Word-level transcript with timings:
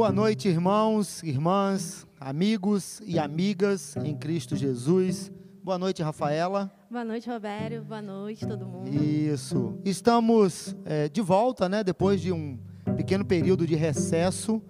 Boa 0.00 0.10
noite, 0.10 0.48
irmãos, 0.48 1.22
irmãs, 1.22 2.06
amigos 2.18 3.02
e 3.04 3.18
amigas 3.18 3.94
em 3.98 4.16
Cristo 4.16 4.56
Jesus. 4.56 5.30
Boa 5.62 5.78
noite, 5.78 6.02
Rafaela. 6.02 6.72
Boa 6.90 7.04
noite, 7.04 7.28
Robério. 7.28 7.84
Boa 7.84 8.00
noite, 8.00 8.46
todo 8.46 8.64
mundo. 8.64 8.88
Isso. 8.88 9.78
Estamos 9.84 10.74
é, 10.86 11.06
de 11.06 11.20
volta, 11.20 11.68
né? 11.68 11.84
Depois 11.84 12.18
de 12.18 12.32
um 12.32 12.58
pequeno 12.96 13.26
período 13.26 13.66
de 13.66 13.74
recesso, 13.74 14.62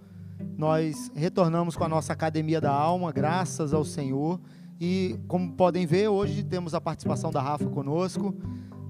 nós 0.57 1.09
retornamos 1.15 1.77
com 1.77 1.85
a 1.85 1.87
nossa 1.87 2.11
Academia 2.11 2.59
da 2.59 2.73
Alma, 2.73 3.09
graças 3.13 3.73
ao 3.73 3.85
Senhor. 3.85 4.37
E 4.81 5.17
como 5.29 5.53
podem 5.53 5.85
ver, 5.85 6.09
hoje 6.09 6.43
temos 6.43 6.73
a 6.73 6.81
participação 6.81 7.31
da 7.31 7.41
Rafa 7.41 7.69
conosco. 7.69 8.35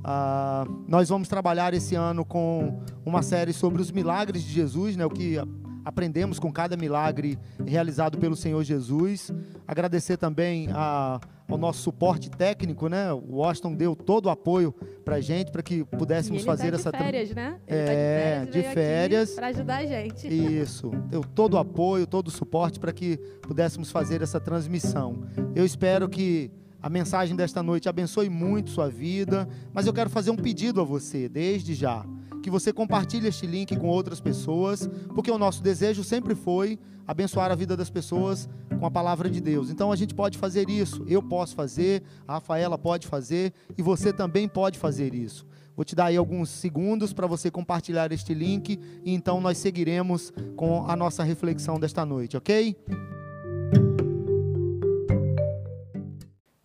Ah, 0.03 0.65
nós 0.87 1.07
vamos 1.07 1.27
trabalhar 1.27 1.71
esse 1.75 1.93
ano 1.93 2.25
com 2.25 2.81
uma 3.05 3.21
série 3.21 3.53
sobre 3.53 3.79
os 3.79 3.91
milagres 3.91 4.41
de 4.41 4.51
Jesus, 4.51 4.97
né? 4.97 5.05
O 5.05 5.09
que 5.11 5.37
aprendemos 5.83 6.39
com 6.39 6.51
cada 6.51 6.77
milagre 6.77 7.37
realizado 7.65 8.17
pelo 8.17 8.35
Senhor 8.35 8.63
Jesus. 8.63 9.31
Agradecer 9.67 10.17
também 10.17 10.67
a, 10.71 11.19
ao 11.47 11.57
nosso 11.57 11.81
suporte 11.81 12.29
técnico, 12.29 12.87
né? 12.87 13.11
O 13.11 13.35
Washington 13.37 13.75
deu 13.75 13.95
todo 13.95 14.27
o 14.27 14.29
apoio 14.29 14.73
para 15.03 15.15
a 15.17 15.21
gente, 15.21 15.51
para 15.51 15.61
que 15.61 15.83
pudéssemos 15.83 16.43
fazer 16.43 16.71
tá 16.71 16.75
essa... 16.77 16.91
de 16.91 16.97
férias, 16.97 17.31
né? 17.31 17.59
Ele 17.67 17.79
é, 17.79 18.39
tá 18.39 18.45
de 18.45 18.51
de 18.51 18.63
férias. 18.73 19.31
Para 19.31 19.47
ajudar 19.47 19.77
a 19.77 19.85
gente. 19.85 20.27
Isso, 20.27 20.89
deu 21.07 21.23
todo 21.23 21.55
o 21.55 21.57
apoio, 21.57 22.05
todo 22.07 22.27
o 22.27 22.31
suporte 22.31 22.79
para 22.79 22.91
que 22.93 23.17
pudéssemos 23.41 23.91
fazer 23.91 24.21
essa 24.21 24.39
transmissão. 24.39 25.23
Eu 25.55 25.65
espero 25.65 26.07
que 26.07 26.51
a 26.81 26.89
mensagem 26.89 27.35
desta 27.35 27.61
noite 27.61 27.87
abençoe 27.87 28.29
muito 28.29 28.71
sua 28.71 28.89
vida, 28.89 29.47
mas 29.73 29.85
eu 29.85 29.93
quero 29.93 30.09
fazer 30.09 30.31
um 30.31 30.35
pedido 30.35 30.81
a 30.81 30.83
você, 30.83 31.29
desde 31.29 31.73
já 31.73 32.05
que 32.41 32.49
você 32.49 32.73
compartilhe 32.73 33.27
este 33.27 33.45
link 33.45 33.75
com 33.77 33.87
outras 33.87 34.19
pessoas, 34.19 34.89
porque 35.13 35.31
o 35.31 35.37
nosso 35.37 35.61
desejo 35.61 36.03
sempre 36.03 36.35
foi 36.35 36.79
abençoar 37.07 37.51
a 37.51 37.55
vida 37.55 37.75
das 37.75 37.89
pessoas 37.89 38.49
com 38.79 38.85
a 38.85 38.91
palavra 38.91 39.29
de 39.29 39.41
Deus. 39.41 39.69
Então 39.69 39.91
a 39.91 39.95
gente 39.95 40.13
pode 40.13 40.37
fazer 40.37 40.69
isso, 40.69 41.03
eu 41.07 41.21
posso 41.21 41.55
fazer, 41.55 42.03
a 42.27 42.33
Rafaela 42.33 42.77
pode 42.77 43.07
fazer 43.07 43.53
e 43.77 43.81
você 43.81 44.11
também 44.13 44.47
pode 44.47 44.77
fazer 44.77 45.13
isso. 45.13 45.45
Vou 45.75 45.85
te 45.85 45.95
dar 45.95 46.05
aí 46.05 46.17
alguns 46.17 46.49
segundos 46.49 47.13
para 47.13 47.27
você 47.27 47.49
compartilhar 47.49 48.11
este 48.11 48.33
link 48.33 48.79
e 49.03 49.13
então 49.13 49.39
nós 49.39 49.57
seguiremos 49.57 50.31
com 50.55 50.85
a 50.85 50.95
nossa 50.95 51.23
reflexão 51.23 51.79
desta 51.79 52.05
noite, 52.05 52.35
ok? 52.37 52.75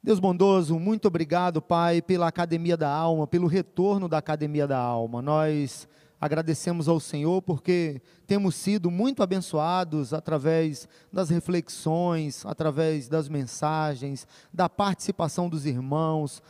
Deus 0.06 0.20
bondoso, 0.20 0.78
muito 0.78 1.08
obrigado, 1.08 1.60
Pai, 1.60 2.00
pela 2.00 2.28
Academia 2.28 2.76
da 2.76 2.88
Alma, 2.88 3.26
pelo 3.26 3.48
retorno 3.48 4.08
da 4.08 4.18
Academia 4.18 4.64
da 4.64 4.78
Alma. 4.78 5.20
Nós 5.20 5.88
agradecemos 6.20 6.86
ao 6.86 7.00
Senhor 7.00 7.42
porque 7.42 8.00
temos 8.24 8.54
sido 8.54 8.88
muito 8.88 9.20
abençoados 9.20 10.14
através 10.14 10.88
das 11.12 11.28
reflexões, 11.28 12.46
através 12.46 13.08
das 13.08 13.28
mensagens, 13.28 14.28
da 14.54 14.68
participação 14.68 15.48
dos 15.48 15.66
irmãos. 15.66 16.40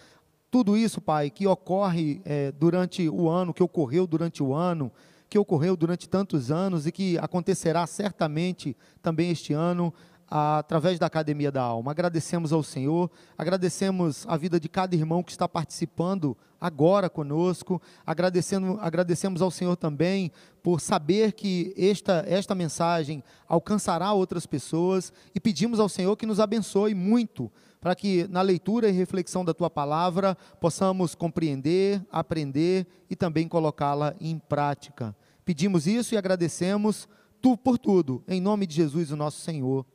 Tudo 0.51 0.77
isso, 0.77 1.01
Pai, 1.01 1.31
que 1.31 1.47
ocorre 1.47 2.21
é, 2.27 2.53
durante 2.53 3.09
o 3.09 3.27
ano, 3.27 3.55
que 3.55 3.62
ocorreu 3.62 4.07
durante 4.07 4.43
o 4.43 4.53
ano, 4.53 4.93
que 5.31 5.39
ocorreu 5.39 5.79
durante 5.79 6.07
tantos 6.07 6.51
anos 6.51 6.87
e 6.87 6.93
que 6.93 7.17
acontecerá 7.17 7.87
certamente 7.87 8.77
também 9.01 9.31
este 9.31 9.55
ano 9.55 9.95
através 10.29 10.99
da 10.99 11.07
Academia 11.07 11.53
da 11.53 11.63
Alma. 11.63 11.91
Agradecemos 11.91 12.53
ao 12.53 12.63
Senhor, 12.63 13.11
agradecemos 13.39 14.25
a 14.29 14.37
vida 14.37 14.59
de 14.59 14.69
cada 14.69 14.95
irmão 14.95 15.23
que 15.23 15.31
está 15.31 15.49
participando 15.49 16.37
agora 16.61 17.09
conosco, 17.09 17.81
agradecendo, 18.05 18.78
agradecemos 18.81 19.41
ao 19.41 19.50
Senhor 19.50 19.77
também 19.77 20.33
por 20.62 20.81
saber 20.81 21.33
que 21.33 21.73
esta, 21.77 22.25
esta 22.27 22.55
mensagem 22.55 23.23
alcançará 23.49 24.12
outras 24.12 24.47
pessoas 24.47 25.12
e 25.34 25.41
pedimos 25.41 25.78
ao 25.78 25.89
Senhor 25.89 26.17
que 26.17 26.27
nos 26.27 26.41
abençoe 26.41 26.95
muito, 26.95 27.50
para 27.81 27.95
que 27.95 28.27
na 28.29 28.43
leitura 28.43 28.89
e 28.89 28.93
reflexão 28.93 29.45
da 29.45 29.55
tua 29.55 29.71
palavra 29.71 30.37
possamos 30.61 31.15
compreender, 31.15 32.05
aprender 32.11 32.87
e 33.09 33.15
também 33.15 33.47
colocá-la 33.47 34.15
em 34.21 34.39
prática. 34.39 35.15
Pedimos 35.45 35.87
isso 35.87 36.15
e 36.15 36.19
agradecemos 36.19 37.09
tu 37.41 37.56
por 37.56 37.79
tudo, 37.79 38.25
em 38.27 38.41
nome 38.41 38.67
de 38.67 38.75
Jesus, 38.75 39.12
o 39.12 39.17
nosso 39.17 39.41
Senhor. 39.41 39.87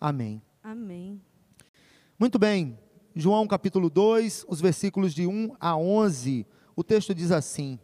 Amém. 0.00 0.40
Amém. 0.62 1.20
Muito 2.18 2.38
bem. 2.38 2.78
João 3.16 3.48
capítulo 3.48 3.90
2, 3.90 4.44
os 4.48 4.60
versículos 4.60 5.12
de 5.12 5.26
1 5.26 5.56
a 5.58 5.76
11. 5.76 6.46
O 6.76 6.84
texto 6.84 7.12
diz 7.12 7.32
assim: 7.32 7.80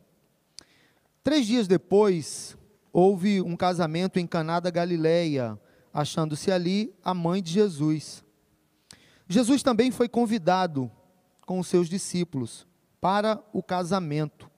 Três 1.25 1.45
dias 1.45 1.67
depois, 1.67 2.57
houve 2.93 3.43
um 3.43 3.57
casamento 3.57 4.21
em 4.21 4.27
Caná 4.29 4.61
da 4.61 4.71
Galileia, 4.71 5.59
achando-se 5.93 6.53
ali 6.53 6.95
a 7.03 7.13
mãe 7.13 7.43
de 7.43 7.51
Jesus. 7.51 8.23
Jesus 9.29 9.65
também 9.65 9.91
foi 9.91 10.09
convidado 10.09 10.89
com 11.45 11.59
os 11.59 11.67
seus 11.67 11.89
discípulos 11.89 12.65
para 13.01 13.43
o 13.53 13.61
casamento. 13.61 14.49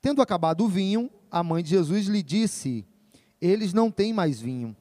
Tendo 0.00 0.22
acabado 0.22 0.64
o 0.64 0.68
vinho, 0.68 1.10
a 1.30 1.42
mãe 1.44 1.62
de 1.62 1.68
Jesus 1.68 2.06
lhe 2.06 2.22
disse: 2.22 2.86
Eles 3.38 3.74
não 3.74 3.90
têm 3.90 4.14
mais 4.14 4.40
vinho. 4.40 4.74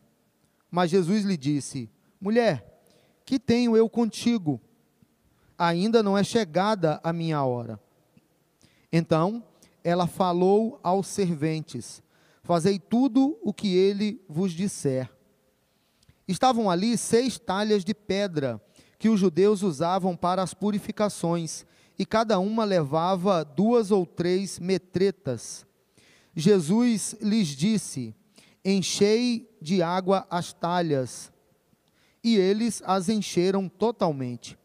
Mas 0.70 0.92
Jesus 0.92 1.24
lhe 1.24 1.38
disse: 1.38 1.90
Mulher, 2.20 2.82
que 3.26 3.40
tenho 3.40 3.76
eu 3.76 3.90
contigo? 3.90 4.60
Ainda 5.58 6.02
não 6.02 6.18
é 6.18 6.24
chegada 6.24 7.00
a 7.04 7.12
minha 7.12 7.44
hora. 7.44 7.80
Então 8.92 9.44
ela 9.84 10.08
falou 10.08 10.80
aos 10.84 11.08
serventes: 11.08 12.02
Fazei 12.44 12.80
tudo 12.80 13.38
o 13.42 13.54
que 13.54 13.76
ele 13.76 14.22
vos 14.28 14.52
disser. 14.52 15.10
Estavam 16.28 16.70
ali 16.70 16.98
seis 16.98 17.40
talhas 17.40 17.84
de 17.84 17.94
pedra 17.94 18.62
que 19.00 19.10
os 19.10 19.20
judeus 19.20 19.64
usavam 19.64 20.16
para 20.16 20.44
as 20.44 20.54
purificações, 20.54 21.66
e 21.98 22.06
cada 22.06 22.38
uma 22.38 22.66
levava 22.66 23.44
duas 23.44 23.92
ou 23.92 24.06
três 24.06 24.60
metretas. 24.60 25.66
Jesus 26.36 27.16
lhes 27.22 27.48
disse: 27.48 28.14
Enchei 28.64 29.49
de 29.62 29.82
água 29.82 30.26
as 30.30 30.54
talhas, 30.54 31.32
e 32.24 32.36
eles 32.36 32.82
as 32.86 33.10
encheram 33.10 33.68
totalmente. 33.70 34.58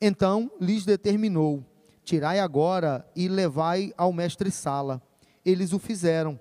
Então 0.00 0.50
lhes 0.60 0.84
determinou: 0.84 1.64
Tirai 2.04 2.38
agora 2.38 3.06
e 3.14 3.28
levai 3.28 3.92
ao 3.96 4.12
mestre-sala. 4.12 5.02
Eles 5.44 5.72
o 5.72 5.78
fizeram. 5.78 6.38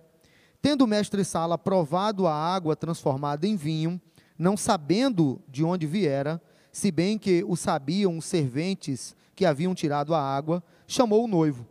Tendo 0.62 0.84
o 0.84 0.88
mestre-sala 0.88 1.58
provado 1.58 2.26
a 2.26 2.34
água 2.34 2.76
transformada 2.76 3.46
em 3.46 3.56
vinho, 3.56 4.02
não 4.38 4.58
sabendo 4.58 5.40
de 5.48 5.64
onde 5.64 5.86
viera, 5.86 6.42
se 6.72 6.92
bem 6.92 7.18
que 7.18 7.44
o 7.48 7.56
sabiam 7.56 8.18
os 8.18 8.26
serventes 8.26 9.16
que 9.36 9.46
haviam 9.46 9.76
tirado 9.76 10.14
a 10.14 10.20
água, 10.20 10.64
chamou 10.88 11.24
o 11.24 11.28
noivo 11.28 11.68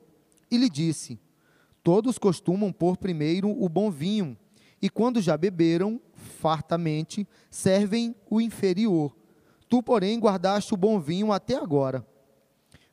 e 0.50 0.56
lhe 0.56 0.71
disse: 0.71 1.19
Todos 1.83 2.19
costumam 2.19 2.73
pôr 2.73 2.97
primeiro 2.97 3.50
o 3.50 3.69
bom 3.69 3.91
vinho 3.91 4.37
e 4.84 4.91
quando 4.91 5.19
já 5.19 5.34
beberam 5.34 5.99
fartamente, 6.12 7.27
servem 7.49 8.15
o 8.28 8.39
inferior. 8.39 9.17
Tu, 9.67 9.83
porém, 9.83 10.21
guardaste 10.21 10.75
o 10.75 10.77
bom 10.77 11.00
vinho 11.00 11.33
até 11.33 11.56
agora. 11.56 12.06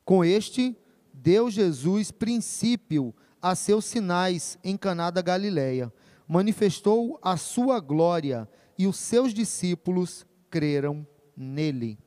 Com 0.02 0.24
este, 0.24 0.74
deu 1.12 1.50
Jesus 1.50 2.10
princípio 2.10 3.14
a 3.42 3.54
seus 3.54 3.84
sinais 3.84 4.58
em 4.64 4.74
Caná 4.74 5.10
da 5.10 5.20
Galileia. 5.20 5.92
Manifestou 6.26 7.18
a 7.20 7.36
sua 7.36 7.78
glória 7.78 8.48
e 8.78 8.86
os 8.86 8.96
seus 8.96 9.34
discípulos 9.34 10.24
creram 10.48 11.06
nele. 11.36 11.98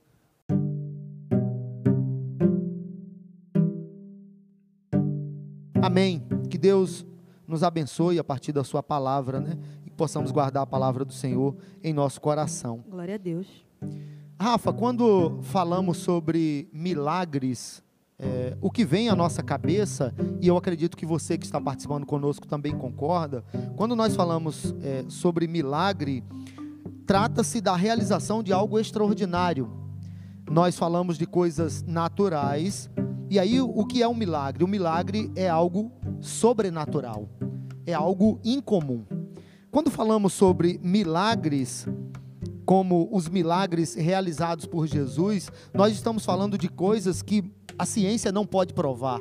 Amém. 5.79 6.27
Que 6.49 6.57
Deus 6.57 7.05
nos 7.47 7.63
abençoe 7.63 8.17
a 8.17 8.23
partir 8.23 8.51
da 8.51 8.63
sua 8.63 8.81
palavra, 8.81 9.39
né? 9.39 9.57
Possamos 9.95 10.31
guardar 10.31 10.63
a 10.63 10.65
palavra 10.65 11.05
do 11.05 11.13
Senhor 11.13 11.55
em 11.83 11.93
nosso 11.93 12.19
coração. 12.19 12.83
Glória 12.89 13.15
a 13.15 13.17
Deus. 13.17 13.47
Rafa, 14.39 14.73
quando 14.73 15.39
falamos 15.43 15.97
sobre 15.97 16.67
milagres, 16.73 17.81
é, 18.19 18.57
o 18.61 18.69
que 18.69 18.83
vem 18.83 19.07
à 19.07 19.15
nossa 19.15 19.41
cabeça, 19.41 20.13
e 20.41 20.47
eu 20.47 20.57
acredito 20.57 20.97
que 20.97 21.05
você 21.05 21.37
que 21.37 21.45
está 21.45 21.61
participando 21.61 22.05
conosco 22.05 22.45
também 22.45 22.77
concorda, 22.77 23.43
quando 23.77 23.95
nós 23.95 24.15
falamos 24.15 24.75
é, 24.81 25.05
sobre 25.07 25.47
milagre, 25.47 26.21
trata-se 27.05 27.61
da 27.61 27.75
realização 27.75 28.43
de 28.43 28.51
algo 28.51 28.77
extraordinário. 28.77 29.71
Nós 30.49 30.77
falamos 30.77 31.17
de 31.17 31.25
coisas 31.25 31.83
naturais, 31.83 32.89
e 33.29 33.39
aí 33.39 33.61
o 33.61 33.85
que 33.85 34.03
é 34.03 34.07
um 34.07 34.13
milagre? 34.13 34.63
O 34.63 34.67
milagre 34.67 35.31
é 35.35 35.47
algo 35.47 35.91
sobrenatural, 36.19 37.29
é 37.85 37.93
algo 37.93 38.39
incomum. 38.43 39.05
Quando 39.75 39.91
falamos 39.91 40.31
sobre 40.31 40.79
milagres, 40.81 41.85
como 42.65 43.09
os 43.11 43.27
milagres 43.27 43.93
realizados 43.93 44.65
por 44.65 44.87
Jesus, 44.87 45.51
nós 45.73 45.91
estamos 45.91 46.23
falando 46.23 46.57
de 46.57 46.69
coisas 46.69 47.21
que 47.21 47.43
a 47.77 47.85
ciência 47.85 48.31
não 48.31 48.45
pode 48.45 48.73
provar. 48.73 49.19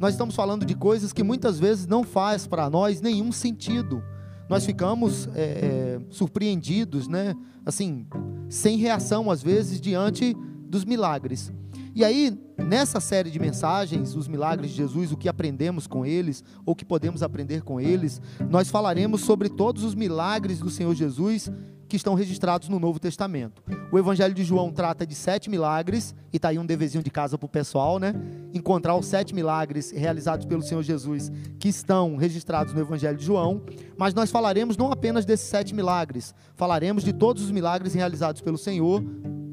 Nós 0.00 0.14
estamos 0.14 0.34
falando 0.34 0.66
de 0.66 0.74
coisas 0.74 1.12
que 1.12 1.22
muitas 1.22 1.60
vezes 1.60 1.86
não 1.86 2.02
faz 2.02 2.44
para 2.44 2.68
nós 2.68 3.00
nenhum 3.00 3.30
sentido. 3.30 4.02
nós 4.48 4.66
ficamos 4.66 5.28
é, 5.32 5.40
é, 5.40 6.00
surpreendidos, 6.10 7.06
né? 7.06 7.32
Assim, 7.64 8.04
sem 8.48 8.78
reação 8.78 9.30
às 9.30 9.44
vezes 9.44 9.80
diante 9.80 10.34
dos 10.66 10.84
milagres. 10.84 11.52
E 11.94 12.04
aí, 12.04 12.38
nessa 12.56 13.00
série 13.00 13.30
de 13.30 13.38
mensagens, 13.38 14.16
os 14.16 14.26
milagres 14.26 14.70
de 14.70 14.76
Jesus, 14.76 15.12
o 15.12 15.16
que 15.16 15.28
aprendemos 15.28 15.86
com 15.86 16.06
eles, 16.06 16.42
ou 16.64 16.74
que 16.74 16.86
podemos 16.86 17.22
aprender 17.22 17.62
com 17.62 17.78
eles, 17.78 18.20
nós 18.48 18.70
falaremos 18.70 19.20
sobre 19.20 19.50
todos 19.50 19.84
os 19.84 19.94
milagres 19.94 20.58
do 20.58 20.70
Senhor 20.70 20.94
Jesus 20.94 21.50
que 21.86 21.96
estão 21.96 22.14
registrados 22.14 22.70
no 22.70 22.78
Novo 22.78 22.98
Testamento. 22.98 23.62
O 23.92 23.98
Evangelho 23.98 24.32
de 24.32 24.42
João 24.42 24.72
trata 24.72 25.06
de 25.06 25.14
sete 25.14 25.50
milagres, 25.50 26.14
e 26.32 26.36
está 26.36 26.48
aí 26.48 26.58
um 26.58 26.64
deverzinho 26.64 27.04
de 27.04 27.10
casa 27.10 27.36
para 27.36 27.44
o 27.44 27.48
pessoal, 27.50 27.98
né? 27.98 28.14
Encontrar 28.54 28.96
os 28.96 29.04
sete 29.04 29.34
milagres 29.34 29.90
realizados 29.90 30.46
pelo 30.46 30.62
Senhor 30.62 30.82
Jesus 30.82 31.30
que 31.58 31.68
estão 31.68 32.16
registrados 32.16 32.72
no 32.72 32.80
Evangelho 32.80 33.18
de 33.18 33.26
João. 33.26 33.60
Mas 33.98 34.14
nós 34.14 34.30
falaremos 34.30 34.78
não 34.78 34.90
apenas 34.90 35.26
desses 35.26 35.46
sete 35.46 35.74
milagres, 35.74 36.34
falaremos 36.54 37.04
de 37.04 37.12
todos 37.12 37.44
os 37.44 37.50
milagres 37.50 37.92
realizados 37.92 38.40
pelo 38.40 38.56
Senhor 38.56 39.04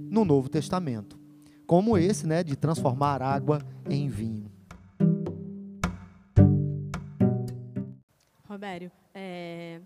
no 0.10 0.24
Novo 0.24 0.48
Testamento 0.48 1.19
como 1.70 1.96
esse, 2.00 2.26
né, 2.26 2.44
de 2.44 2.56
transformar 2.56 3.22
água 3.22 3.62
em 3.88 4.08
vinho. 4.10 4.52
Robério, 8.48 8.92
é, 9.14 9.80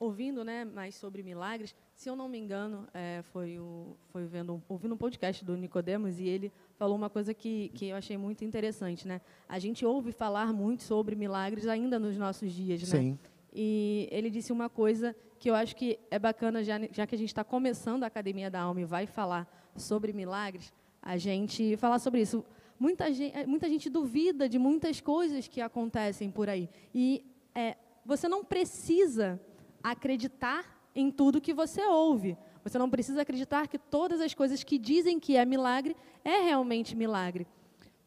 ouvindo 0.00 0.42
né, 0.42 0.64
mais 0.64 0.94
sobre 0.94 1.22
milagres, 1.22 1.74
se 1.94 2.08
eu 2.08 2.16
não 2.16 2.26
me 2.26 2.38
engano, 2.38 2.88
é, 2.94 3.20
foi, 3.22 3.58
o, 3.58 3.98
foi 4.08 4.24
vendo, 4.24 4.62
ouvindo 4.66 4.94
um 4.94 4.96
podcast 4.96 5.44
do 5.44 5.54
Nicodemos 5.58 6.18
e 6.18 6.26
ele 6.26 6.50
falou 6.78 6.96
uma 6.96 7.10
coisa 7.10 7.34
que, 7.34 7.68
que 7.74 7.88
eu 7.88 7.96
achei 7.96 8.16
muito 8.16 8.42
interessante. 8.42 9.06
Né? 9.06 9.20
A 9.46 9.58
gente 9.58 9.84
ouve 9.84 10.12
falar 10.12 10.54
muito 10.54 10.84
sobre 10.84 11.14
milagres 11.14 11.66
ainda 11.66 11.98
nos 11.98 12.16
nossos 12.16 12.50
dias. 12.50 12.80
Né? 12.80 12.98
Sim. 12.98 13.18
E 13.52 14.08
ele 14.10 14.30
disse 14.30 14.52
uma 14.52 14.70
coisa 14.70 15.14
que 15.38 15.50
eu 15.50 15.54
acho 15.54 15.76
que 15.76 15.98
é 16.10 16.18
bacana, 16.18 16.64
já, 16.64 16.80
já 16.90 17.06
que 17.06 17.14
a 17.14 17.18
gente 17.18 17.28
está 17.28 17.44
começando 17.44 18.04
a 18.04 18.06
Academia 18.06 18.50
da 18.50 18.62
Alma 18.62 18.80
e 18.80 18.86
vai 18.86 19.06
falar 19.06 19.46
sobre 19.76 20.14
milagres, 20.14 20.72
a 21.06 21.16
gente 21.16 21.76
falar 21.76 22.00
sobre 22.00 22.20
isso. 22.20 22.44
Muita 22.80 23.12
gente, 23.12 23.46
muita 23.46 23.68
gente 23.68 23.88
duvida 23.88 24.48
de 24.48 24.58
muitas 24.58 25.00
coisas 25.00 25.46
que 25.46 25.60
acontecem 25.60 26.32
por 26.32 26.48
aí. 26.48 26.68
E 26.92 27.24
é, 27.54 27.76
você 28.04 28.28
não 28.28 28.44
precisa 28.44 29.40
acreditar 29.80 30.82
em 30.96 31.12
tudo 31.12 31.40
que 31.40 31.54
você 31.54 31.80
ouve. 31.84 32.36
Você 32.64 32.76
não 32.76 32.90
precisa 32.90 33.22
acreditar 33.22 33.68
que 33.68 33.78
todas 33.78 34.20
as 34.20 34.34
coisas 34.34 34.64
que 34.64 34.78
dizem 34.78 35.20
que 35.20 35.36
é 35.36 35.44
milagre 35.44 35.94
é 36.24 36.42
realmente 36.42 36.96
milagre. 36.96 37.46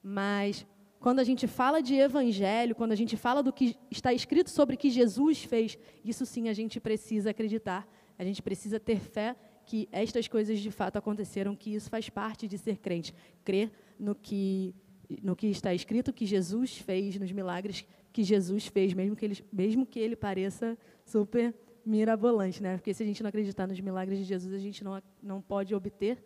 Mas 0.04 0.68
quando 1.00 1.20
a 1.20 1.24
gente 1.24 1.48
fala 1.48 1.82
de 1.82 1.96
evangelho, 1.96 2.76
quando 2.76 2.92
a 2.92 2.96
gente 2.96 3.16
fala 3.16 3.42
do 3.42 3.54
que 3.54 3.78
está 3.90 4.12
escrito 4.12 4.50
sobre 4.50 4.76
o 4.76 4.78
que 4.78 4.90
Jesus 4.90 5.42
fez, 5.42 5.78
isso 6.04 6.26
sim 6.26 6.50
a 6.50 6.54
gente 6.54 6.82
precisa 6.82 7.30
acreditar. 7.30 7.88
A 8.18 8.26
gente 8.26 8.42
precisa 8.42 8.78
ter 8.78 9.00
fé 9.00 9.38
que 9.70 9.88
estas 9.92 10.28
coisas 10.28 10.60
de 10.60 10.72
fato 10.72 10.98
aconteceram, 10.98 11.56
que 11.56 11.76
isso 11.76 11.92
faz 11.92 12.10
parte 12.10 12.48
de 12.48 12.58
ser 12.58 12.80
crente, 12.80 13.14
crer 13.46 13.72
no 14.00 14.16
que 14.16 14.74
no 15.22 15.36
que 15.36 15.48
está 15.48 15.74
escrito 15.74 16.12
que 16.12 16.26
Jesus 16.26 16.78
fez, 16.78 17.20
nos 17.20 17.32
milagres 17.32 17.86
que 18.12 18.24
Jesus 18.24 18.66
fez, 18.66 18.94
mesmo 18.94 19.16
que 19.16 19.26
ele, 19.26 19.38
mesmo 19.54 19.86
que 19.86 20.00
ele 20.00 20.16
pareça 20.16 20.76
super 21.06 21.54
mirabolante, 21.86 22.64
né? 22.64 22.78
Porque 22.78 22.94
se 22.96 23.04
a 23.04 23.06
gente 23.06 23.22
não 23.22 23.30
acreditar 23.30 23.68
nos 23.68 23.80
milagres 23.80 24.18
de 24.18 24.24
Jesus, 24.24 24.54
a 24.54 24.60
gente 24.60 24.84
não, 24.84 25.02
não 25.22 25.40
pode 25.40 25.74
obter 25.76 26.24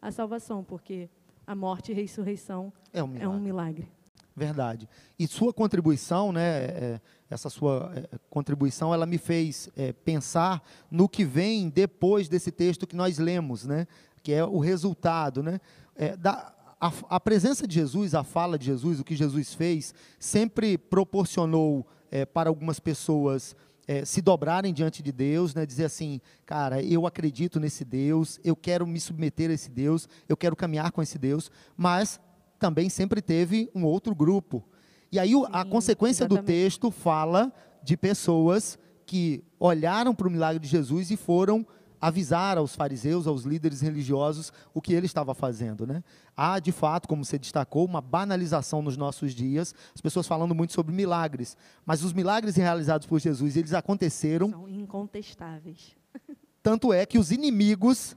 a 0.00 0.12
salvação, 0.12 0.62
porque 0.62 1.08
a 1.44 1.54
morte 1.54 1.90
e 1.90 1.94
a 1.94 1.96
ressurreição 1.96 2.72
é 2.92 3.02
um 3.02 3.08
milagre. 3.08 3.24
É 3.24 3.28
um 3.28 3.40
milagre. 3.40 3.88
Verdade. 4.36 4.88
E 5.16 5.28
sua 5.28 5.52
contribuição, 5.52 6.32
né, 6.32 6.64
é, 6.64 7.00
essa 7.30 7.48
sua 7.48 7.92
é, 7.94 8.18
contribuição, 8.28 8.92
ela 8.92 9.06
me 9.06 9.16
fez 9.16 9.68
é, 9.76 9.92
pensar 9.92 10.62
no 10.90 11.08
que 11.08 11.24
vem 11.24 11.68
depois 11.68 12.28
desse 12.28 12.50
texto 12.50 12.86
que 12.86 12.96
nós 12.96 13.18
lemos, 13.18 13.64
né, 13.64 13.86
que 14.22 14.32
é 14.32 14.44
o 14.44 14.58
resultado, 14.58 15.40
né, 15.40 15.60
é, 15.94 16.16
da, 16.16 16.52
a, 16.80 16.92
a, 17.10 17.20
presença 17.20 17.66
de 17.66 17.74
Jesus, 17.74 18.12
a 18.12 18.24
fala 18.24 18.58
de 18.58 18.66
Jesus, 18.66 18.98
o 18.98 19.04
que 19.04 19.14
Jesus 19.14 19.54
fez, 19.54 19.94
sempre 20.18 20.76
proporcionou 20.76 21.86
é, 22.10 22.26
para 22.26 22.50
algumas 22.50 22.80
pessoas 22.80 23.54
é, 23.86 24.04
se 24.04 24.20
dobrarem 24.20 24.74
diante 24.74 25.02
de 25.02 25.12
Deus, 25.12 25.54
né, 25.54 25.64
dizer 25.64 25.84
assim, 25.84 26.20
cara, 26.44 26.82
eu 26.82 27.06
acredito 27.06 27.60
nesse 27.60 27.84
Deus, 27.84 28.40
eu 28.42 28.56
quero 28.56 28.84
me 28.84 28.98
submeter 28.98 29.50
a 29.50 29.54
esse 29.54 29.70
Deus, 29.70 30.08
eu 30.28 30.36
quero 30.36 30.56
caminhar 30.56 30.90
com 30.90 31.00
esse 31.00 31.18
Deus, 31.18 31.50
mas 31.76 32.18
também 32.64 32.88
sempre 32.88 33.20
teve 33.20 33.70
um 33.74 33.84
outro 33.84 34.14
grupo. 34.14 34.64
E 35.12 35.18
aí 35.18 35.32
Sim, 35.32 35.44
a 35.52 35.66
consequência 35.66 36.22
exatamente. 36.22 36.44
do 36.44 36.46
texto 36.46 36.90
fala 36.90 37.52
de 37.82 37.94
pessoas 37.94 38.78
que 39.04 39.44
olharam 39.60 40.14
para 40.14 40.26
o 40.26 40.30
milagre 40.30 40.58
de 40.58 40.66
Jesus 40.66 41.10
e 41.10 41.16
foram 41.18 41.66
avisar 42.00 42.56
aos 42.56 42.74
fariseus, 42.74 43.26
aos 43.26 43.42
líderes 43.42 43.82
religiosos, 43.82 44.50
o 44.72 44.80
que 44.80 44.94
ele 44.94 45.04
estava 45.04 45.34
fazendo. 45.34 45.86
Né? 45.86 46.02
Há, 46.34 46.58
de 46.58 46.72
fato, 46.72 47.06
como 47.06 47.22
você 47.22 47.38
destacou, 47.38 47.84
uma 47.84 48.00
banalização 48.00 48.80
nos 48.80 48.96
nossos 48.96 49.34
dias, 49.34 49.74
as 49.94 50.00
pessoas 50.00 50.26
falando 50.26 50.54
muito 50.54 50.72
sobre 50.72 50.94
milagres. 50.94 51.58
Mas 51.84 52.02
os 52.02 52.14
milagres 52.14 52.56
realizados 52.56 53.06
por 53.06 53.20
Jesus, 53.20 53.58
eles 53.58 53.74
aconteceram. 53.74 54.48
São 54.48 54.66
incontestáveis. 54.66 55.94
Tanto 56.62 56.94
é 56.94 57.04
que 57.04 57.18
os 57.18 57.30
inimigos 57.30 58.16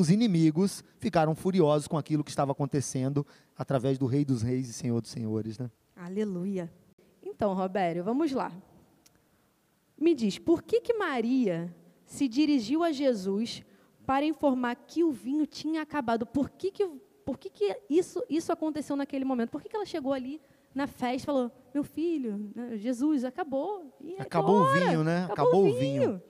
os 0.00 0.10
inimigos 0.10 0.82
ficaram 0.98 1.34
furiosos 1.34 1.86
com 1.86 1.98
aquilo 1.98 2.24
que 2.24 2.30
estava 2.30 2.52
acontecendo 2.52 3.26
através 3.56 3.98
do 3.98 4.06
Rei 4.06 4.24
dos 4.24 4.40
Reis 4.40 4.68
e 4.68 4.72
Senhor 4.72 5.00
dos 5.00 5.10
Senhores. 5.10 5.58
Né? 5.58 5.70
Aleluia. 5.94 6.72
Então, 7.22 7.52
Robério, 7.52 8.02
vamos 8.02 8.32
lá. 8.32 8.50
Me 9.98 10.14
diz, 10.14 10.38
por 10.38 10.62
que, 10.62 10.80
que 10.80 10.94
Maria 10.94 11.74
se 12.06 12.26
dirigiu 12.26 12.82
a 12.82 12.90
Jesus 12.90 13.62
para 14.06 14.24
informar 14.24 14.74
que 14.74 15.04
o 15.04 15.12
vinho 15.12 15.46
tinha 15.46 15.82
acabado? 15.82 16.24
Por 16.24 16.48
que, 16.48 16.70
que, 16.70 16.88
por 17.24 17.38
que, 17.38 17.50
que 17.50 17.78
isso, 17.88 18.24
isso 18.28 18.50
aconteceu 18.50 18.96
naquele 18.96 19.26
momento? 19.26 19.50
Por 19.50 19.60
que, 19.60 19.68
que 19.68 19.76
ela 19.76 19.84
chegou 19.84 20.14
ali 20.14 20.40
na 20.74 20.86
festa 20.86 21.16
e 21.16 21.26
falou: 21.26 21.52
Meu 21.74 21.84
filho, 21.84 22.50
né, 22.54 22.78
Jesus, 22.78 23.22
acabou. 23.22 23.94
acabou 24.18 24.62
o 24.62 24.72
vinho, 24.72 25.04
né? 25.04 25.24
Acabou, 25.24 25.32
acabou 25.32 25.68
o 25.68 25.78
vinho. 25.78 26.00
vinho. 26.00 26.22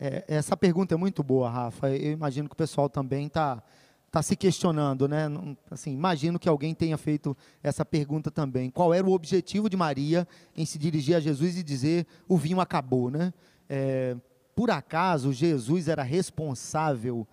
É, 0.00 0.24
essa 0.28 0.56
pergunta 0.56 0.94
é 0.94 0.96
muito 0.96 1.22
boa, 1.22 1.50
Rafa. 1.50 1.90
Eu 1.90 2.12
imagino 2.12 2.48
que 2.48 2.52
o 2.52 2.56
pessoal 2.56 2.88
também 2.88 3.26
está 3.26 3.62
tá 4.10 4.22
se 4.22 4.36
questionando, 4.36 5.08
né? 5.08 5.26
Assim, 5.70 5.92
imagino 5.92 6.38
que 6.38 6.48
alguém 6.48 6.74
tenha 6.74 6.96
feito 6.96 7.36
essa 7.62 7.84
pergunta 7.84 8.30
também. 8.30 8.70
Qual 8.70 8.94
era 8.94 9.06
o 9.06 9.12
objetivo 9.12 9.68
de 9.68 9.76
Maria 9.76 10.26
em 10.56 10.64
se 10.64 10.78
dirigir 10.78 11.16
a 11.16 11.20
Jesus 11.20 11.58
e 11.58 11.62
dizer 11.62 12.06
o 12.28 12.36
vinho 12.36 12.60
acabou, 12.60 13.10
né? 13.10 13.32
É, 13.68 14.16
por 14.54 14.70
acaso 14.70 15.32
Jesus 15.32 15.88
era 15.88 16.02
responsável 16.02 17.26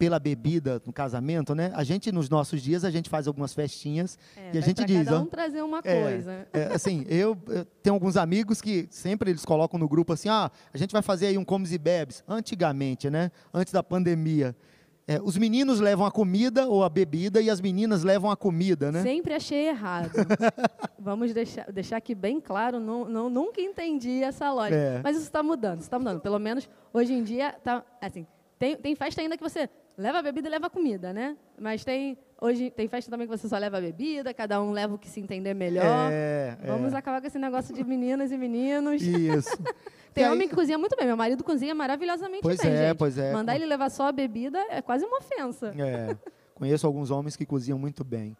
pela 0.00 0.18
bebida 0.18 0.80
no 0.86 0.94
casamento, 0.94 1.54
né? 1.54 1.70
A 1.74 1.84
gente 1.84 2.10
nos 2.10 2.30
nossos 2.30 2.62
dias 2.62 2.86
a 2.86 2.90
gente 2.90 3.10
faz 3.10 3.28
algumas 3.28 3.52
festinhas 3.52 4.18
é, 4.34 4.52
e 4.54 4.58
a 4.58 4.62
gente 4.62 4.82
diz, 4.82 5.04
cada 5.04 5.20
um 5.20 5.26
trazer 5.26 5.60
uma 5.60 5.82
é, 5.84 6.02
coisa. 6.02 6.48
É, 6.54 6.72
assim, 6.72 7.04
eu, 7.06 7.36
eu, 7.48 7.66
tenho 7.82 7.92
alguns 7.92 8.16
amigos 8.16 8.62
que 8.62 8.88
sempre 8.90 9.30
eles 9.30 9.44
colocam 9.44 9.78
no 9.78 9.86
grupo 9.86 10.14
assim, 10.14 10.30
ah, 10.30 10.50
a 10.72 10.78
gente 10.78 10.90
vai 10.90 11.02
fazer 11.02 11.26
aí 11.26 11.36
um 11.36 11.44
comes 11.44 11.70
e 11.70 11.76
bebes. 11.76 12.24
Antigamente, 12.26 13.10
né? 13.10 13.30
Antes 13.52 13.74
da 13.74 13.82
pandemia. 13.82 14.56
É, 15.06 15.20
os 15.22 15.36
meninos 15.36 15.80
levam 15.80 16.06
a 16.06 16.10
comida 16.10 16.66
ou 16.66 16.82
a 16.82 16.88
bebida 16.88 17.42
e 17.42 17.50
as 17.50 17.60
meninas 17.60 18.02
levam 18.02 18.30
a 18.30 18.36
comida, 18.36 18.90
né? 18.90 19.02
Sempre 19.02 19.34
achei 19.34 19.68
errado. 19.68 20.12
Vamos 20.98 21.34
deixar, 21.34 21.70
deixar 21.70 21.98
aqui 21.98 22.14
bem 22.14 22.40
claro, 22.40 22.80
não, 22.80 23.06
não, 23.06 23.28
nunca 23.28 23.60
entendi 23.60 24.22
essa 24.22 24.50
lógica. 24.50 24.76
É. 24.76 25.00
Mas 25.04 25.16
isso 25.16 25.26
está 25.26 25.42
mudando, 25.42 25.82
está 25.82 25.98
mudando. 25.98 26.22
Pelo 26.22 26.38
menos 26.38 26.66
hoje 26.90 27.12
em 27.12 27.22
dia, 27.22 27.54
tá, 27.62 27.84
assim, 28.00 28.26
tem, 28.60 28.76
tem 28.76 28.94
festa 28.94 29.22
ainda 29.22 29.38
que 29.38 29.42
você 29.42 29.70
leva 30.00 30.18
a 30.18 30.22
bebida 30.22 30.48
e 30.48 30.50
leva 30.50 30.66
a 30.66 30.70
comida, 30.70 31.12
né? 31.12 31.36
Mas 31.58 31.84
tem 31.84 32.16
hoje 32.40 32.70
tem 32.70 32.88
festa 32.88 33.10
também 33.10 33.26
que 33.26 33.36
você 33.36 33.48
só 33.48 33.58
leva 33.58 33.78
a 33.78 33.80
bebida, 33.80 34.32
cada 34.32 34.60
um 34.62 34.72
leva 34.72 34.94
o 34.94 34.98
que 34.98 35.08
se 35.08 35.20
entender 35.20 35.54
melhor. 35.54 36.10
É, 36.10 36.56
é. 36.62 36.66
Vamos 36.66 36.92
é. 36.92 36.96
acabar 36.96 37.20
com 37.20 37.26
esse 37.26 37.38
negócio 37.38 37.74
de 37.74 37.84
meninas 37.84 38.32
e 38.32 38.38
meninos. 38.38 39.02
Isso. 39.02 39.56
tem 40.14 40.28
homem 40.28 40.48
que 40.48 40.54
cozinha 40.54 40.78
muito 40.78 40.96
bem. 40.96 41.06
Meu 41.06 41.16
marido 41.16 41.44
cozinha 41.44 41.74
maravilhosamente 41.74 42.42
pois 42.42 42.58
bem, 42.58 42.72
é, 42.72 42.88
gente. 42.88 42.96
Pois 42.96 43.18
é, 43.18 43.32
Mandar 43.32 43.54
ele 43.54 43.66
levar 43.66 43.90
só 43.90 44.08
a 44.08 44.12
bebida 44.12 44.58
é 44.70 44.80
quase 44.80 45.04
uma 45.04 45.18
ofensa. 45.18 45.74
É. 45.78 46.16
Conheço 46.54 46.86
alguns 46.86 47.10
homens 47.10 47.36
que 47.36 47.46
cozinham 47.46 47.78
muito 47.78 48.02
bem. 48.02 48.36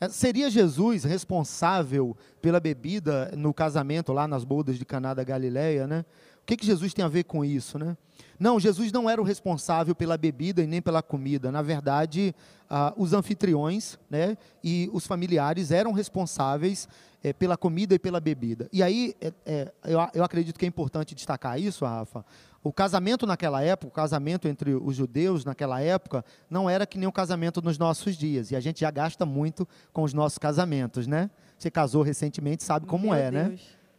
É, 0.00 0.08
seria 0.08 0.50
Jesus 0.50 1.04
responsável 1.04 2.16
pela 2.40 2.58
bebida 2.58 3.30
no 3.36 3.54
casamento 3.54 4.12
lá 4.12 4.26
nas 4.26 4.42
bodas 4.42 4.76
de 4.76 4.84
Caná 4.84 5.14
da 5.14 5.22
Galileia, 5.22 5.86
né? 5.86 6.04
O 6.42 6.46
que, 6.46 6.56
que 6.56 6.66
Jesus 6.66 6.92
tem 6.92 7.04
a 7.04 7.08
ver 7.08 7.24
com 7.24 7.44
isso, 7.44 7.78
né? 7.78 7.96
Não, 8.38 8.58
Jesus 8.58 8.90
não 8.90 9.08
era 9.08 9.20
o 9.20 9.24
responsável 9.24 9.94
pela 9.94 10.18
bebida 10.18 10.62
e 10.62 10.66
nem 10.66 10.82
pela 10.82 11.00
comida. 11.00 11.52
Na 11.52 11.62
verdade, 11.62 12.34
ah, 12.68 12.92
os 12.96 13.12
anfitriões 13.12 13.96
né, 14.10 14.36
e 14.64 14.90
os 14.92 15.06
familiares 15.06 15.70
eram 15.70 15.92
responsáveis 15.92 16.88
é, 17.22 17.32
pela 17.32 17.56
comida 17.56 17.94
e 17.94 17.98
pela 17.98 18.18
bebida. 18.18 18.68
E 18.72 18.82
aí, 18.82 19.14
é, 19.20 19.32
é, 19.46 19.72
eu, 19.84 20.00
eu 20.14 20.24
acredito 20.24 20.58
que 20.58 20.64
é 20.64 20.68
importante 20.68 21.14
destacar 21.14 21.60
isso, 21.60 21.84
Rafa. 21.84 22.24
O 22.64 22.72
casamento 22.72 23.26
naquela 23.26 23.62
época, 23.62 23.88
o 23.88 23.90
casamento 23.90 24.48
entre 24.48 24.74
os 24.74 24.96
judeus 24.96 25.44
naquela 25.44 25.80
época, 25.80 26.24
não 26.50 26.68
era 26.68 26.86
que 26.86 26.98
nem 26.98 27.08
o 27.08 27.12
casamento 27.12 27.62
nos 27.62 27.78
nossos 27.78 28.16
dias. 28.16 28.50
E 28.50 28.56
a 28.56 28.60
gente 28.60 28.80
já 28.80 28.90
gasta 28.90 29.24
muito 29.24 29.66
com 29.92 30.02
os 30.02 30.12
nossos 30.12 30.38
casamentos, 30.38 31.06
né? 31.06 31.30
Você 31.58 31.70
casou 31.70 32.02
recentemente, 32.02 32.62
sabe 32.62 32.86
como 32.86 33.04
Meu 33.06 33.14
é, 33.14 33.30
Deus. 33.30 33.50
né? 33.50 33.58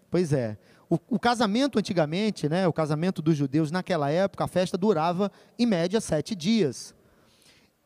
Pois 0.10 0.32
é. 0.32 0.58
O, 0.90 1.00
o, 1.10 1.20
casamento 1.20 1.80
antigamente, 1.80 2.48
né, 2.48 2.68
o 2.68 2.74
casamento 2.74 3.22
dos 3.22 3.36
judeus 3.36 3.72
naquela 3.72 4.10
época, 4.10 4.44
a 4.44 4.48
festa 4.48 4.78
durava 4.78 5.32
em 5.58 5.66
média 5.66 6.00
sete 6.00 6.36
dias. 6.36 6.94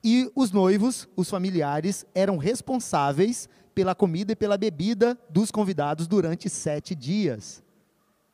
E 0.03 0.31
os 0.35 0.51
noivos, 0.51 1.07
os 1.15 1.29
familiares, 1.29 2.05
eram 2.13 2.37
responsáveis 2.37 3.49
pela 3.73 3.93
comida 3.93 4.31
e 4.31 4.35
pela 4.35 4.57
bebida 4.57 5.17
dos 5.29 5.51
convidados 5.51 6.07
durante 6.07 6.49
sete 6.49 6.95
dias. 6.95 7.63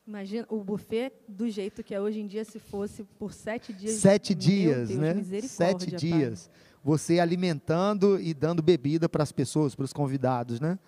Imagina 0.06 0.46
o 0.50 0.62
buffet 0.62 1.12
do 1.26 1.48
jeito 1.48 1.82
que 1.82 1.94
é 1.94 2.00
hoje 2.00 2.20
em 2.20 2.26
dia, 2.26 2.44
se 2.44 2.58
fosse 2.58 3.04
por 3.18 3.32
sete 3.32 3.72
dias. 3.72 3.94
Sete 3.94 4.34
dias, 4.34 4.88
Deus, 4.88 5.00
né? 5.00 5.40
Sete 5.42 5.86
dias. 5.96 6.48
Pai. 6.48 6.56
Você 6.84 7.18
alimentando 7.18 8.20
e 8.20 8.34
dando 8.34 8.62
bebida 8.62 9.08
para 9.08 9.22
as 9.22 9.32
pessoas, 9.32 9.74
para 9.74 9.84
os 9.84 9.92
convidados, 9.94 10.60
né? 10.60 10.78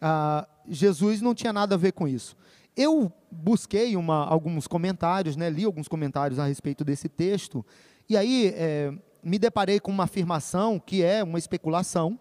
Ah, 0.00 0.46
Jesus 0.68 1.22
não 1.22 1.34
tinha 1.34 1.52
nada 1.52 1.74
a 1.74 1.78
ver 1.78 1.92
com 1.92 2.06
isso. 2.06 2.36
Eu 2.76 3.12
busquei 3.30 3.96
uma, 3.96 4.24
alguns 4.24 4.66
comentários, 4.66 5.36
né? 5.36 5.50
Li 5.50 5.64
alguns 5.64 5.88
comentários 5.88 6.38
a 6.38 6.46
respeito 6.46 6.84
desse 6.84 7.08
texto 7.08 7.64
e 8.08 8.16
aí 8.16 8.52
é, 8.54 8.92
me 9.22 9.38
deparei 9.38 9.80
com 9.80 9.90
uma 9.90 10.04
afirmação 10.04 10.78
que 10.78 11.02
é 11.02 11.22
uma 11.22 11.38
especulação, 11.38 12.18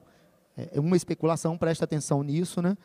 é 0.55 0.79
uma 0.79 0.97
especulação. 0.97 1.57
Presta 1.57 1.85
atenção 1.85 2.23
nisso, 2.23 2.61
né? 2.61 2.75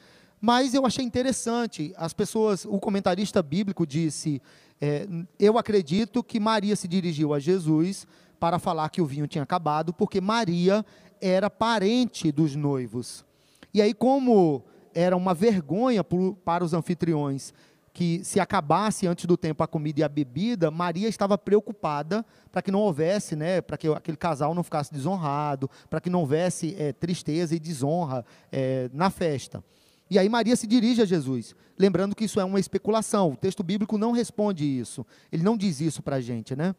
Mas 0.40 0.75
eu 0.75 0.85
achei 0.85 1.04
interessante. 1.04 1.95
As 1.97 2.12
pessoas, 2.12 2.64
o 2.64 2.78
comentarista 2.78 3.42
bíblico 3.42 3.87
disse: 3.87 4.42
é, 4.81 5.07
Eu 5.38 5.57
acredito 5.57 6.23
que 6.23 6.38
Maria 6.40 6.76
se 6.76 6.87
dirigiu 6.87 7.33
a 7.33 7.38
Jesus 7.38 8.07
para 8.38 8.59
falar 8.59 8.88
que 8.88 9.00
o 9.00 9.07
vinho 9.07 9.28
tinha 9.28 9.45
acabado, 9.45 9.92
porque 9.92 10.21
Maria 10.21 10.85
era 11.21 11.49
parente 11.49 12.33
dos 12.33 12.57
noivos. 12.57 13.25
E 13.73 13.81
aí, 13.81 13.95
como 13.95 14.64
era 14.94 15.16
uma 15.16 15.34
vergonha 15.34 16.04
para 16.44 16.64
os 16.64 16.72
anfitriões 16.72 17.52
que 17.92 18.25
se 18.25 18.40
acabasse 18.40 19.06
antes 19.06 19.26
do 19.26 19.37
tempo 19.37 19.62
a 19.62 19.66
comida 19.66 20.00
e 20.00 20.02
a 20.02 20.08
bebida, 20.08 20.70
Maria 20.70 21.08
estava 21.08 21.37
preocupada 21.37 22.25
para 22.50 22.62
que 22.62 22.70
não 22.70 22.80
houvesse, 22.80 23.37
né, 23.37 23.61
para 23.61 23.76
que 23.76 23.87
aquele 23.88 24.16
casal 24.16 24.54
não 24.54 24.62
ficasse 24.62 24.92
desonrado, 24.92 25.68
para 25.90 26.00
que 26.00 26.08
não 26.08 26.20
houvesse 26.20 26.75
é, 26.78 26.92
tristeza 26.92 27.54
e 27.54 27.58
desonra 27.58 28.25
é, 28.50 28.88
na 28.92 29.11
festa. 29.11 29.62
E 30.08 30.18
aí 30.18 30.28
Maria 30.28 30.56
se 30.56 30.66
dirige 30.66 31.02
a 31.02 31.04
Jesus, 31.04 31.54
lembrando 31.78 32.14
que 32.14 32.25
isso 32.25 32.40
é 32.40 32.44
uma 32.44 32.61
especulação. 32.61 33.32
O 33.32 33.37
texto 33.37 33.62
bíblico 33.62 33.99
não 33.99 34.12
responde 34.12 34.64
isso. 34.64 35.06
Ele 35.30 35.42
não 35.42 35.56
diz 35.56 35.80
isso 35.80 36.02
para 36.02 36.16
a 36.16 36.20
gente, 36.20 36.54
né? 36.54 36.75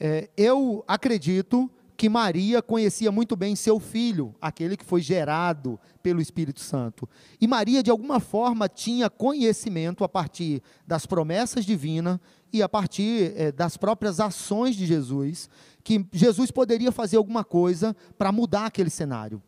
É, 0.00 0.30
eu 0.36 0.82
acredito 0.88 1.70
que 2.02 2.08
Maria 2.08 2.60
conhecia 2.60 3.12
muito 3.12 3.36
bem 3.36 3.54
seu 3.54 3.78
filho, 3.78 4.34
aquele 4.40 4.76
que 4.76 4.84
foi 4.84 5.00
gerado 5.00 5.78
pelo 6.02 6.20
Espírito 6.20 6.58
Santo. 6.58 7.08
E 7.40 7.46
Maria, 7.46 7.80
de 7.80 7.92
alguma 7.92 8.18
forma, 8.18 8.68
tinha 8.68 9.08
conhecimento 9.08 10.02
a 10.02 10.08
partir 10.08 10.60
das 10.84 11.06
promessas 11.06 11.64
divinas 11.64 12.18
e 12.52 12.60
a 12.60 12.68
partir 12.68 13.32
é, 13.36 13.52
das 13.52 13.76
próprias 13.76 14.18
ações 14.18 14.74
de 14.74 14.84
Jesus, 14.84 15.48
que 15.84 16.04
Jesus 16.10 16.50
poderia 16.50 16.90
fazer 16.90 17.18
alguma 17.18 17.44
coisa 17.44 17.94
para 18.18 18.32
mudar 18.32 18.66
aquele 18.66 18.90
cenário 18.90 19.40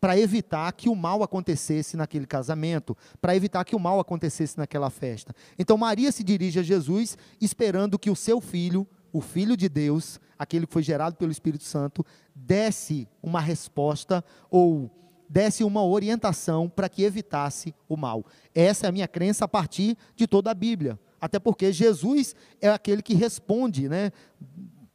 para 0.00 0.16
evitar 0.16 0.72
que 0.72 0.88
o 0.88 0.94
mal 0.94 1.24
acontecesse 1.24 1.96
naquele 1.96 2.24
casamento, 2.24 2.96
para 3.20 3.34
evitar 3.34 3.64
que 3.64 3.74
o 3.74 3.80
mal 3.80 3.98
acontecesse 3.98 4.56
naquela 4.56 4.90
festa. 4.90 5.34
Então 5.58 5.76
Maria 5.76 6.12
se 6.12 6.22
dirige 6.22 6.60
a 6.60 6.62
Jesus 6.62 7.18
esperando 7.40 7.98
que 7.98 8.08
o 8.08 8.14
seu 8.14 8.40
filho, 8.40 8.86
o 9.12 9.20
filho 9.20 9.56
de 9.56 9.68
Deus, 9.68 10.20
aquele 10.42 10.66
que 10.66 10.72
foi 10.72 10.82
gerado 10.82 11.16
pelo 11.16 11.32
Espírito 11.32 11.64
Santo, 11.64 12.04
desse 12.34 13.08
uma 13.22 13.40
resposta 13.40 14.24
ou 14.50 14.90
desse 15.28 15.64
uma 15.64 15.84
orientação 15.84 16.68
para 16.68 16.88
que 16.88 17.02
evitasse 17.02 17.74
o 17.88 17.96
mal. 17.96 18.24
Essa 18.54 18.86
é 18.86 18.88
a 18.88 18.92
minha 18.92 19.08
crença 19.08 19.46
a 19.46 19.48
partir 19.48 19.96
de 20.14 20.26
toda 20.26 20.50
a 20.50 20.54
Bíblia. 20.54 20.98
Até 21.20 21.38
porque 21.38 21.72
Jesus 21.72 22.34
é 22.60 22.68
aquele 22.68 23.00
que 23.00 23.14
responde, 23.14 23.88
né? 23.88 24.12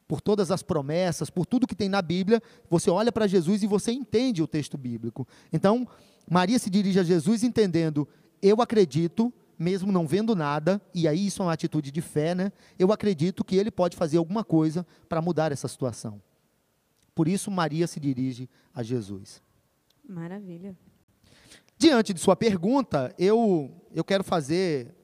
por 0.07 0.21
todas 0.21 0.51
as 0.51 0.63
promessas, 0.63 1.29
por 1.29 1.45
tudo 1.45 1.67
que 1.67 1.75
tem 1.75 1.89
na 1.89 2.01
Bíblia, 2.01 2.41
você 2.69 2.89
olha 2.89 3.11
para 3.11 3.27
Jesus 3.27 3.61
e 3.61 3.67
você 3.67 3.91
entende 3.91 4.41
o 4.41 4.47
texto 4.47 4.77
bíblico. 4.77 5.27
Então, 5.51 5.87
Maria 6.29 6.57
se 6.57 6.69
dirige 6.69 6.99
a 6.99 7.03
Jesus 7.03 7.43
entendendo: 7.43 8.07
eu 8.41 8.61
acredito, 8.61 9.33
mesmo 9.57 9.91
não 9.91 10.07
vendo 10.07 10.35
nada, 10.35 10.81
e 10.93 11.07
aí 11.07 11.27
isso 11.27 11.41
é 11.41 11.45
uma 11.45 11.53
atitude 11.53 11.91
de 11.91 12.01
fé, 12.01 12.35
né? 12.35 12.51
Eu 12.77 12.91
acredito 12.91 13.43
que 13.43 13.55
ele 13.55 13.71
pode 13.71 13.95
fazer 13.95 14.17
alguma 14.17 14.43
coisa 14.43 14.85
para 15.09 15.21
mudar 15.21 15.51
essa 15.51 15.67
situação. 15.67 16.21
Por 17.15 17.27
isso, 17.27 17.49
Maria 17.49 17.87
se 17.87 17.99
dirige 17.99 18.49
a 18.73 18.83
Jesus. 18.83 19.41
Maravilha. 20.07 20.75
Diante 21.77 22.13
de 22.13 22.19
sua 22.19 22.35
pergunta, 22.35 23.13
eu, 23.17 23.71
eu 23.93 24.03
quero 24.03 24.23
fazer 24.23 24.95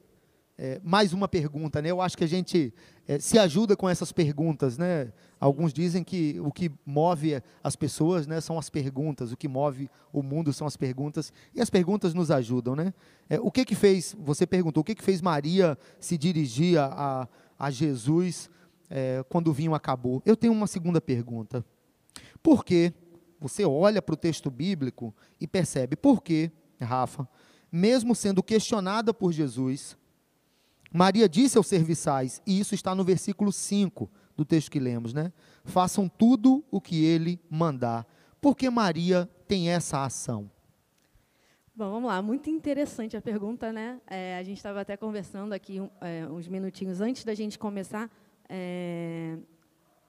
é, 0.58 0.80
mais 0.84 1.14
uma 1.14 1.28
pergunta, 1.28 1.82
né? 1.82 1.90
Eu 1.90 2.00
acho 2.00 2.18
que 2.18 2.24
a 2.24 2.28
gente 2.28 2.74
é, 3.08 3.18
se 3.18 3.40
ajuda 3.40 3.76
com 3.76 3.90
essas 3.90 4.12
perguntas, 4.12 4.78
né? 4.78 5.12
Alguns 5.40 5.74
dizem 5.74 6.04
que 6.04 6.40
o 6.40 6.52
que 6.52 6.72
move 6.86 7.42
as 7.64 7.76
pessoas, 7.76 8.28
né, 8.28 8.40
são 8.40 8.58
as 8.60 8.70
perguntas. 8.70 9.32
O 9.32 9.38
que 9.38 9.48
move 9.48 9.90
o 10.12 10.22
mundo 10.22 10.54
são 10.54 10.68
as 10.68 10.78
perguntas 10.78 11.34
e 11.56 11.62
as 11.62 11.70
perguntas 11.70 12.14
nos 12.14 12.30
ajudam, 12.30 12.76
né? 12.76 12.94
É, 13.30 13.40
o 13.40 13.52
que 13.52 13.66
que 13.66 13.76
fez? 13.76 14.16
Você 14.20 14.46
perguntou 14.46 14.82
o 14.82 14.84
que 14.84 14.96
que 14.96 15.04
fez 15.04 15.22
Maria 15.22 15.78
se 16.00 16.18
dirigir 16.18 16.80
a, 16.80 17.28
a 17.58 17.72
Jesus 17.72 18.50
é, 18.90 19.26
quando 19.30 19.48
o 19.48 19.54
vinho 19.54 19.74
acabou? 19.74 20.22
Eu 20.24 20.38
tenho 20.38 20.54
uma 20.54 20.68
segunda 20.68 21.02
pergunta. 21.02 21.66
Por 22.44 22.64
quê? 22.64 22.94
Você 23.40 23.66
olha 23.66 24.02
para 24.02 24.14
o 24.14 24.18
texto 24.18 24.52
bíblico 24.52 25.14
e 25.42 25.48
percebe 25.48 25.96
por 25.96 26.22
quê, 26.22 26.52
Rafa, 26.80 27.28
mesmo 27.72 28.14
sendo 28.14 28.44
questionada 28.44 29.14
por 29.14 29.34
Jesus, 29.34 29.98
Maria 30.94 31.28
disse 31.28 31.58
aos 31.58 31.66
serviçais, 31.66 32.40
e 32.46 32.60
isso 32.60 32.76
está 32.76 32.94
no 32.94 33.04
versículo 33.04 33.52
5 33.52 34.08
do 34.38 34.46
texto 34.46 34.70
que 34.70 34.80
lemos, 34.80 35.12
né? 35.12 35.34
Façam 35.66 36.08
tudo 36.08 36.64
o 36.70 36.80
que 36.80 37.04
ele 37.04 37.42
mandar. 37.50 38.06
Porque 38.40 38.70
Maria 38.70 39.28
tem 39.48 39.70
essa 39.70 40.04
ação? 40.04 40.52
Bom, 41.76 41.90
vamos 41.90 42.08
lá. 42.08 42.22
Muito 42.22 42.48
interessante 42.50 43.18
a 43.18 43.22
pergunta, 43.22 43.74
né? 43.74 44.00
É, 44.06 44.38
a 44.38 44.44
gente 44.44 44.58
estava 44.58 44.82
até 44.82 44.96
conversando 44.96 45.54
aqui 45.54 45.82
é, 46.00 46.28
uns 46.28 46.48
minutinhos 46.48 47.02
antes 47.02 47.24
da 47.24 47.34
gente 47.34 47.58
começar. 47.58 48.12
É, 48.48 49.38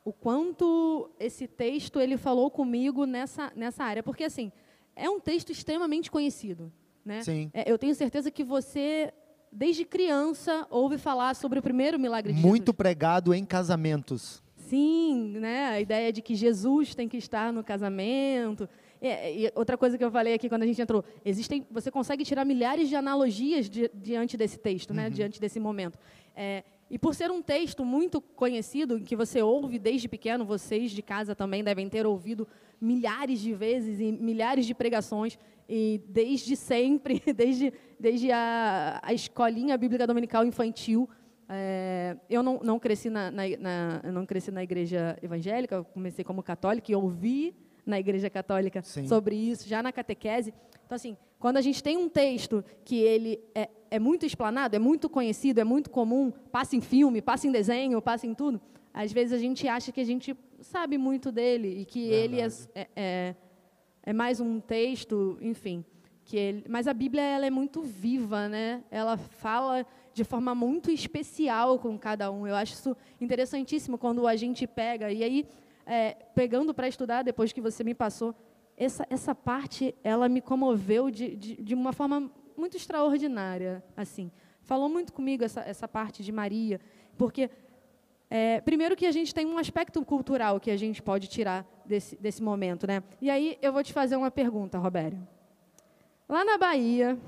o 0.05 0.13
quanto 0.13 1.11
esse 1.19 1.47
texto 1.47 1.99
ele 1.99 2.19
falou 2.19 2.51
comigo 2.51 3.07
nessa, 3.07 3.51
nessa 3.57 3.85
área. 3.85 4.03
Porque, 4.03 4.25
assim, 4.25 4.53
é 4.95 5.09
um 5.09 5.19
texto 5.19 5.51
extremamente 5.51 6.11
conhecido. 6.11 6.71
Né? 7.03 7.23
Sim. 7.23 7.51
É, 7.55 7.71
eu 7.71 7.79
tenho 7.79 7.95
certeza 7.95 8.31
que 8.31 8.45
você 8.45 9.13
desde 9.55 9.85
criança, 9.85 10.67
ouve 10.69 10.99
falar 10.99 11.35
sobre 11.35 11.59
o 11.59 11.63
primeiro 11.63 11.99
milagre 11.99 12.33
de 12.33 12.43
Muito 12.43 12.67
Jesus. 12.67 12.77
pregado 12.77 13.33
em 13.33 13.45
casamentos. 13.45 14.43
Sim, 14.57 15.37
né? 15.39 15.67
a 15.69 15.81
ideia 15.81 16.13
de 16.13 16.21
que 16.21 16.35
Jesus 16.35 16.95
tem 16.95 17.09
que 17.09 17.17
estar 17.17 17.53
no 17.53 17.63
casamento. 17.63 18.69
E, 19.01 19.45
e 19.45 19.53
outra 19.55 19.77
coisa 19.77 19.97
que 19.97 20.05
eu 20.05 20.11
falei 20.11 20.35
aqui 20.35 20.49
quando 20.49 20.63
a 20.63 20.67
gente 20.67 20.81
entrou, 20.81 21.05
existem, 21.25 21.65
você 21.71 21.91
consegue 21.91 22.25
tirar 22.25 22.45
milhares 22.45 22.89
de 22.89 22.97
analogias 22.97 23.69
di, 23.69 23.89
diante 23.95 24.37
desse 24.37 24.59
texto, 24.59 24.93
né? 24.93 25.05
Uhum. 25.05 25.11
diante 25.11 25.41
desse 25.41 25.61
momento. 25.61 25.99
É, 26.35 26.65
e 26.91 26.99
por 26.99 27.15
ser 27.15 27.31
um 27.31 27.41
texto 27.41 27.85
muito 27.85 28.21
conhecido, 28.21 29.01
que 29.01 29.17
você 29.17 29.43
ouve 29.43 29.79
desde 29.79 30.09
pequeno, 30.09 30.45
vocês 30.45 30.91
de 30.91 31.03
casa 31.03 31.35
também 31.35 31.63
devem 31.63 31.89
ter 31.89 32.07
ouvido 32.07 32.47
milhares 32.81 33.41
de 33.41 33.55
vezes 33.55 34.01
e 34.01 34.13
milhares 34.13 34.67
de 34.67 34.75
pregações, 34.75 35.39
e 35.69 36.01
desde 36.09 36.57
sempre, 36.57 37.23
desde, 37.35 37.73
desde 38.05 38.31
a, 38.31 39.01
a 39.03 39.15
escolinha 39.15 39.79
bíblica 39.79 40.07
dominical 40.07 40.45
infantil, 40.45 41.09
é, 41.49 42.15
eu 42.29 42.43
não, 42.43 42.61
não, 42.63 42.79
cresci 42.79 43.09
na, 43.09 43.31
na, 43.31 43.43
na, 43.59 44.13
não 44.13 44.27
cresci 44.27 44.51
na 44.51 44.63
igreja 44.63 45.19
evangélica, 45.23 45.77
eu 45.77 45.85
comecei 45.87 46.23
como 46.23 46.43
católica 46.43 46.93
e 46.93 46.95
ouvi 46.95 47.55
na 47.87 47.99
igreja 47.99 48.29
católica 48.29 48.83
Sim. 48.83 49.09
sobre 49.09 49.35
isso, 49.35 49.67
já 49.67 49.83
na 49.83 49.91
catequese. 49.91 50.53
Então, 50.85 50.97
assim, 50.97 51.17
quando 51.39 51.57
a 51.57 51.63
gente 51.63 51.83
tem 51.83 51.97
um 51.97 52.11
texto 52.11 52.63
que 52.85 52.97
ele 52.97 53.41
é, 53.55 53.71
é 53.91 53.99
muito 53.99 54.27
explanado, 54.27 54.77
é 54.77 54.79
muito 54.79 55.09
conhecido, 55.09 55.59
é 55.59 55.65
muito 55.65 55.89
comum, 55.89 56.31
passa 56.53 56.77
em 56.77 56.83
filme, 56.83 57.23
passa 57.23 57.47
em 57.47 57.53
desenho, 57.53 58.03
passa 58.03 58.27
em 58.27 58.35
tudo, 58.35 58.61
às 58.93 59.13
vezes 59.13 59.33
a 59.33 59.39
gente 59.39 59.67
acha 59.67 59.91
que 59.91 60.01
a 60.03 60.05
gente 60.05 60.37
sabe 60.61 60.99
muito 60.99 61.33
dele 61.33 61.81
e 61.81 61.85
que 61.87 62.11
Verdade. 62.11 62.35
ele 62.35 62.41
é, 62.43 62.81
é, 62.81 62.89
é 62.95 63.35
é 64.07 64.13
mais 64.13 64.39
um 64.39 64.61
texto, 64.61 65.39
enfim. 65.41 65.83
Que 66.25 66.37
ele, 66.37 66.65
mas 66.69 66.89
a 66.89 66.95
Bíblia 66.95 67.23
ela 67.23 67.47
é 67.47 67.51
muito 67.51 67.83
viva, 67.83 68.49
né? 68.49 68.83
Ela 68.91 69.17
fala 69.17 69.87
de 70.13 70.25
forma 70.25 70.55
muito 70.55 70.91
especial 70.91 71.79
com 71.79 71.99
cada 71.99 72.31
um. 72.31 72.47
Eu 72.47 72.55
acho 72.55 72.73
isso 72.73 72.97
interessantíssimo 73.21 73.99
quando 73.99 74.27
a 74.27 74.37
gente 74.37 74.67
pega. 74.67 75.13
E 75.13 75.23
aí, 75.23 75.47
é, 75.85 76.13
pegando 76.35 76.73
para 76.73 76.89
estudar, 76.89 77.23
depois 77.23 77.53
que 77.53 77.61
você 77.61 77.85
me 77.85 77.95
passou, 77.95 78.35
essa, 78.77 79.07
essa 79.11 79.35
parte, 79.35 79.95
ela 80.03 80.29
me 80.29 80.41
comoveu 80.41 81.11
de, 81.11 81.37
de, 81.37 81.57
de 81.57 81.75
uma 81.75 81.93
forma 81.93 82.31
muito 82.57 82.77
extraordinária. 82.77 83.83
assim. 83.97 84.31
Falou 84.63 84.89
muito 84.89 85.13
comigo 85.13 85.45
essa, 85.45 85.61
essa 85.61 85.87
parte 85.87 86.23
de 86.23 86.33
Maria, 86.33 86.81
porque 87.19 87.51
é, 88.31 88.61
primeiro 88.63 88.97
que 88.97 89.07
a 89.07 89.13
gente 89.13 89.35
tem 89.35 89.47
um 89.47 89.59
aspecto 89.59 90.03
cultural 90.05 90.59
que 90.59 90.71
a 90.71 90.77
gente 90.77 91.03
pode 91.03 91.29
tirar 91.29 91.67
desse, 91.85 92.17
desse 92.17 92.43
momento, 92.43 92.87
né? 92.87 93.03
E 93.21 93.31
aí 93.31 93.59
eu 93.61 93.73
vou 93.73 93.83
te 93.83 93.93
fazer 93.93 94.17
uma 94.17 94.31
pergunta, 94.31 94.79
Robério. 94.79 95.27
Lá 96.29 96.45
na 96.45 96.57
Bahia, 96.59 97.19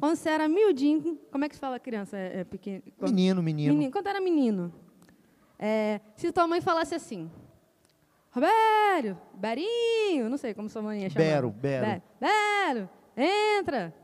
quando 0.00 0.16
você 0.16 0.28
era 0.30 0.48
miudinho, 0.48 1.18
como 1.30 1.44
é 1.44 1.48
que 1.48 1.56
fala 1.56 1.78
criança? 1.78 2.16
É, 2.16 2.40
é 2.40 2.44
pequeno, 2.44 2.82
Menino, 3.00 3.42
menino. 3.42 3.74
menino, 3.74 3.92
quando 3.92 4.06
era 4.06 4.20
menino, 4.20 4.72
é, 5.58 6.00
se 6.16 6.32
tua 6.32 6.46
mãe 6.46 6.60
falasse 6.60 6.94
assim, 6.94 7.30
Robério, 8.30 9.18
Berinho, 9.34 10.28
não 10.28 10.36
sei 10.36 10.52
como 10.54 10.68
sua 10.68 10.82
mãe 10.82 11.02
ia 11.02 11.10
chamar. 11.10 11.24
Bero, 11.24 11.50
Bero. 11.50 11.86
Be- 11.86 12.02
Bero, 12.20 12.88
entra. 13.16 13.94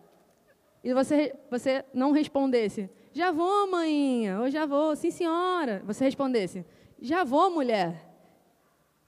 E 0.85 0.93
você, 0.95 1.35
você 1.51 1.85
não 1.95 2.13
respondesse, 2.13 2.91
já 3.13 3.31
vou, 3.31 3.71
maninha, 3.71 4.41
ou 4.41 4.51
já 4.51 4.67
vou, 4.67 4.97
sim, 4.97 5.11
senhora. 5.11 5.83
Você 5.87 6.05
respondesse, 6.05 6.65
já 7.01 7.25
vou, 7.25 7.51
mulher. 7.51 8.09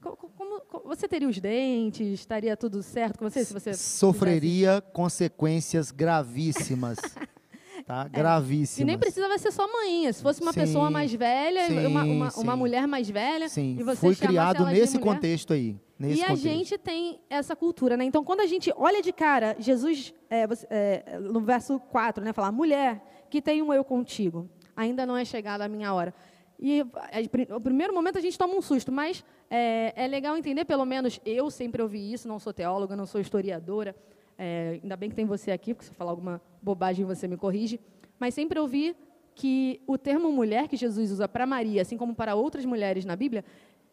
Co- 0.05 0.15
co- 0.15 0.29
Como, 0.37 0.61
co- 0.61 0.83
você 0.85 1.07
teria 1.07 1.27
os 1.27 1.39
dentes? 1.39 2.07
Estaria 2.07 2.55
tudo 2.55 2.83
certo 2.83 3.17
com 3.17 3.27
você? 3.27 3.43
Se 3.43 3.51
você 3.53 3.73
Sofreria 3.73 4.79
consequências 4.93 5.89
gravíssimas. 5.89 6.97
tá? 7.87 8.07
Gravíssimas. 8.07 8.79
É. 8.79 8.81
E 8.83 8.85
nem 8.85 8.99
precisava 8.99 9.35
ser 9.39 9.51
só 9.51 9.67
manhinha. 9.71 10.13
Se 10.13 10.21
fosse 10.21 10.41
uma 10.43 10.53
Sim, 10.53 10.59
pessoa 10.59 10.91
mais 10.91 11.11
velha, 11.11 11.65
sim, 11.67 11.87
uma, 11.87 12.03
uma, 12.03 12.29
uma 12.37 12.55
mulher 12.55 12.87
mais 12.87 13.09
velha, 13.09 13.49
Sim, 13.49 13.77
e 13.79 13.83
você 13.83 14.01
chamasse 14.13 14.21
criado 14.21 14.65
nesse 14.65 14.99
mulher, 14.99 15.13
contexto 15.13 15.53
aí. 15.53 15.75
Nesse 15.97 16.19
e 16.19 16.23
a 16.23 16.27
contexto. 16.27 16.43
gente 16.43 16.77
tem 16.77 17.19
essa 17.27 17.55
cultura, 17.55 17.97
né? 17.97 18.03
Então, 18.03 18.23
quando 18.23 18.41
a 18.41 18.45
gente 18.45 18.71
olha 18.77 19.01
de 19.01 19.11
cara, 19.11 19.55
Jesus, 19.57 20.13
é, 20.29 20.45
é, 20.69 21.19
no 21.19 21.39
verso 21.41 21.79
4, 21.79 22.23
né, 22.23 22.31
fala, 22.31 22.51
mulher, 22.51 23.01
que 23.29 23.41
tenho 23.41 23.73
eu 23.73 23.83
contigo, 23.83 24.47
ainda 24.75 25.03
não 25.05 25.17
é 25.17 25.25
chegada 25.25 25.65
a 25.65 25.67
minha 25.69 25.91
hora. 25.93 26.13
E 26.59 26.81
é, 26.81 27.45
no 27.49 27.61
primeiro 27.61 27.93
momento 27.93 28.17
a 28.17 28.21
gente 28.21 28.37
toma 28.37 28.55
um 28.55 28.61
susto, 28.61 28.91
mas 28.91 29.23
é, 29.49 29.93
é 29.95 30.07
legal 30.07 30.37
entender, 30.37 30.65
pelo 30.65 30.85
menos 30.85 31.19
eu 31.25 31.51
sempre 31.51 31.81
ouvi 31.81 32.13
isso, 32.13 32.27
não 32.27 32.39
sou 32.39 32.53
teóloga, 32.53 32.95
não 32.95 33.05
sou 33.05 33.19
historiadora, 33.19 33.95
é, 34.37 34.79
ainda 34.81 34.95
bem 34.95 35.09
que 35.09 35.15
tem 35.15 35.25
você 35.25 35.51
aqui, 35.51 35.73
porque 35.73 35.85
se 35.85 35.91
eu 35.91 35.95
falar 35.95 36.11
alguma 36.11 36.41
bobagem 36.61 37.05
você 37.05 37.27
me 37.27 37.37
corrige, 37.37 37.79
mas 38.19 38.33
sempre 38.33 38.59
ouvi 38.59 38.95
que 39.33 39.81
o 39.85 39.97
termo 39.97 40.31
mulher 40.31 40.67
que 40.67 40.77
Jesus 40.77 41.11
usa 41.11 41.27
para 41.27 41.45
Maria, 41.45 41.81
assim 41.81 41.97
como 41.97 42.15
para 42.15 42.35
outras 42.35 42.65
mulheres 42.65 43.03
na 43.03 43.15
Bíblia, 43.15 43.43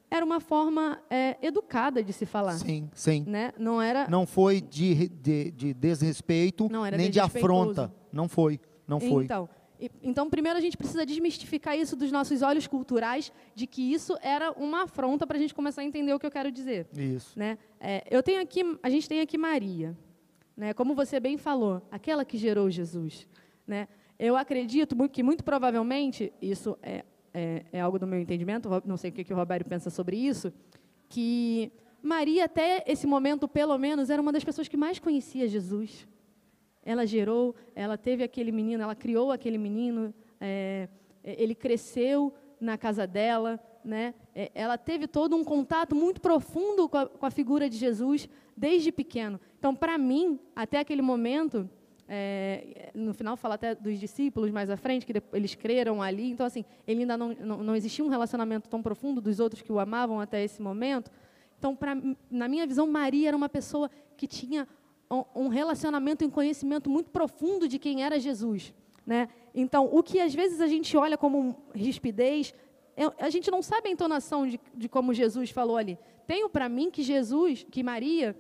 era 0.08 0.24
uma 0.24 0.40
forma 0.40 1.00
é, 1.10 1.36
educada 1.40 2.02
de 2.02 2.12
se 2.12 2.26
falar. 2.26 2.52
Sim, 2.52 2.88
sim. 2.94 3.24
Né? 3.26 3.52
Não 3.58 3.80
era. 3.80 4.06
Não 4.08 4.26
foi 4.26 4.60
de, 4.60 5.08
de, 5.08 5.50
de 5.50 5.74
desrespeito, 5.74 6.68
Não, 6.70 6.84
era 6.84 6.96
nem 6.96 7.10
de 7.10 7.18
afronta. 7.18 7.92
Não 8.12 8.28
foi, 8.28 8.60
não 8.86 9.00
foi. 9.00 9.24
Então, 9.24 9.48
então, 10.02 10.28
primeiro 10.28 10.58
a 10.58 10.60
gente 10.60 10.76
precisa 10.76 11.04
desmistificar 11.04 11.76
isso 11.76 11.96
dos 11.96 12.12
nossos 12.12 12.42
olhos 12.42 12.66
culturais, 12.66 13.32
de 13.54 13.66
que 13.66 13.92
isso 13.92 14.16
era 14.22 14.52
uma 14.52 14.82
afronta 14.82 15.26
para 15.26 15.36
a 15.36 15.40
gente 15.40 15.54
começar 15.54 15.82
a 15.82 15.84
entender 15.84 16.12
o 16.12 16.18
que 16.18 16.26
eu 16.26 16.30
quero 16.30 16.50
dizer. 16.52 16.86
Isso. 16.96 17.38
Né? 17.38 17.58
É, 17.80 18.04
eu 18.10 18.22
tenho 18.22 18.40
aqui, 18.40 18.62
a 18.82 18.90
gente 18.90 19.08
tem 19.08 19.20
aqui 19.20 19.36
Maria, 19.36 19.96
né? 20.56 20.72
Como 20.74 20.94
você 20.94 21.18
bem 21.18 21.36
falou, 21.36 21.82
aquela 21.90 22.24
que 22.24 22.36
gerou 22.36 22.70
Jesus, 22.70 23.26
né? 23.66 23.88
Eu 24.18 24.36
acredito 24.36 24.96
que 25.08 25.22
muito 25.22 25.42
provavelmente 25.42 26.32
isso 26.40 26.78
é, 26.82 27.04
é, 27.34 27.64
é 27.72 27.80
algo 27.80 27.98
do 27.98 28.06
meu 28.06 28.20
entendimento. 28.20 28.68
Não 28.84 28.96
sei 28.96 29.10
o 29.10 29.12
que, 29.12 29.24
que 29.24 29.32
o 29.32 29.36
Roberto 29.36 29.66
pensa 29.66 29.90
sobre 29.90 30.16
isso, 30.16 30.52
que 31.08 31.72
Maria 32.00 32.44
até 32.44 32.84
esse 32.86 33.06
momento, 33.06 33.48
pelo 33.48 33.76
menos, 33.78 34.10
era 34.10 34.22
uma 34.22 34.32
das 34.32 34.44
pessoas 34.44 34.68
que 34.68 34.76
mais 34.76 34.98
conhecia 34.98 35.48
Jesus. 35.48 36.06
Ela 36.84 37.06
gerou, 37.06 37.54
ela 37.74 37.96
teve 37.96 38.24
aquele 38.24 38.52
menino, 38.52 38.82
ela 38.82 38.94
criou 38.94 39.30
aquele 39.30 39.58
menino, 39.58 40.12
é, 40.40 40.88
ele 41.22 41.54
cresceu 41.54 42.32
na 42.60 42.76
casa 42.76 43.06
dela, 43.06 43.60
né? 43.84 44.14
É, 44.34 44.50
Ela 44.54 44.78
teve 44.78 45.06
todo 45.06 45.36
um 45.36 45.44
contato 45.44 45.94
muito 45.94 46.20
profundo 46.20 46.88
com 46.88 46.96
a, 46.96 47.06
com 47.06 47.26
a 47.26 47.30
figura 47.30 47.68
de 47.68 47.76
Jesus 47.76 48.28
desde 48.56 48.92
pequeno. 48.92 49.40
Então, 49.58 49.74
para 49.74 49.98
mim, 49.98 50.38
até 50.54 50.78
aquele 50.78 51.02
momento, 51.02 51.68
é, 52.08 52.90
no 52.94 53.12
final 53.12 53.36
fala 53.36 53.54
até 53.54 53.74
dos 53.74 53.98
discípulos 53.98 54.50
mais 54.50 54.70
à 54.70 54.76
frente, 54.76 55.04
que 55.06 55.12
eles 55.32 55.54
creram 55.54 56.02
ali. 56.02 56.30
Então, 56.30 56.46
assim, 56.46 56.64
ele 56.86 57.00
ainda 57.00 57.16
não, 57.16 57.34
não, 57.34 57.64
não 57.64 57.76
existia 57.76 58.04
um 58.04 58.08
relacionamento 58.08 58.68
tão 58.68 58.82
profundo 58.82 59.20
dos 59.20 59.40
outros 59.40 59.62
que 59.62 59.72
o 59.72 59.78
amavam 59.78 60.20
até 60.20 60.42
esse 60.42 60.62
momento. 60.62 61.10
Então, 61.58 61.76
pra, 61.76 61.96
na 62.30 62.48
minha 62.48 62.66
visão, 62.66 62.86
Maria 62.86 63.28
era 63.28 63.36
uma 63.36 63.48
pessoa 63.48 63.90
que 64.16 64.26
tinha 64.26 64.66
um- 65.34 65.48
relacionamento 65.48 66.24
e 66.24 66.26
um 66.26 66.30
conhecimento 66.30 66.88
muito 66.88 67.10
profundo 67.10 67.68
de 67.68 67.78
quem 67.78 68.02
era 68.02 68.18
Jesus. 68.18 68.72
Né? 69.06 69.28
Então, 69.54 69.88
o 69.92 70.02
que 70.02 70.20
às 70.20 70.34
vezes 70.34 70.60
a 70.60 70.66
gente 70.66 70.96
olha 70.96 71.18
como 71.18 71.56
rispidez, 71.74 72.54
eu- 72.96 73.12
a 73.18 73.28
gente 73.28 73.50
não 73.50 73.62
sabe 73.62 73.88
a 73.88 73.92
entonação 73.92 74.46
de, 74.46 74.60
de 74.74 74.88
como 74.88 75.12
Jesus 75.12 75.50
falou 75.50 75.76
ali. 75.76 75.98
Tenho 76.26 76.48
para 76.48 76.68
mim 76.68 76.90
que 76.90 77.02
Jesus, 77.02 77.66
que 77.70 77.82
Maria, 77.82 78.36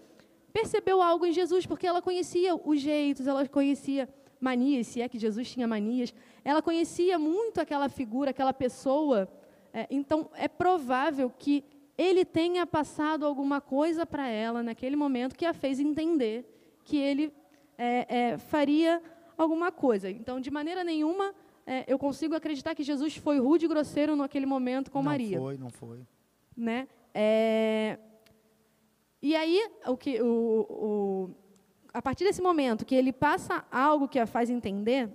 percebeu 0.52 1.02
algo 1.02 1.26
em 1.26 1.32
Jesus, 1.32 1.66
porque 1.66 1.86
ela 1.86 2.00
conhecia 2.00 2.54
os 2.54 2.80
jeitos, 2.80 3.26
ela 3.26 3.46
conhecia 3.48 4.08
manias, 4.40 4.86
se 4.88 5.00
é 5.00 5.08
que 5.08 5.18
Jesus 5.18 5.50
tinha 5.50 5.66
manias, 5.68 6.12
ela 6.44 6.60
conhecia 6.62 7.18
muito 7.18 7.60
aquela 7.60 7.88
figura, 7.88 8.30
aquela 8.30 8.52
pessoa. 8.52 9.28
É, 9.72 9.86
então, 9.90 10.28
é 10.34 10.48
provável 10.48 11.30
que 11.30 11.64
ele 11.96 12.24
tenha 12.24 12.66
passado 12.66 13.24
alguma 13.24 13.60
coisa 13.60 14.04
para 14.04 14.26
ela 14.28 14.62
naquele 14.62 14.96
momento 14.96 15.36
que 15.36 15.44
a 15.46 15.52
fez 15.52 15.78
entender 15.78 16.44
que 16.84 16.96
ele 16.96 17.32
é, 17.78 18.06
é, 18.32 18.38
faria 18.38 19.02
alguma 19.36 19.70
coisa. 19.72 20.10
Então, 20.10 20.40
de 20.40 20.50
maneira 20.50 20.82
nenhuma, 20.84 21.34
é, 21.66 21.84
eu 21.86 21.98
consigo 21.98 22.34
acreditar 22.34 22.74
que 22.74 22.82
Jesus 22.82 23.16
foi 23.16 23.38
rude 23.38 23.64
e 23.64 23.68
grosseiro 23.68 24.14
naquele 24.16 24.46
momento 24.46 24.90
com 24.90 24.98
não 24.98 25.04
Maria 25.10 25.38
foi, 25.38 25.56
não 25.58 25.70
foi. 25.70 26.00
né? 26.56 26.86
É, 27.14 27.98
E 29.22 29.36
aí, 29.36 29.70
o 29.86 29.96
que, 29.96 30.20
o, 30.20 30.66
o- 30.68 31.30
a 31.94 32.02
partir 32.02 32.24
desse 32.24 32.42
momento 32.42 32.84
que 32.84 32.94
ele 32.94 33.12
passa 33.12 33.64
algo 33.70 34.08
que 34.08 34.18
a 34.18 34.26
faz 34.26 34.50
entender, 34.50 35.08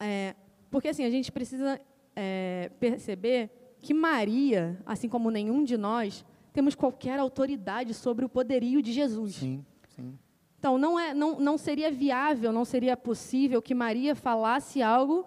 é, 0.00 0.34
porque 0.70 0.88
assim 0.88 1.04
a 1.04 1.10
gente 1.10 1.30
precisa 1.30 1.80
é, 2.14 2.70
perceber 2.80 3.50
que 3.80 3.92
Maria, 3.92 4.78
assim 4.86 5.08
como 5.08 5.30
nenhum 5.30 5.62
de 5.64 5.76
nós, 5.76 6.24
temos 6.52 6.74
qualquer 6.74 7.18
autoridade 7.18 7.92
sobre 7.92 8.24
o 8.24 8.28
poderio 8.28 8.80
de 8.80 8.92
Jesus. 8.92 9.34
Sim, 9.34 9.64
sim. 9.94 10.18
Então, 10.66 10.78
não, 10.78 10.98
é, 10.98 11.14
não, 11.14 11.38
não 11.38 11.56
seria 11.56 11.92
viável, 11.92 12.50
não 12.50 12.64
seria 12.64 12.96
possível 12.96 13.62
que 13.62 13.72
Maria 13.72 14.16
falasse 14.16 14.82
algo 14.82 15.24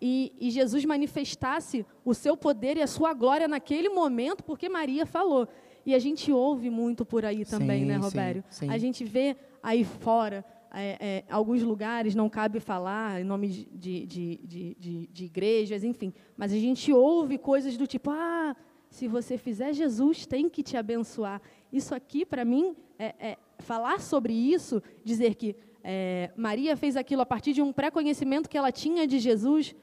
e, 0.00 0.32
e 0.40 0.50
Jesus 0.50 0.84
manifestasse 0.84 1.86
o 2.04 2.12
seu 2.12 2.36
poder 2.36 2.76
e 2.76 2.82
a 2.82 2.88
sua 2.88 3.14
glória 3.14 3.46
naquele 3.46 3.88
momento, 3.88 4.42
porque 4.42 4.68
Maria 4.68 5.06
falou. 5.06 5.46
E 5.86 5.94
a 5.94 6.00
gente 6.00 6.32
ouve 6.32 6.68
muito 6.68 7.04
por 7.06 7.24
aí 7.24 7.44
também, 7.44 7.82
Sim, 7.82 7.86
né, 7.86 7.94
sim, 7.94 8.00
Robério? 8.00 8.44
sim. 8.50 8.68
A 8.68 8.76
gente 8.76 9.04
vê 9.04 9.36
aí 9.62 9.84
fora, 9.84 10.44
é, 10.74 10.96
é, 11.00 11.24
alguns 11.30 11.62
lugares 11.62 12.16
não 12.16 12.28
cabe 12.28 12.58
falar 12.58 13.20
em 13.20 13.24
nome 13.24 13.46
de, 13.50 13.64
de, 13.66 14.06
de, 14.06 14.40
de, 14.42 14.74
de- 14.80 15.06
de 15.06 15.24
igrejas, 15.26 15.84
enfim, 15.84 16.12
mas 16.36 16.52
a 16.52 16.56
gente 16.58 16.92
ouve 16.92 17.38
coisas 17.38 17.76
do 17.76 17.86
tipo, 17.86 18.10
ah, 18.10 18.56
se 18.90 19.06
você 19.06 19.38
fizer, 19.38 19.72
Jesus 19.74 20.26
tem 20.26 20.48
que 20.48 20.60
te 20.60 20.76
abençoar. 20.76 21.40
Isso 21.72 21.94
aqui, 21.94 22.26
para 22.26 22.44
mim, 22.44 22.74
é, 22.98 23.14
é 23.20 23.38
falar 23.62 24.00
sobre 24.00 24.32
isso, 24.32 24.82
dizer 25.04 25.34
que 25.34 25.56
é, 25.82 26.30
Maria 26.36 26.76
fez 26.76 26.96
aquilo 26.96 27.22
a 27.22 27.26
partir 27.26 27.52
de 27.52 27.62
um 27.62 27.72
pré-conhecimento 27.72 28.48
que 28.48 28.58
ela 28.58 28.70
tinha 28.70 29.06
de 29.06 29.18
Jesus, 29.18 29.74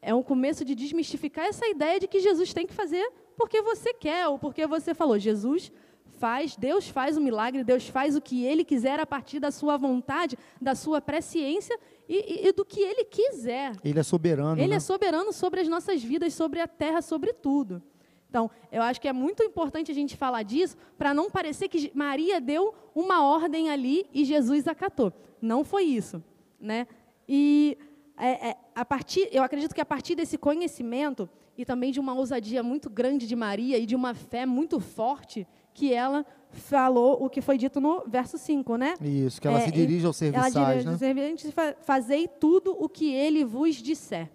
é 0.00 0.14
um 0.14 0.22
começo 0.22 0.64
de 0.64 0.74
desmistificar 0.74 1.44
essa 1.46 1.66
ideia 1.68 2.00
de 2.00 2.06
que 2.08 2.20
Jesus 2.20 2.52
tem 2.54 2.66
que 2.66 2.72
fazer 2.74 3.06
porque 3.36 3.60
você 3.62 3.92
quer 3.94 4.26
ou 4.28 4.38
porque 4.38 4.66
você 4.66 4.94
falou. 4.94 5.18
Jesus 5.18 5.70
faz, 6.18 6.56
Deus 6.56 6.88
faz 6.88 7.16
o 7.16 7.20
milagre, 7.20 7.62
Deus 7.62 7.88
faz 7.88 8.16
o 8.16 8.20
que 8.20 8.44
Ele 8.44 8.64
quiser 8.64 8.98
a 8.98 9.06
partir 9.06 9.38
da 9.38 9.50
sua 9.52 9.76
vontade, 9.76 10.36
da 10.60 10.74
sua 10.74 11.00
presciência 11.00 11.78
e, 12.08 12.16
e- 12.16 12.48
e 12.48 12.52
do 12.52 12.64
que 12.64 12.80
Ele 12.80 13.04
quiser. 13.04 13.72
Ele 13.84 13.98
é 13.98 14.02
soberano. 14.02 14.60
Ele 14.60 14.68
né? 14.70 14.76
é 14.76 14.80
soberano 14.80 15.32
sobre 15.32 15.60
as 15.60 15.68
nossas 15.68 16.02
vidas, 16.02 16.34
sobre 16.34 16.60
a 16.60 16.66
terra, 16.66 17.00
sobre 17.02 17.32
tudo. 17.32 17.80
Então, 18.28 18.50
eu 18.70 18.82
acho 18.82 19.00
que 19.00 19.08
é 19.08 19.12
muito 19.12 19.42
importante 19.42 19.90
a 19.90 19.94
gente 19.94 20.16
falar 20.16 20.42
disso 20.42 20.76
para 20.98 21.14
não 21.14 21.30
parecer 21.30 21.68
que 21.68 21.90
Maria 21.94 22.40
deu 22.40 22.74
uma 22.94 23.24
ordem 23.24 23.70
ali 23.70 24.06
e 24.12 24.24
Jesus 24.24 24.68
acatou. 24.68 25.12
Não 25.40 25.64
foi 25.64 25.84
isso, 25.84 26.22
né? 26.60 26.86
E 27.26 27.78
é, 28.18 28.50
é, 28.50 28.56
a 28.74 28.84
partir, 28.84 29.28
eu 29.32 29.42
acredito 29.42 29.74
que 29.74 29.80
a 29.80 29.84
partir 29.86 30.14
desse 30.14 30.36
conhecimento 30.36 31.28
e 31.56 31.64
também 31.64 31.90
de 31.90 31.98
uma 32.00 32.14
ousadia 32.14 32.62
muito 32.62 32.90
grande 32.90 33.26
de 33.26 33.34
Maria 33.34 33.78
e 33.78 33.86
de 33.86 33.96
uma 33.96 34.14
fé 34.14 34.44
muito 34.44 34.78
forte 34.78 35.46
que 35.72 35.92
ela 35.94 36.26
falou 36.50 37.24
o 37.24 37.30
que 37.30 37.40
foi 37.40 37.56
dito 37.56 37.80
no 37.80 38.02
verso 38.06 38.36
5, 38.36 38.76
né? 38.76 38.94
Isso, 39.00 39.40
que 39.40 39.46
ela 39.48 39.58
É, 39.60 39.64
se 39.64 39.70
dirige 39.72 40.04
aos 40.06 40.20
ela 40.20 40.32
serviçais, 40.32 40.54
dirige 40.54 40.84
né? 40.86 40.90
aos 40.92 40.98
serventes, 40.98 41.50
fa- 41.52 41.76
fazei 41.80 42.26
tudo 42.28 42.76
o 42.78 42.88
que 42.88 43.12
ele 43.12 43.44
vos 43.44 43.76
disser. 43.76 44.28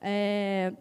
É, 0.00 0.72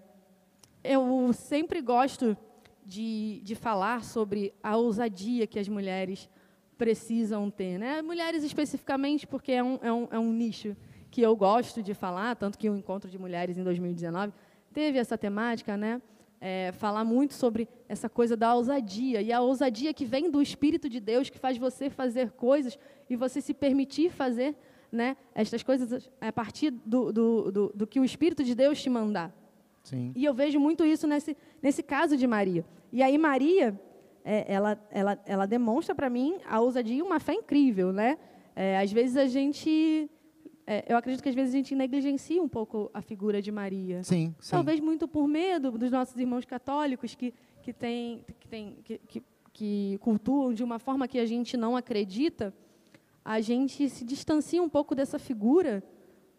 eu 0.83 1.31
sempre 1.33 1.81
gosto 1.81 2.35
de, 2.85 3.41
de 3.43 3.55
falar 3.55 4.03
sobre 4.03 4.53
a 4.61 4.75
ousadia 4.75 5.47
que 5.47 5.59
as 5.59 5.67
mulheres 5.67 6.29
precisam 6.77 7.49
ter. 7.49 7.77
Né? 7.77 8.01
Mulheres 8.01 8.43
especificamente, 8.43 9.27
porque 9.27 9.51
é 9.51 9.63
um, 9.63 9.79
é, 9.81 9.91
um, 9.93 10.07
é 10.11 10.19
um 10.19 10.33
nicho 10.33 10.75
que 11.11 11.21
eu 11.21 11.35
gosto 11.35 11.83
de 11.83 11.93
falar, 11.93 12.35
tanto 12.35 12.57
que 12.57 12.69
o 12.69 12.75
Encontro 12.75 13.09
de 13.09 13.19
Mulheres 13.19 13.57
em 13.57 13.63
2019 13.63 14.33
teve 14.73 14.97
essa 14.97 15.17
temática, 15.17 15.75
né? 15.75 16.01
É, 16.39 16.71
falar 16.71 17.03
muito 17.03 17.35
sobre 17.35 17.67
essa 17.87 18.09
coisa 18.09 18.35
da 18.35 18.55
ousadia. 18.55 19.21
E 19.21 19.31
a 19.31 19.41
ousadia 19.41 19.93
que 19.93 20.05
vem 20.05 20.31
do 20.31 20.41
Espírito 20.41 20.89
de 20.89 20.99
Deus, 20.99 21.29
que 21.29 21.37
faz 21.37 21.55
você 21.55 21.87
fazer 21.87 22.31
coisas 22.31 22.79
e 23.07 23.15
você 23.15 23.41
se 23.41 23.53
permitir 23.53 24.09
fazer 24.09 24.55
né, 24.91 25.15
estas 25.35 25.61
coisas 25.61 26.09
a 26.19 26.31
partir 26.31 26.71
do, 26.71 27.11
do, 27.11 27.51
do, 27.51 27.71
do 27.75 27.87
que 27.87 27.99
o 27.99 28.03
Espírito 28.03 28.43
de 28.43 28.55
Deus 28.55 28.81
te 28.81 28.89
mandar. 28.89 29.31
Sim. 29.83 30.11
E 30.15 30.23
eu 30.23 30.33
vejo 30.33 30.59
muito 30.59 30.85
isso 30.85 31.07
nesse, 31.07 31.35
nesse 31.61 31.81
caso 31.81 32.15
de 32.15 32.27
Maria. 32.27 32.65
E 32.91 33.01
aí 33.01 33.17
Maria, 33.17 33.79
é, 34.23 34.53
ela, 34.53 34.79
ela, 34.89 35.19
ela 35.25 35.45
demonstra 35.45 35.95
para 35.95 36.09
mim 36.09 36.37
a 36.45 36.59
ousadia 36.59 36.97
e 36.97 37.01
uma 37.01 37.19
fé 37.19 37.33
incrível, 37.33 37.91
né? 37.91 38.17
É, 38.55 38.77
às 38.77 38.91
vezes 38.91 39.17
a 39.17 39.25
gente, 39.25 40.09
é, 40.67 40.85
eu 40.87 40.97
acredito 40.97 41.23
que 41.23 41.29
às 41.29 41.35
vezes 41.35 41.53
a 41.53 41.57
gente 41.57 41.73
negligencia 41.73 42.41
um 42.41 42.49
pouco 42.49 42.91
a 42.93 43.01
figura 43.01 43.41
de 43.41 43.51
Maria. 43.51 44.03
Sim, 44.03 44.35
sim. 44.39 44.51
Talvez 44.51 44.79
muito 44.79 45.07
por 45.07 45.27
medo 45.27 45.71
dos 45.71 45.89
nossos 45.89 46.15
irmãos 46.17 46.45
católicos 46.45 47.15
que 47.15 47.33
que 47.61 47.71
tem, 47.71 48.25
que, 48.39 48.47
tem 48.47 48.77
que, 48.83 48.97
que, 49.07 49.23
que 49.53 49.97
cultuam 50.01 50.53
de 50.53 50.63
uma 50.63 50.79
forma 50.79 51.07
que 51.07 51.19
a 51.19 51.25
gente 51.25 51.55
não 51.55 51.77
acredita, 51.77 52.53
a 53.23 53.39
gente 53.39 53.87
se 53.87 54.03
distancia 54.03 54.61
um 54.61 54.69
pouco 54.69 54.95
dessa 54.95 55.19
figura, 55.19 55.83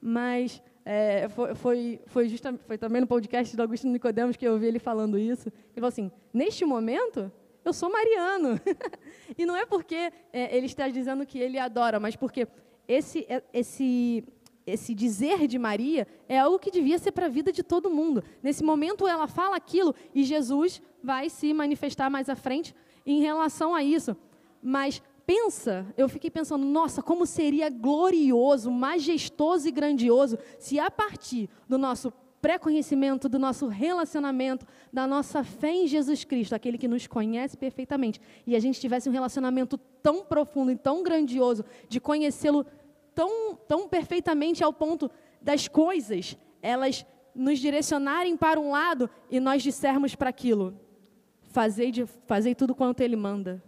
mas 0.00 0.60
é, 0.84 1.28
foi, 1.28 1.54
foi, 1.54 2.00
foi, 2.06 2.28
foi 2.66 2.78
também 2.78 3.00
no 3.00 3.06
podcast 3.06 3.56
do 3.56 3.62
Augusto 3.62 3.86
Nicodemos 3.86 4.36
que 4.36 4.46
eu 4.46 4.54
ouvi 4.54 4.66
ele 4.66 4.78
falando 4.78 5.18
isso. 5.18 5.48
Ele 5.48 5.74
falou 5.76 5.88
assim: 5.88 6.10
neste 6.32 6.64
momento, 6.64 7.30
eu 7.64 7.72
sou 7.72 7.90
mariano. 7.90 8.60
e 9.38 9.46
não 9.46 9.56
é 9.56 9.64
porque 9.64 10.12
é, 10.32 10.56
ele 10.56 10.66
está 10.66 10.88
dizendo 10.88 11.24
que 11.24 11.38
ele 11.38 11.58
adora, 11.58 12.00
mas 12.00 12.16
porque 12.16 12.48
esse, 12.88 13.24
é, 13.28 13.42
esse, 13.52 14.24
esse 14.66 14.94
dizer 14.94 15.46
de 15.46 15.58
Maria 15.58 16.06
é 16.28 16.38
algo 16.38 16.58
que 16.58 16.70
devia 16.70 16.98
ser 16.98 17.12
para 17.12 17.26
a 17.26 17.30
vida 17.30 17.52
de 17.52 17.62
todo 17.62 17.88
mundo. 17.88 18.24
Nesse 18.42 18.64
momento, 18.64 19.06
ela 19.06 19.28
fala 19.28 19.56
aquilo 19.56 19.94
e 20.14 20.24
Jesus 20.24 20.82
vai 21.02 21.30
se 21.30 21.52
manifestar 21.54 22.10
mais 22.10 22.28
à 22.28 22.34
frente 22.34 22.74
em 23.06 23.20
relação 23.20 23.74
a 23.74 23.82
isso. 23.82 24.16
Mas 24.60 25.02
pensa, 25.26 25.86
eu 25.96 26.08
fiquei 26.08 26.30
pensando, 26.30 26.64
nossa, 26.64 27.02
como 27.02 27.26
seria 27.26 27.68
glorioso, 27.70 28.70
majestoso 28.70 29.68
e 29.68 29.70
grandioso 29.70 30.38
se 30.58 30.78
a 30.78 30.90
partir 30.90 31.48
do 31.68 31.78
nosso 31.78 32.12
pré-conhecimento, 32.40 33.28
do 33.28 33.38
nosso 33.38 33.68
relacionamento, 33.68 34.66
da 34.92 35.06
nossa 35.06 35.44
fé 35.44 35.70
em 35.70 35.86
Jesus 35.86 36.24
Cristo, 36.24 36.54
aquele 36.54 36.76
que 36.76 36.88
nos 36.88 37.06
conhece 37.06 37.56
perfeitamente, 37.56 38.20
e 38.44 38.56
a 38.56 38.60
gente 38.60 38.80
tivesse 38.80 39.08
um 39.08 39.12
relacionamento 39.12 39.78
tão 40.02 40.24
profundo 40.24 40.72
e 40.72 40.76
tão 40.76 41.04
grandioso 41.04 41.64
de 41.88 42.00
conhecê-lo 42.00 42.66
tão, 43.14 43.54
tão 43.54 43.88
perfeitamente 43.88 44.64
ao 44.64 44.72
ponto 44.72 45.10
das 45.40 45.68
coisas, 45.68 46.36
elas 46.60 47.06
nos 47.34 47.58
direcionarem 47.58 48.36
para 48.36 48.60
um 48.60 48.70
lado 48.70 49.08
e 49.30 49.40
nós 49.40 49.62
dissermos 49.62 50.14
para 50.14 50.30
aquilo: 50.30 50.78
fazei, 51.42 51.90
de, 51.90 52.06
fazei 52.26 52.54
tudo 52.54 52.74
quanto 52.74 53.00
Ele 53.00 53.16
manda. 53.16 53.62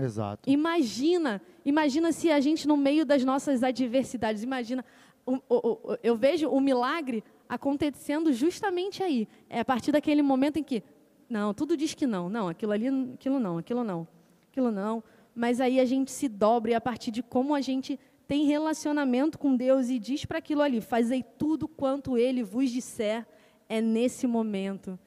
Exato. 0.00 0.48
Imagina, 0.48 1.40
imagina 1.64 2.12
se 2.12 2.30
a 2.30 2.40
gente 2.40 2.66
no 2.66 2.76
meio 2.76 3.04
das 3.04 3.24
nossas 3.24 3.62
adversidades, 3.62 4.42
imagina, 4.42 4.84
o, 5.26 5.34
o, 5.34 5.38
o, 5.48 5.98
eu 6.02 6.16
vejo 6.16 6.48
o 6.48 6.60
milagre 6.60 7.22
acontecendo 7.48 8.32
justamente 8.32 9.02
aí. 9.02 9.28
É 9.48 9.60
a 9.60 9.64
partir 9.64 9.92
daquele 9.92 10.22
momento 10.22 10.58
em 10.58 10.62
que, 10.62 10.82
não, 11.28 11.52
tudo 11.52 11.76
diz 11.76 11.94
que 11.94 12.06
não, 12.06 12.28
não, 12.28 12.48
aquilo 12.48 12.72
ali, 12.72 12.88
aquilo 13.14 13.38
não, 13.38 13.58
aquilo 13.58 13.84
não, 13.84 14.06
aquilo 14.50 14.70
não. 14.70 15.02
Mas 15.34 15.60
aí 15.60 15.78
a 15.78 15.84
gente 15.84 16.10
se 16.10 16.28
dobra 16.28 16.72
e 16.72 16.74
a 16.74 16.80
partir 16.80 17.10
de 17.10 17.22
como 17.22 17.54
a 17.54 17.60
gente 17.60 17.98
tem 18.26 18.44
relacionamento 18.44 19.38
com 19.38 19.56
Deus 19.56 19.88
e 19.88 19.98
diz 19.98 20.24
para 20.24 20.38
aquilo 20.38 20.62
ali: 20.62 20.80
fazei 20.80 21.22
tudo 21.22 21.68
quanto 21.68 22.16
Ele 22.16 22.42
vos 22.42 22.70
disser, 22.70 23.26
é 23.68 23.80
nesse 23.80 24.26
momento 24.26 24.98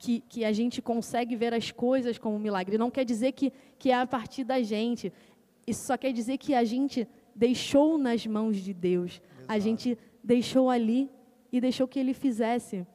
que, 0.00 0.20
que 0.30 0.46
a 0.46 0.50
gente 0.50 0.80
consegue 0.80 1.36
ver 1.36 1.52
as 1.52 1.70
coisas 1.70 2.16
como 2.16 2.36
um 2.36 2.38
milagre. 2.38 2.78
Não 2.78 2.90
quer 2.90 3.04
dizer 3.04 3.32
que, 3.32 3.52
que 3.78 3.90
é 3.90 3.94
a 3.94 4.06
partir 4.06 4.44
da 4.44 4.62
gente. 4.62 5.12
Isso 5.66 5.86
só 5.86 5.96
quer 5.98 6.10
dizer 6.10 6.38
que 6.38 6.54
a 6.54 6.64
gente 6.64 7.06
deixou 7.36 7.98
nas 7.98 8.26
mãos 8.26 8.56
de 8.56 8.72
Deus. 8.72 9.20
Exato. 9.20 9.44
A 9.46 9.58
gente 9.58 9.98
deixou 10.24 10.70
ali 10.70 11.10
e 11.52 11.60
deixou 11.60 11.86
que 11.86 11.98
Ele 12.00 12.14
fizesse 12.14 12.86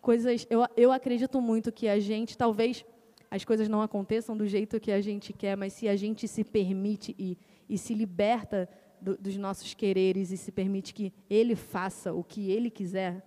coisas. 0.00 0.46
Eu, 0.48 0.66
eu 0.78 0.90
acredito 0.90 1.42
muito 1.42 1.70
que 1.70 1.88
a 1.88 2.00
gente, 2.00 2.38
talvez 2.38 2.86
as 3.30 3.44
coisas 3.44 3.68
não 3.68 3.82
aconteçam 3.82 4.34
do 4.34 4.46
jeito 4.46 4.80
que 4.80 4.90
a 4.90 5.00
gente 5.02 5.34
quer, 5.34 5.58
mas 5.58 5.74
se 5.74 5.86
a 5.86 5.94
gente 5.94 6.26
se 6.26 6.42
permite 6.42 7.14
e, 7.18 7.36
e 7.68 7.76
se 7.76 7.92
liberta 7.92 8.66
do, 8.98 9.14
dos 9.18 9.36
nossos 9.36 9.74
quereres 9.74 10.30
e 10.30 10.38
se 10.38 10.50
permite 10.50 10.94
que 10.94 11.12
Ele 11.28 11.54
faça 11.54 12.14
o 12.14 12.24
que 12.24 12.50
Ele 12.50 12.70
quiser, 12.70 13.22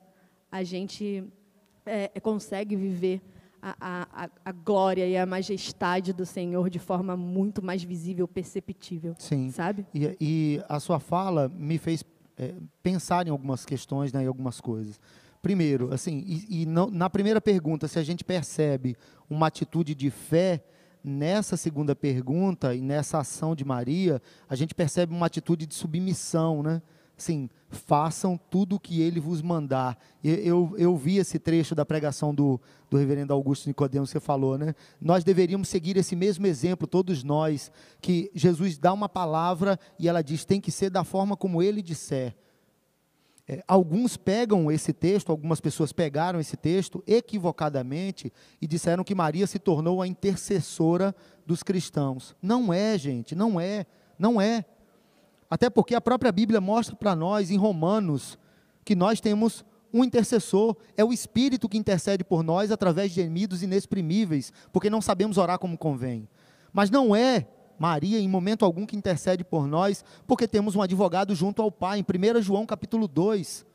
a 0.51 0.63
gente 0.63 1.23
é, 1.89 2.11
é, 2.13 2.19
consegue 2.19 2.75
viver 2.75 3.21
a, 3.61 4.07
a, 4.13 4.29
a, 4.45 4.51
glória 4.51 5.05
e 5.05 5.17
a 5.17 5.25
majestade 5.25 6.13
do 6.13 6.25
Senhor 6.25 6.69
de 6.69 6.79
forma 6.79 7.17
muito 7.17 7.61
mais 7.61 7.83
visível, 7.83 8.27
perceptível. 8.27 9.15
Sim. 9.17 9.51
Sabe? 9.51 9.85
E, 9.93 10.15
e 10.21 10.61
a 10.69 10.79
sua 10.79 10.99
fala 10.99 11.49
me 11.49 11.77
fez 11.77 12.03
é, 12.37 12.53
pensar 12.81 13.27
em 13.27 13.31
algumas 13.31 13.65
questões, 13.65 14.13
né, 14.13 14.23
em 14.23 14.27
algumas 14.27 14.61
coisas. 14.61 14.99
Primeiro, 15.41 15.93
assim, 15.93 16.23
e, 16.25 16.61
e 16.61 16.65
não, 16.65 16.89
na 16.89 17.09
primeira 17.09 17.41
pergunta, 17.41 17.87
se 17.87 17.97
a 17.97 18.03
gente 18.03 18.23
percebe 18.23 18.95
uma 19.29 19.47
atitude 19.47 19.95
de 19.95 20.09
fé, 20.09 20.63
nessa 21.03 21.55
segunda 21.55 21.95
pergunta 21.95 22.75
e 22.75 22.81
nessa 22.81 23.19
ação 23.19 23.55
de 23.55 23.63
Maria, 23.63 24.21
a 24.49 24.55
gente 24.55 24.75
percebe 24.75 25.13
uma 25.13 25.25
atitude 25.25 25.65
de 25.65 25.73
submissão, 25.73 26.61
né? 26.61 26.81
Sim, 27.17 27.49
façam 27.69 28.39
tudo 28.49 28.75
o 28.75 28.79
que 28.79 29.01
ele 29.01 29.19
vos 29.19 29.41
mandar. 29.41 29.97
Eu, 30.23 30.73
eu, 30.77 30.97
vi 30.97 31.17
esse 31.17 31.37
trecho 31.37 31.75
da 31.75 31.85
pregação 31.85 32.33
do, 32.33 32.59
do 32.89 32.97
reverendo 32.97 33.31
Augusto 33.31 33.67
Nicodemos, 33.67 34.09
você 34.09 34.19
falou, 34.19 34.57
né? 34.57 34.73
Nós 34.99 35.23
deveríamos 35.23 35.69
seguir 35.69 35.95
esse 35.95 36.15
mesmo 36.15 36.47
exemplo, 36.47 36.87
todos 36.87 37.23
nós, 37.23 37.71
que 38.01 38.31
Jesus 38.33 38.77
dá 38.77 38.91
uma 38.91 39.07
palavra 39.07 39.79
e 39.99 40.09
ela 40.09 40.23
diz, 40.23 40.45
tem 40.45 40.59
que 40.59 40.71
ser 40.71 40.89
da 40.89 41.03
forma 41.03 41.37
como 41.37 41.61
ele 41.61 41.81
disser. 41.81 42.35
É, 43.47 43.63
alguns 43.67 44.17
pegam 44.17 44.71
esse 44.71 44.93
texto, 44.93 45.31
algumas 45.31 45.59
pessoas 45.59 45.91
pegaram 45.91 46.39
esse 46.39 46.55
texto 46.55 47.03
equivocadamente 47.07 48.31
e 48.61 48.67
disseram 48.67 49.03
que 49.03 49.15
Maria 49.15 49.47
se 49.47 49.57
tornou 49.57 50.01
a 50.01 50.07
intercessora 50.07 51.15
dos 51.45 51.63
cristãos. 51.63 52.35
Não 52.41 52.71
é, 52.71 52.97
gente, 52.97 53.33
não 53.33 53.59
é, 53.59 53.85
não 54.17 54.39
é. 54.39 54.65
Até 55.49 55.69
porque 55.69 55.95
a 55.95 56.01
própria 56.01 56.31
Bíblia 56.31 56.61
mostra 56.61 56.95
para 56.95 57.15
nós, 57.15 57.49
em 57.49 57.57
Romanos, 57.57 58.37
que 58.85 58.95
nós 58.95 59.19
temos 59.19 59.65
um 59.91 60.03
intercessor, 60.03 60.75
é 60.95 61.03
o 61.03 61.11
Espírito 61.11 61.67
que 61.67 61.77
intercede 61.77 62.23
por 62.23 62.43
nós 62.43 62.71
através 62.71 63.11
de 63.11 63.21
gemidos 63.21 63.63
inexprimíveis, 63.63 64.53
porque 64.71 64.89
não 64.89 65.01
sabemos 65.01 65.37
orar 65.37 65.57
como 65.57 65.77
convém. 65.77 66.27
Mas 66.71 66.91
não 66.91 67.15
é 67.15 67.47
Maria, 67.79 68.19
em 68.19 68.27
momento 68.27 68.65
algum, 68.65 68.85
que 68.85 68.95
intercede 68.95 69.43
por 69.43 69.65
nós, 69.65 70.03
porque 70.27 70.47
temos 70.47 70.75
um 70.75 70.81
advogado 70.81 71.33
junto 71.33 71.61
ao 71.61 71.71
Pai. 71.71 71.99
Em 71.99 72.03
1 72.03 72.41
João 72.41 72.65
capítulo 72.65 73.07
2, 73.07 73.65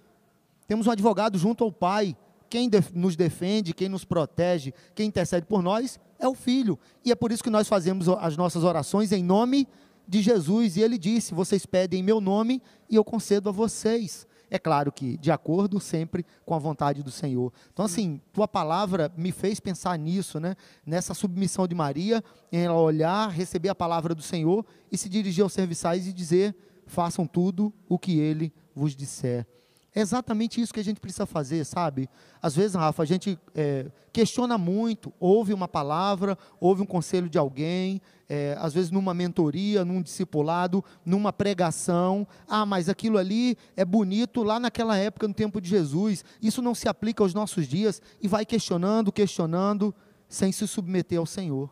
temos 0.69 0.87
um 0.87 0.91
advogado 0.91 1.39
junto 1.39 1.65
ao 1.65 1.73
Pai. 1.73 2.17
Quem 2.49 2.71
nos 2.93 3.17
defende, 3.17 3.73
quem 3.73 3.89
nos 3.89 4.05
protege, 4.05 4.73
quem 4.95 5.09
intercede 5.09 5.47
por 5.47 5.63
nós 5.63 5.99
é 6.21 6.29
o 6.29 6.35
Filho. 6.35 6.79
E 7.05 7.11
é 7.11 7.15
por 7.15 7.33
isso 7.33 7.43
que 7.43 7.51
nós 7.51 7.67
fazemos 7.67 8.09
as 8.09 8.37
nossas 8.37 8.63
orações 8.63 9.11
em 9.11 9.25
nome 9.25 9.67
de 10.07 10.23
Jesus, 10.23 10.77
e 10.77 10.83
ele 10.83 10.99
disse: 10.99 11.35
Vocês 11.35 11.67
pedem 11.67 12.01
em 12.01 12.03
meu 12.03 12.21
nome 12.21 12.62
e 12.88 12.97
eu 12.97 13.05
concedo 13.05 13.49
a 13.49 13.53
vocês. 13.53 14.27
É 14.51 14.59
claro 14.59 14.93
que 14.93 15.17
de 15.17 15.33
acordo 15.33 15.81
sempre 15.81 16.25
com 16.45 16.55
a 16.55 16.59
vontade 16.59 17.03
do 17.03 17.11
Senhor. 17.11 17.53
Então, 17.73 17.85
assim, 17.85 18.21
tua 18.33 18.47
palavra 18.47 19.12
me 19.17 19.33
fez 19.33 19.59
pensar 19.59 19.99
nisso, 19.99 20.38
né? 20.38 20.55
Nessa 20.87 21.14
submissão 21.14 21.67
de 21.67 21.75
Maria, 21.75 22.23
em 22.53 22.61
ela 22.61 22.79
olhar, 22.79 23.29
receber 23.31 23.71
a 23.71 23.75
palavra 23.75 24.14
do 24.14 24.23
Senhor 24.23 24.64
e 24.93 24.99
se 24.99 25.09
dirigir 25.09 25.43
aos 25.43 25.53
serviçais 25.53 26.07
e 26.07 26.12
dizer: 26.12 26.55
façam 26.87 27.27
tudo 27.27 27.73
o 27.88 27.99
que 27.99 28.19
ele 28.19 28.53
vos 28.75 28.95
disser. 28.95 29.47
É 29.95 30.01
exatamente 30.01 30.61
isso 30.61 30.75
que 30.75 30.81
a 30.81 30.85
gente 30.85 31.01
precisa 31.01 31.25
fazer, 31.25 31.65
sabe? 31.65 32.09
Às 32.43 32.57
vezes, 32.57 32.75
Rafa, 32.75 33.03
a 33.05 33.07
gente 33.07 33.39
é, 33.55 33.87
questiona 34.13 34.59
muito, 34.59 35.13
ouve 35.21 35.55
uma 35.55 35.69
palavra, 35.69 36.37
ouve 36.59 36.83
um 36.83 36.87
conselho 36.87 37.29
de 37.29 37.39
alguém, 37.39 38.03
é, 38.29 38.57
às 38.59 38.75
vezes 38.75 38.91
numa 38.91 39.15
mentoria, 39.15 39.85
num 39.85 40.03
discipulado, 40.03 40.85
numa 41.07 41.33
pregação. 41.33 42.27
Ah, 42.49 42.67
mas 42.67 42.89
aquilo 42.89 43.19
ali 43.19 43.57
é 43.77 43.85
bonito 43.85 44.43
lá 44.43 44.59
naquela 44.59 44.97
época, 44.97 45.29
no 45.29 45.35
tempo 45.35 45.61
de 45.61 45.69
Jesus. 45.69 46.25
Isso 46.43 46.61
não 46.61 46.75
se 46.75 46.89
aplica 46.89 47.23
aos 47.23 47.33
nossos 47.33 47.69
dias 47.69 48.03
e 48.21 48.27
vai 48.27 48.45
questionando, 48.45 49.13
questionando, 49.13 49.95
sem 50.29 50.51
se 50.51 50.67
submeter 50.67 51.21
ao 51.21 51.27
Senhor. 51.27 51.71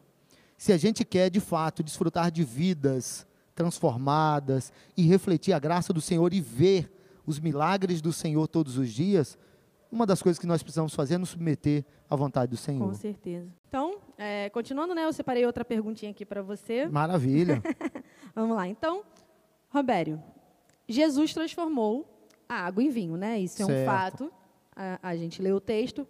Se 0.56 0.72
a 0.72 0.76
gente 0.76 1.04
quer, 1.04 1.28
de 1.28 1.40
fato, 1.40 1.82
desfrutar 1.82 2.30
de 2.30 2.44
vidas 2.44 3.26
transformadas 3.52 4.72
e 4.96 5.02
refletir 5.02 5.52
a 5.52 5.58
graça 5.58 5.92
do 5.92 6.00
Senhor 6.00 6.32
e 6.32 6.40
ver 6.40 7.01
os 7.26 7.38
milagres 7.38 8.00
do 8.00 8.12
Senhor 8.12 8.46
todos 8.48 8.76
os 8.76 8.90
dias, 8.90 9.38
uma 9.90 10.06
das 10.06 10.22
coisas 10.22 10.38
que 10.38 10.46
nós 10.46 10.62
precisamos 10.62 10.94
fazer 10.94 11.14
é 11.14 11.18
nos 11.18 11.30
submeter 11.30 11.84
à 12.08 12.16
vontade 12.16 12.50
do 12.50 12.56
Senhor. 12.56 12.88
Com 12.88 12.94
certeza. 12.94 13.46
Então, 13.68 13.98
é, 14.16 14.48
continuando, 14.48 14.94
né? 14.94 15.04
Eu 15.04 15.12
separei 15.12 15.44
outra 15.44 15.64
perguntinha 15.64 16.10
aqui 16.10 16.24
para 16.24 16.42
você. 16.42 16.86
Maravilha. 16.86 17.62
Vamos 18.34 18.56
lá. 18.56 18.66
Então, 18.66 19.04
Robério, 19.68 20.22
Jesus 20.88 21.34
transformou 21.34 22.06
a 22.48 22.54
água 22.66 22.82
em 22.82 22.88
vinho, 22.88 23.16
né? 23.16 23.38
Isso 23.38 23.62
é 23.62 23.66
certo. 23.66 23.82
um 23.82 23.84
fato. 23.84 24.32
A, 24.74 25.10
a 25.10 25.16
gente 25.16 25.42
leu 25.42 25.56
o 25.56 25.60
texto. 25.60 26.08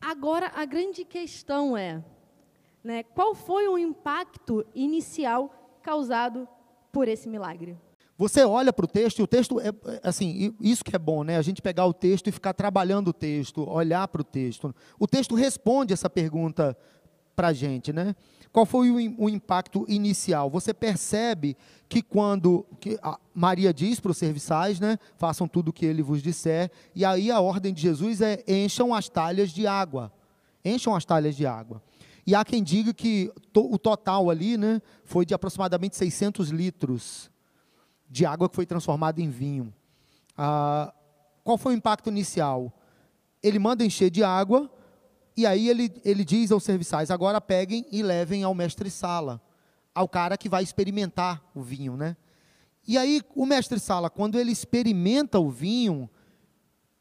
Agora, 0.00 0.50
a 0.54 0.64
grande 0.64 1.04
questão 1.04 1.76
é, 1.76 2.02
né, 2.82 3.04
qual 3.04 3.36
foi 3.36 3.68
o 3.68 3.78
impacto 3.78 4.66
inicial 4.74 5.78
causado 5.80 6.48
por 6.90 7.06
esse 7.06 7.28
milagre? 7.28 7.78
Você 8.18 8.44
olha 8.44 8.72
para 8.72 8.84
o 8.84 8.88
texto 8.88 9.18
e 9.18 9.22
o 9.22 9.26
texto 9.26 9.58
é 9.60 9.72
assim, 10.02 10.54
isso 10.60 10.84
que 10.84 10.94
é 10.94 10.98
bom, 10.98 11.24
né? 11.24 11.36
A 11.36 11.42
gente 11.42 11.62
pegar 11.62 11.86
o 11.86 11.92
texto 11.92 12.28
e 12.28 12.32
ficar 12.32 12.52
trabalhando 12.52 13.08
o 13.08 13.12
texto, 13.12 13.68
olhar 13.68 14.06
para 14.08 14.20
o 14.20 14.24
texto. 14.24 14.74
O 14.98 15.06
texto 15.06 15.34
responde 15.34 15.92
essa 15.92 16.08
pergunta 16.08 16.76
para 17.34 17.48
a 17.48 17.52
gente, 17.52 17.92
né? 17.92 18.14
Qual 18.52 18.66
foi 18.66 18.90
o, 18.90 19.24
o, 19.24 19.30
impacto 19.30 19.86
inicial? 19.88 20.50
Você 20.50 20.74
percebe 20.74 21.56
que 21.88 22.02
quando 22.02 22.66
que 22.78 22.98
Maria 23.34 23.72
diz 23.72 23.98
para 23.98 24.10
os 24.10 24.18
serviçais, 24.18 24.78
né, 24.78 24.98
façam 25.16 25.48
tudo 25.48 25.70
o 25.70 25.72
que 25.72 25.86
ele 25.86 26.02
vos 26.02 26.22
disser, 26.22 26.70
e 26.94 27.02
aí 27.02 27.30
a 27.30 27.40
ordem 27.40 27.72
de 27.72 27.80
Jesus 27.80 28.20
é 28.20 28.44
encham 28.46 28.94
as 28.94 29.08
talhas 29.08 29.50
de 29.50 29.66
água, 29.66 30.12
encham 30.62 30.94
as 30.94 31.04
talhas 31.06 31.34
de 31.34 31.46
água. 31.46 31.82
E 32.26 32.34
há 32.34 32.44
quem 32.44 32.62
diga 32.62 32.92
que 32.92 33.32
to, 33.54 33.72
o 33.72 33.78
total 33.78 34.28
ali, 34.28 34.58
né, 34.58 34.82
foi 35.02 35.24
de 35.24 35.32
aproximadamente 35.32 35.96
600 35.96 36.50
litros 36.50 37.31
de 38.12 38.26
água 38.26 38.46
que 38.46 38.54
foi 38.54 38.66
transformada 38.66 39.22
em 39.22 39.30
vinho. 39.30 39.72
Ah, 40.36 40.92
qual 41.42 41.56
foi 41.56 41.72
o 41.72 41.76
impacto 41.76 42.10
inicial? 42.10 42.70
Ele 43.42 43.58
manda 43.58 43.82
encher 43.82 44.10
de 44.10 44.22
água, 44.22 44.70
e 45.34 45.46
aí 45.46 45.66
ele, 45.70 45.90
ele 46.04 46.22
diz 46.22 46.52
aos 46.52 46.62
serviçais: 46.62 47.10
agora 47.10 47.40
peguem 47.40 47.86
e 47.90 48.02
levem 48.02 48.42
ao 48.42 48.54
mestre-sala, 48.54 49.40
ao 49.94 50.06
cara 50.06 50.36
que 50.36 50.46
vai 50.46 50.62
experimentar 50.62 51.42
o 51.54 51.62
vinho, 51.62 51.96
né? 51.96 52.14
E 52.86 52.98
aí 52.98 53.22
o 53.34 53.46
mestre-sala, 53.46 54.10
quando 54.10 54.38
ele 54.38 54.52
experimenta 54.52 55.38
o 55.38 55.50
vinho, 55.50 56.10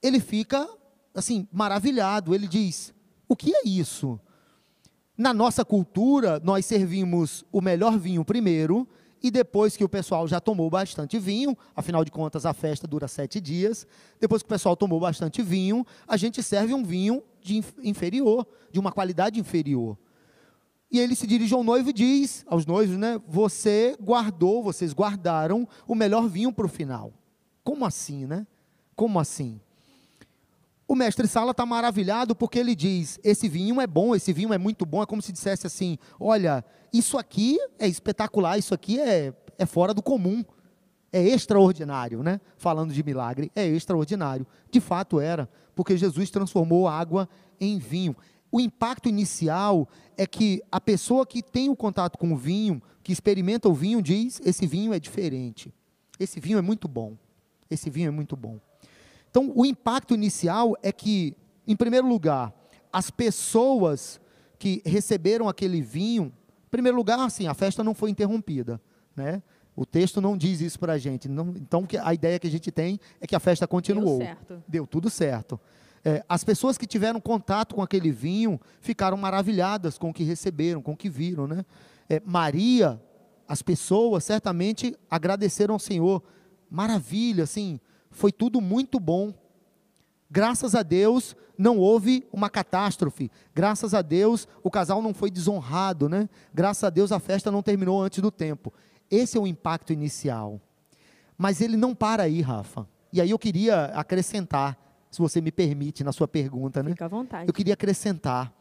ele 0.01 0.21
fica 0.21 0.65
assim 1.13 1.45
maravilhado. 1.51 2.33
Ele 2.33 2.47
diz: 2.47 2.93
o 3.27 3.35
que 3.35 3.53
é 3.53 3.67
isso? 3.67 4.17
Na 5.17 5.33
nossa 5.33 5.65
cultura, 5.65 6.39
nós 6.41 6.65
servimos 6.65 7.43
o 7.51 7.59
melhor 7.59 7.99
vinho 7.99 8.23
primeiro 8.23 8.87
e 9.21 9.29
depois 9.29 9.77
que 9.77 9.83
o 9.83 9.89
pessoal 9.89 10.27
já 10.27 10.39
tomou 10.39 10.69
bastante 10.69 11.19
vinho, 11.19 11.57
afinal 11.75 12.03
de 12.03 12.11
contas 12.11 12.45
a 12.45 12.53
festa 12.53 12.87
dura 12.87 13.07
sete 13.07 13.39
dias, 13.39 13.85
depois 14.19 14.41
que 14.41 14.47
o 14.47 14.49
pessoal 14.49 14.75
tomou 14.75 14.99
bastante 14.99 15.41
vinho, 15.41 15.85
a 16.07 16.17
gente 16.17 16.41
serve 16.41 16.73
um 16.73 16.83
vinho 16.83 17.23
de 17.41 17.63
inferior, 17.83 18.47
de 18.71 18.79
uma 18.79 18.91
qualidade 18.91 19.39
inferior. 19.39 19.97
E 20.91 20.99
ele 20.99 21.15
se 21.15 21.25
dirige 21.25 21.53
ao 21.53 21.63
noivo 21.63 21.89
e 21.89 21.93
diz 21.93 22.43
aos 22.47 22.65
noivos, 22.65 22.97
né? 22.97 23.21
Você 23.27 23.95
guardou, 24.01 24.61
vocês 24.61 24.91
guardaram 24.91 25.67
o 25.87 25.95
melhor 25.95 26.27
vinho 26.27 26.51
para 26.51 26.65
o 26.65 26.69
final. 26.69 27.13
Como 27.63 27.85
assim, 27.85 28.25
né? 28.25 28.45
Como 28.95 29.19
assim? 29.19 29.61
O 30.91 30.95
mestre 30.95 31.25
Sala 31.25 31.51
está 31.51 31.65
maravilhado 31.65 32.35
porque 32.35 32.59
ele 32.59 32.75
diz: 32.75 33.17
esse 33.23 33.47
vinho 33.47 33.79
é 33.79 33.87
bom, 33.87 34.13
esse 34.13 34.33
vinho 34.33 34.51
é 34.51 34.57
muito 34.57 34.85
bom. 34.85 35.01
É 35.01 35.05
como 35.05 35.21
se 35.21 35.31
dissesse 35.31 35.65
assim: 35.65 35.97
olha, 36.19 36.65
isso 36.91 37.17
aqui 37.17 37.57
é 37.79 37.87
espetacular, 37.87 38.57
isso 38.57 38.73
aqui 38.73 38.99
é, 38.99 39.33
é 39.57 39.65
fora 39.65 39.93
do 39.93 40.03
comum, 40.03 40.43
é 41.09 41.23
extraordinário, 41.23 42.21
né? 42.21 42.41
Falando 42.57 42.93
de 42.93 43.01
milagre, 43.05 43.49
é 43.55 43.65
extraordinário. 43.65 44.45
De 44.69 44.81
fato 44.81 45.17
era, 45.21 45.49
porque 45.73 45.95
Jesus 45.95 46.29
transformou 46.29 46.89
água 46.89 47.29
em 47.57 47.79
vinho. 47.79 48.13
O 48.51 48.59
impacto 48.59 49.07
inicial 49.07 49.87
é 50.17 50.27
que 50.27 50.61
a 50.69 50.81
pessoa 50.81 51.25
que 51.25 51.41
tem 51.41 51.69
o 51.69 51.75
contato 51.75 52.17
com 52.17 52.33
o 52.33 52.35
vinho, 52.35 52.83
que 53.01 53.13
experimenta 53.13 53.69
o 53.69 53.73
vinho, 53.73 54.01
diz: 54.01 54.41
esse 54.43 54.67
vinho 54.67 54.93
é 54.93 54.99
diferente, 54.99 55.73
esse 56.19 56.37
vinho 56.41 56.57
é 56.57 56.61
muito 56.61 56.85
bom, 56.85 57.15
esse 57.69 57.89
vinho 57.89 58.09
é 58.09 58.11
muito 58.11 58.35
bom. 58.35 58.59
Então, 59.31 59.51
o 59.55 59.65
impacto 59.65 60.13
inicial 60.13 60.75
é 60.83 60.91
que, 60.91 61.35
em 61.65 61.75
primeiro 61.75 62.05
lugar, 62.05 62.53
as 62.91 63.09
pessoas 63.09 64.19
que 64.59 64.81
receberam 64.85 65.47
aquele 65.47 65.81
vinho, 65.81 66.25
em 66.25 66.69
primeiro 66.69 66.97
lugar, 66.97 67.17
assim, 67.19 67.47
a 67.47 67.53
festa 67.53 67.83
não 67.83 67.95
foi 67.95 68.11
interrompida, 68.11 68.79
né? 69.15 69.41
O 69.73 69.85
texto 69.85 70.19
não 70.19 70.37
diz 70.37 70.59
isso 70.59 70.77
para 70.77 70.93
a 70.93 70.97
gente. 70.97 71.29
Não, 71.29 71.53
então, 71.55 71.87
a 72.03 72.13
ideia 72.13 72.37
que 72.37 72.45
a 72.45 72.51
gente 72.51 72.69
tem 72.69 72.99
é 73.21 73.25
que 73.25 73.35
a 73.35 73.39
festa 73.39 73.65
continuou. 73.65 74.17
Deu 74.17 74.27
certo. 74.27 74.63
Deu 74.67 74.85
tudo 74.85 75.09
certo. 75.09 75.59
É, 76.03 76.23
as 76.27 76.43
pessoas 76.43 76.77
que 76.77 76.85
tiveram 76.85 77.21
contato 77.21 77.73
com 77.73 77.81
aquele 77.81 78.11
vinho 78.11 78.59
ficaram 78.81 79.15
maravilhadas 79.15 79.97
com 79.97 80.09
o 80.09 80.13
que 80.13 80.23
receberam, 80.23 80.81
com 80.81 80.91
o 80.91 80.97
que 80.97 81.09
viram, 81.09 81.47
né? 81.47 81.63
É, 82.09 82.21
Maria, 82.25 83.01
as 83.47 83.61
pessoas 83.61 84.25
certamente 84.25 84.93
agradeceram 85.09 85.75
ao 85.75 85.79
Senhor. 85.79 86.21
Maravilha, 86.69 87.45
assim, 87.45 87.79
foi 88.11 88.31
tudo 88.31 88.61
muito 88.61 88.99
bom. 88.99 89.33
Graças 90.29 90.75
a 90.75 90.83
Deus 90.83 91.35
não 91.57 91.77
houve 91.77 92.27
uma 92.31 92.49
catástrofe. 92.49 93.31
Graças 93.53 93.93
a 93.93 94.01
Deus 94.01 94.47
o 94.63 94.69
casal 94.69 95.01
não 95.01 95.13
foi 95.13 95.31
desonrado, 95.31 96.07
né? 96.07 96.29
Graças 96.53 96.83
a 96.83 96.89
Deus 96.89 97.11
a 97.11 97.19
festa 97.19 97.51
não 97.51 97.63
terminou 97.63 98.01
antes 98.01 98.21
do 98.21 98.31
tempo. 98.31 98.73
Esse 99.09 99.37
é 99.37 99.41
o 99.41 99.47
impacto 99.47 99.91
inicial. 99.91 100.59
Mas 101.37 101.59
ele 101.59 101.75
não 101.75 101.95
para 101.95 102.23
aí, 102.23 102.41
Rafa. 102.41 102.87
E 103.11 103.19
aí 103.19 103.29
eu 103.29 103.39
queria 103.39 103.85
acrescentar, 103.85 104.77
se 105.09 105.19
você 105.19 105.41
me 105.41 105.51
permite, 105.51 106.03
na 106.03 106.11
sua 106.11 106.27
pergunta, 106.27 106.81
né? 106.81 106.91
Fica 106.91 107.05
à 107.05 107.09
vontade. 107.09 107.47
Eu 107.47 107.53
queria 107.53 107.73
acrescentar. 107.73 108.53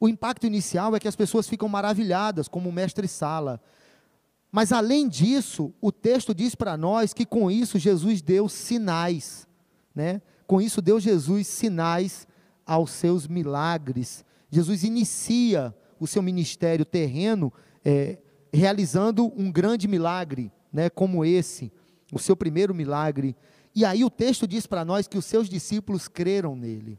O 0.00 0.08
impacto 0.08 0.46
inicial 0.46 0.96
é 0.96 1.00
que 1.00 1.06
as 1.06 1.14
pessoas 1.14 1.48
ficam 1.48 1.68
maravilhadas, 1.68 2.48
como 2.48 2.68
o 2.68 2.72
mestre 2.72 3.06
Sala. 3.06 3.60
Mas 4.52 4.70
além 4.70 5.08
disso, 5.08 5.72
o 5.80 5.90
texto 5.90 6.34
diz 6.34 6.54
para 6.54 6.76
nós 6.76 7.14
que 7.14 7.24
com 7.24 7.50
isso 7.50 7.78
Jesus 7.78 8.20
deu 8.20 8.50
sinais, 8.50 9.48
né? 9.94 10.20
Com 10.46 10.60
isso 10.60 10.82
deu 10.82 11.00
Jesus 11.00 11.46
sinais 11.46 12.28
aos 12.66 12.90
seus 12.90 13.26
milagres. 13.26 14.22
Jesus 14.50 14.84
inicia 14.84 15.74
o 15.98 16.06
seu 16.06 16.22
ministério 16.22 16.84
terreno 16.84 17.50
é, 17.82 18.18
realizando 18.52 19.32
um 19.34 19.50
grande 19.50 19.88
milagre, 19.88 20.52
né? 20.70 20.90
Como 20.90 21.24
esse, 21.24 21.72
o 22.12 22.18
seu 22.18 22.36
primeiro 22.36 22.74
milagre. 22.74 23.34
E 23.74 23.86
aí 23.86 24.04
o 24.04 24.10
texto 24.10 24.46
diz 24.46 24.66
para 24.66 24.84
nós 24.84 25.08
que 25.08 25.16
os 25.16 25.24
seus 25.24 25.48
discípulos 25.48 26.08
creram 26.08 26.54
nele. 26.54 26.98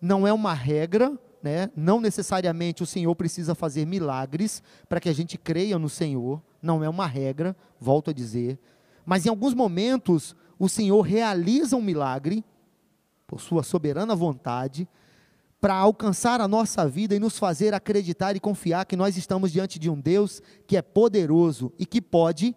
Não 0.00 0.26
é 0.26 0.32
uma 0.32 0.54
regra, 0.54 1.12
né? 1.42 1.70
Não 1.76 2.00
necessariamente 2.00 2.82
o 2.82 2.86
Senhor 2.86 3.14
precisa 3.14 3.54
fazer 3.54 3.86
milagres 3.86 4.62
para 4.88 5.00
que 5.00 5.08
a 5.10 5.12
gente 5.12 5.36
creia 5.36 5.78
no 5.78 5.90
Senhor, 5.90 6.42
não 6.62 6.82
é 6.82 6.88
uma 6.88 7.06
regra, 7.06 7.56
volto 7.80 8.10
a 8.10 8.12
dizer, 8.12 8.58
mas 9.04 9.24
em 9.24 9.28
alguns 9.28 9.54
momentos 9.54 10.34
o 10.58 10.68
Senhor 10.68 11.00
realiza 11.00 11.76
um 11.76 11.82
milagre 11.82 12.44
por 13.26 13.40
sua 13.40 13.62
soberana 13.62 14.14
vontade 14.14 14.88
para 15.60 15.74
alcançar 15.74 16.40
a 16.40 16.48
nossa 16.48 16.86
vida 16.88 17.14
e 17.14 17.18
nos 17.18 17.38
fazer 17.38 17.74
acreditar 17.74 18.36
e 18.36 18.40
confiar 18.40 18.84
que 18.86 18.96
nós 18.96 19.16
estamos 19.16 19.52
diante 19.52 19.78
de 19.78 19.90
um 19.90 20.00
Deus 20.00 20.40
que 20.66 20.76
é 20.76 20.82
poderoso 20.82 21.72
e 21.78 21.84
que 21.84 22.00
pode 22.00 22.54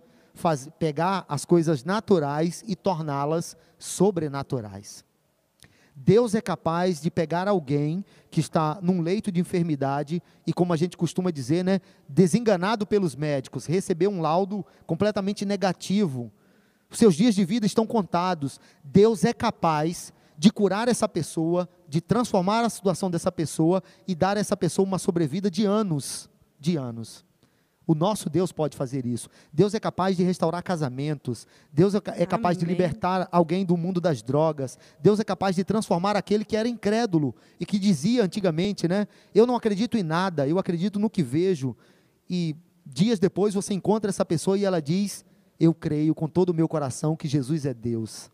pegar 0.80 1.26
as 1.28 1.46
coisas 1.46 1.84
naturais 1.84 2.64
e 2.68 2.76
torná-las 2.76 3.58
sobrenaturais. 3.78 5.04
Deus 6.04 6.34
é 6.34 6.42
capaz 6.42 7.00
de 7.00 7.12
pegar 7.12 7.48
alguém 7.48 8.04
que 8.32 8.40
está 8.40 8.80
num 8.82 9.02
leito 9.02 9.32
de 9.32 9.40
enfermidade 9.40 10.22
e, 10.48 10.52
como 10.52 10.74
a 10.74 10.78
gente 10.78 10.98
costuma 10.98 11.30
dizer, 11.30 11.64
né, 11.64 11.80
desenganado 12.10 12.88
pelos 12.88 13.16
médicos, 13.16 13.68
receber 13.68 14.08
um 14.08 14.20
laudo 14.20 14.66
completamente 14.88 15.46
negativo. 15.46 16.32
Seus 16.90 17.16
dias 17.16 17.36
de 17.36 17.46
vida 17.46 17.68
estão 17.68 17.86
contados. 17.86 18.60
Deus 18.84 19.24
é 19.24 19.32
capaz 19.32 20.12
de 20.36 20.52
curar 20.52 20.88
essa 20.88 21.08
pessoa, 21.08 21.70
de 21.88 22.02
transformar 22.02 22.66
a 22.66 22.70
situação 22.70 23.12
dessa 23.12 23.32
pessoa 23.32 23.84
e 24.08 24.16
dar 24.16 24.38
a 24.38 24.40
essa 24.40 24.58
pessoa 24.58 24.88
uma 24.88 24.98
sobrevida 24.98 25.52
de 25.52 25.66
anos, 25.66 26.28
de 26.60 26.78
anos. 26.78 27.24
O 27.86 27.96
nosso 27.96 28.30
Deus 28.30 28.52
pode 28.52 28.78
fazer 28.78 29.06
isso. 29.06 29.28
Deus 29.52 29.74
é 29.74 29.80
capaz 29.80 30.16
de 30.16 30.24
restaurar 30.24 30.64
casamentos. 30.64 31.48
Deus 31.74 31.96
é, 31.96 31.98
é 32.16 32.26
capaz 32.26 32.58
Amém. 32.58 32.68
de 32.68 32.72
libertar 32.72 33.28
alguém 33.32 33.66
do 33.66 33.76
mundo 33.76 34.00
das 34.00 34.22
drogas. 34.22 34.78
Deus 35.00 35.20
é 35.20 35.24
capaz 35.24 35.56
de 35.56 35.64
transformar 35.64 36.16
aquele 36.16 36.46
que 36.46 36.56
era 36.56 36.68
incrédulo 36.68 37.36
e 37.60 37.66
que 37.66 37.80
dizia 37.80 38.24
antigamente, 38.24 38.88
né? 38.88 39.08
Eu 39.34 39.48
não 39.48 39.56
acredito 39.56 39.98
em 39.98 40.04
nada, 40.04 40.48
eu 40.48 40.60
acredito 40.60 41.00
no 41.00 41.10
que 41.10 41.24
vejo. 41.24 41.76
E 42.30 42.56
dias 42.86 43.20
depois 43.20 43.54
você 43.54 43.74
encontra 43.74 44.10
essa 44.10 44.24
pessoa 44.24 44.58
e 44.58 44.64
ela 44.64 44.82
diz: 44.82 45.26
Eu 45.60 45.74
creio 45.74 46.14
com 46.14 46.28
todo 46.28 46.52
o 46.52 46.54
meu 46.54 46.68
coração 46.68 47.16
que 47.16 47.28
Jesus 47.28 47.66
é 47.66 47.74
Deus. 47.74 48.30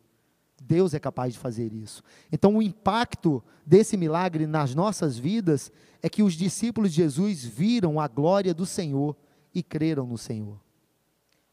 Deus 0.62 0.94
é 0.94 1.00
capaz 1.00 1.34
de 1.34 1.40
fazer 1.40 1.72
isso. 1.72 2.04
Então, 2.32 2.58
o 2.58 2.62
impacto 2.62 3.42
desse 3.66 3.96
milagre 3.96 4.46
nas 4.46 4.76
nossas 4.76 5.18
vidas 5.18 5.72
é 6.02 6.10
que 6.10 6.24
os 6.24 6.34
discípulos 6.34 6.92
de 6.92 6.98
Jesus 6.98 7.46
viram 7.46 8.00
a 8.00 8.08
glória 8.08 8.54
do 8.54 8.66
Senhor 8.66 9.16
e 9.58 9.64
creram 9.64 10.06
no 10.06 10.20
Senhor. 10.20 10.62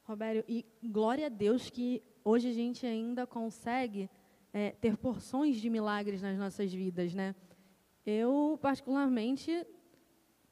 Roberto, 0.03 0.45
e 0.47 0.67
glória 0.83 1.25
a 1.25 1.31
Deus 1.31 1.71
que 1.71 2.03
hoje 2.23 2.51
a 2.51 2.53
gente 2.53 2.85
ainda 2.85 3.27
consegue 3.27 4.11
é, 4.53 4.73
ter 4.73 4.99
porções 4.99 5.57
de 5.57 5.71
milagres 5.71 6.21
nas 6.21 6.37
nossas 6.37 6.71
vidas, 6.71 7.15
né? 7.15 7.35
Eu, 8.05 8.59
particularmente, 8.61 9.51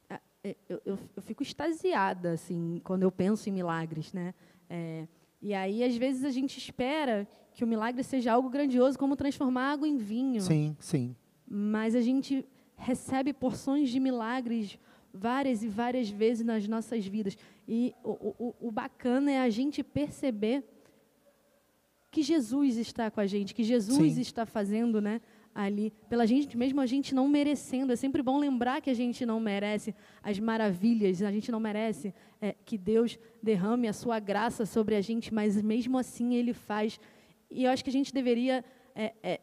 é, 0.09 0.19
é, 0.43 0.57
eu, 0.67 0.81
eu, 0.83 0.99
eu 1.15 1.21
fico 1.21 1.43
extasiada, 1.43 2.31
assim, 2.31 2.81
quando 2.83 3.03
eu 3.03 3.11
penso 3.11 3.47
em 3.47 3.51
milagres, 3.51 4.11
né? 4.13 4.33
É, 4.67 5.07
e 5.39 5.53
aí, 5.53 5.83
às 5.83 5.95
vezes, 5.95 6.25
a 6.25 6.31
gente 6.31 6.57
espera 6.57 7.27
que 7.53 7.63
o 7.63 7.67
milagre 7.67 8.03
seja 8.03 8.33
algo 8.33 8.49
grandioso, 8.49 8.97
como 8.97 9.15
transformar 9.15 9.73
água 9.73 9.87
em 9.87 9.97
vinho. 9.97 10.41
Sim, 10.41 10.75
sim. 10.79 11.15
Mas 11.47 11.93
a 11.93 12.01
gente 12.01 12.43
recebe 12.75 13.31
porções 13.31 13.91
de 13.91 13.99
milagres 13.99 14.79
várias 15.13 15.63
e 15.63 15.67
várias 15.67 16.09
vezes 16.09 16.45
nas 16.45 16.67
nossas 16.67 17.05
vidas. 17.05 17.37
E 17.67 17.93
o, 18.03 18.09
o, 18.11 18.55
o 18.67 18.71
bacana 18.71 19.31
é 19.31 19.39
a 19.39 19.49
gente 19.49 19.83
perceber 19.83 20.63
que 22.09 22.21
Jesus 22.21 22.77
está 22.77 23.09
com 23.09 23.19
a 23.19 23.25
gente, 23.25 23.53
que 23.53 23.63
Jesus 23.63 24.13
Sim. 24.13 24.21
está 24.21 24.45
fazendo, 24.45 25.01
né? 25.01 25.21
Ali, 25.53 25.93
pela 26.09 26.25
gente, 26.25 26.57
mesmo 26.57 26.81
a 26.81 26.85
gente 26.85 27.13
não 27.13 27.27
merecendo. 27.27 27.93
É 27.93 27.95
sempre 27.95 28.23
bom 28.23 28.39
lembrar 28.39 28.81
que 28.81 28.89
a 28.89 28.93
gente 28.93 29.25
não 29.25 29.39
merece 29.39 29.93
as 30.21 30.39
maravilhas, 30.39 31.21
a 31.21 31.31
gente 31.31 31.51
não 31.51 31.59
merece 31.59 32.13
é, 32.41 32.55
que 32.65 32.77
Deus 32.77 33.19
derrame 33.41 33.87
a 33.87 33.93
sua 33.93 34.19
graça 34.19 34.65
sobre 34.65 34.95
a 34.95 35.01
gente, 35.01 35.33
mas 35.33 35.61
mesmo 35.61 35.97
assim 35.97 36.33
Ele 36.33 36.53
faz. 36.53 36.99
E 37.51 37.65
eu 37.65 37.71
acho 37.71 37.83
que 37.83 37.89
a 37.89 37.93
gente 37.93 38.11
deveria 38.11 38.65
é, 38.95 39.13
é, 39.21 39.39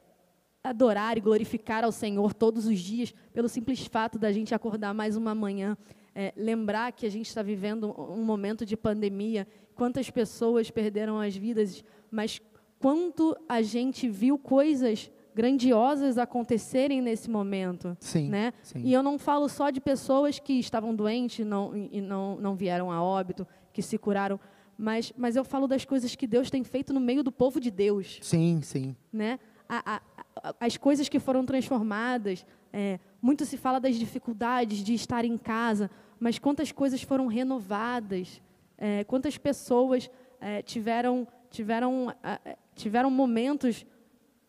adorar 0.70 1.16
e 1.16 1.20
glorificar 1.20 1.84
ao 1.84 1.92
Senhor 1.92 2.34
todos 2.34 2.66
os 2.66 2.78
dias, 2.78 3.14
pelo 3.32 3.48
simples 3.48 3.86
fato 3.86 4.18
da 4.18 4.30
gente 4.30 4.54
acordar 4.54 4.92
mais 4.92 5.16
uma 5.16 5.34
manhã, 5.34 5.76
é, 6.14 6.32
lembrar 6.36 6.92
que 6.92 7.06
a 7.06 7.10
gente 7.10 7.26
está 7.26 7.42
vivendo 7.42 7.94
um 7.98 8.22
momento 8.22 8.66
de 8.66 8.76
pandemia, 8.76 9.46
quantas 9.74 10.10
pessoas 10.10 10.70
perderam 10.70 11.18
as 11.18 11.34
vidas, 11.34 11.82
mas 12.10 12.40
quanto 12.78 13.34
a 13.48 13.62
gente 13.62 14.08
viu 14.08 14.38
coisas 14.38 15.10
grandiosas 15.34 16.18
acontecerem 16.18 17.00
nesse 17.00 17.30
momento, 17.30 17.96
Sim, 18.00 18.28
né? 18.28 18.52
sim. 18.62 18.82
E 18.84 18.92
eu 18.92 19.02
não 19.02 19.18
falo 19.18 19.48
só 19.48 19.70
de 19.70 19.80
pessoas 19.80 20.38
que 20.38 20.54
estavam 20.54 20.94
doentes 20.94 21.46
não, 21.46 21.74
e 21.74 22.00
não, 22.00 22.36
não 22.36 22.54
vieram 22.54 22.90
a 22.90 23.02
óbito, 23.02 23.46
que 23.72 23.80
se 23.80 23.96
curaram, 23.96 24.38
mas, 24.76 25.12
mas 25.16 25.36
eu 25.36 25.44
falo 25.44 25.66
das 25.66 25.84
coisas 25.84 26.14
que 26.14 26.26
Deus 26.26 26.50
tem 26.50 26.64
feito 26.64 26.92
no 26.92 27.00
meio 27.00 27.22
do 27.22 27.30
povo 27.30 27.60
de 27.60 27.70
Deus 27.70 28.18
Sim, 28.20 28.60
sim. 28.62 28.96
né? 29.12 29.38
A- 29.72 30.00
a- 30.42 30.54
as 30.60 30.76
coisas 30.76 31.08
que 31.08 31.18
foram 31.20 31.44
transformadas. 31.46 32.44
é, 32.72 32.98
muito 33.22 33.44
se 33.44 33.56
fala 33.56 33.78
das 33.80 33.96
dificuldades 33.96 34.78
de 34.84 34.94
estar 34.94 35.24
em 35.24 35.36
casa, 35.36 35.90
mas 36.20 36.38
quantas 36.38 36.70
coisas 36.72 37.02
foram 37.02 37.26
renovadas? 37.26 38.40
é, 38.82 39.04
quantas 39.04 39.36
pessoas 39.36 40.10
é, 40.40 40.62
tiveram 40.62 41.26
tiveram 41.50 42.14
eh, 42.24 42.56
tiveram 42.74 43.10
momentos 43.10 43.84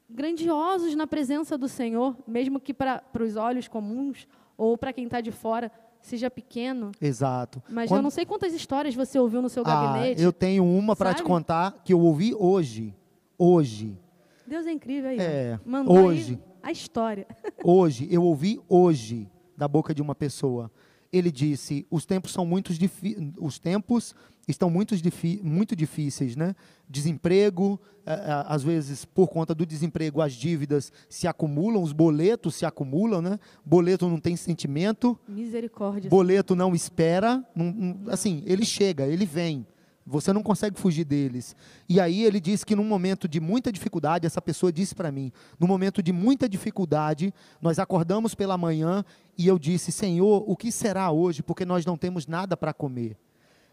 grandiosos 0.10 0.96
na 0.96 1.08
presença 1.08 1.58
do 1.58 1.68
Senhor, 1.68 2.16
mesmo 2.28 2.60
que 2.60 2.74
para 2.74 3.04
os 3.20 3.36
olhos 3.36 3.68
comuns 3.68 4.28
ou 4.58 4.78
para 4.78 4.94
quem 4.94 5.06
está 5.06 5.20
de 5.22 5.32
fora 5.32 5.72
seja 6.02 6.30
pequeno. 6.30 6.92
Exato. 7.02 7.62
Mas 7.70 7.90
Quando- 7.90 8.00
eu 8.00 8.04
não 8.04 8.10
sei 8.10 8.26
quantas 8.26 8.54
histórias 8.54 8.96
você 8.96 9.18
ouviu 9.20 9.42
no 9.42 9.50
seu 9.50 9.64
Ah, 9.66 9.88
gabinete. 9.88 10.22
eu 10.22 10.32
tenho 10.34 10.64
uma 10.66 10.96
para 10.96 11.14
te 11.14 11.24
contar 11.24 11.82
que 11.84 11.94
eu 11.94 12.00
ouvi 12.00 12.34
hoje. 12.38 12.94
Hoje. 13.38 13.98
Deus 14.52 14.68
é 14.68 14.72
incrível 14.74 15.10
aí. 15.10 15.18
É, 15.18 15.58
Mandou 15.66 15.96
aí 15.98 16.04
hoje. 16.04 16.40
a 16.62 16.72
história. 16.74 17.26
Hoje, 17.64 18.06
eu 18.12 18.22
ouvi 18.22 18.60
hoje 18.68 19.30
da 19.56 19.66
boca 19.66 19.96
de 19.96 20.02
uma 20.02 20.14
pessoa. 20.14 20.70
Ele 21.10 21.32
disse: 21.32 21.88
os 21.90 22.06
tempos 22.06 22.34
são 22.34 22.46
muito 22.46 22.70
os 23.40 23.58
tempos 23.60 24.14
estão 24.48 24.70
muito, 24.70 24.94
muito 25.42 25.74
difíceis, 25.74 26.36
né? 26.36 26.54
Desemprego, 26.90 27.80
às 28.46 28.62
vezes 28.62 29.06
por 29.06 29.30
conta 29.30 29.56
do 29.56 29.66
desemprego 29.66 30.20
as 30.22 30.34
dívidas 30.34 30.92
se 31.08 31.28
acumulam, 31.28 31.82
os 31.82 31.94
boletos 31.94 32.56
se 32.56 32.66
acumulam, 32.66 33.22
né? 33.22 33.40
Boleto 33.66 34.10
não 34.10 34.20
tem 34.20 34.36
sentimento, 34.36 35.18
Misericórdia. 35.28 36.10
boleto 36.10 36.56
não 36.56 36.76
espera, 36.76 37.46
não- 37.56 37.72
não- 37.72 38.12
assim, 38.12 38.44
ele 38.46 38.66
chega, 38.66 39.06
ele 39.08 39.26
vem. 39.26 39.66
Você 40.06 40.34
não 40.34 40.42
consegue 40.42 40.80
fugir 40.80 41.06
deles. 41.06 41.56
E 41.88 42.00
aí 42.00 42.24
ele 42.24 42.40
disse 42.40 42.66
que 42.66 42.76
num 42.76 42.84
momento 42.84 43.28
de 43.28 43.40
muita 43.40 43.72
dificuldade, 43.72 44.26
essa 44.26 44.42
pessoa 44.42 44.72
disse 44.72 44.96
para 44.96 45.12
mim, 45.12 45.32
num 45.60 45.68
momento 45.68 46.02
de 46.02 46.12
muita 46.12 46.50
dificuldade, 46.50 47.34
nós 47.62 47.78
acordamos 47.78 48.34
pela 48.34 48.58
manhã 48.58 49.06
e 49.38 49.48
eu 49.48 49.60
disse: 49.60 49.92
"Senhor, 49.92 50.44
o 50.48 50.56
que 50.56 50.72
será 50.72 51.12
hoje? 51.12 51.44
Porque 51.44 51.66
nós 51.66 51.86
não 51.86 51.98
temos 51.98 52.26
nada 52.26 52.58
para 52.58 52.74
comer". 52.74 53.18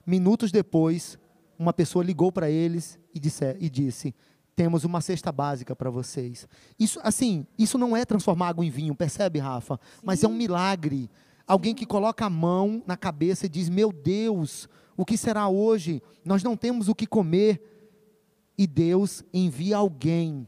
Minutos 0.06 0.52
depois, 0.52 1.18
uma 1.58 1.72
pessoa 1.72 2.04
ligou 2.04 2.30
para 2.30 2.50
eles 2.50 2.98
e 3.14 3.18
disse, 3.18 3.56
e 3.58 3.70
disse: 3.70 4.14
"Temos 4.54 4.84
uma 4.84 5.00
cesta 5.00 5.32
básica 5.32 5.74
para 5.74 5.88
vocês". 5.88 6.46
Isso, 6.78 7.00
assim, 7.02 7.46
isso 7.58 7.78
não 7.78 7.96
é 7.96 8.04
transformar 8.04 8.48
água 8.48 8.64
em 8.64 8.70
vinho, 8.70 8.94
percebe, 8.94 9.38
Rafa? 9.38 9.80
Mas 10.02 10.22
é 10.22 10.28
um 10.28 10.34
milagre. 10.34 11.10
Alguém 11.46 11.74
que 11.74 11.86
coloca 11.86 12.26
a 12.26 12.30
mão 12.30 12.82
na 12.86 12.98
cabeça 12.98 13.46
e 13.46 13.48
diz: 13.48 13.70
Meu 13.70 13.90
Deus, 13.90 14.68
o 14.98 15.04
que 15.04 15.16
será 15.16 15.48
hoje? 15.48 16.02
Nós 16.24 16.42
não 16.42 16.56
temos 16.56 16.88
o 16.88 16.94
que 16.94 17.06
comer. 17.06 17.62
E 18.58 18.66
Deus 18.66 19.22
envia 19.32 19.76
alguém 19.76 20.46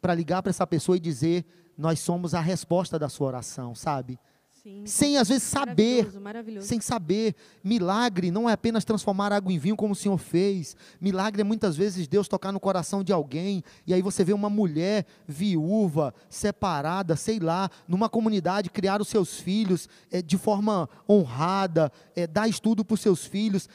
para 0.00 0.14
ligar 0.14 0.42
para 0.42 0.48
essa 0.48 0.66
pessoa 0.66 0.96
e 0.96 1.00
dizer: 1.00 1.44
Nós 1.76 2.00
somos 2.00 2.32
a 2.32 2.40
resposta 2.40 2.98
da 2.98 3.10
sua 3.10 3.26
oração, 3.26 3.74
sabe? 3.74 4.18
Sim, 4.62 4.82
Sem 4.86 5.16
às 5.16 5.28
vezes 5.28 5.44
saber. 5.44 6.02
Maravilhoso, 6.04 6.20
maravilhoso. 6.20 6.66
Sem 6.66 6.80
saber, 6.80 7.34
milagre 7.64 8.30
não 8.30 8.48
é 8.48 8.52
apenas 8.52 8.84
transformar 8.84 9.32
água 9.32 9.50
em 9.50 9.58
vinho 9.58 9.76
como 9.76 9.92
o 9.92 9.96
Senhor 9.96 10.18
fez. 10.18 10.76
Milagre 11.00 11.40
é 11.40 11.44
muitas 11.44 11.76
vezes 11.76 12.06
Deus 12.06 12.28
tocar 12.28 12.52
no 12.52 12.60
coração 12.60 13.02
de 13.02 13.10
alguém 13.10 13.64
e 13.86 13.94
aí 13.94 14.02
você 14.02 14.22
vê 14.22 14.34
uma 14.34 14.50
mulher 14.50 15.06
viúva, 15.26 16.14
separada, 16.28 17.16
sei 17.16 17.38
lá, 17.38 17.70
numa 17.88 18.08
comunidade 18.08 18.68
criar 18.68 19.00
os 19.00 19.08
seus 19.08 19.40
filhos 19.40 19.88
eh, 20.10 20.20
de 20.20 20.36
forma 20.36 20.88
honrada, 21.08 21.90
eh, 22.14 22.26
dar 22.26 22.46
estudo 22.46 22.84
para 22.84 22.94
os 22.94 23.00
seus 23.00 23.24
filhos, 23.24 23.66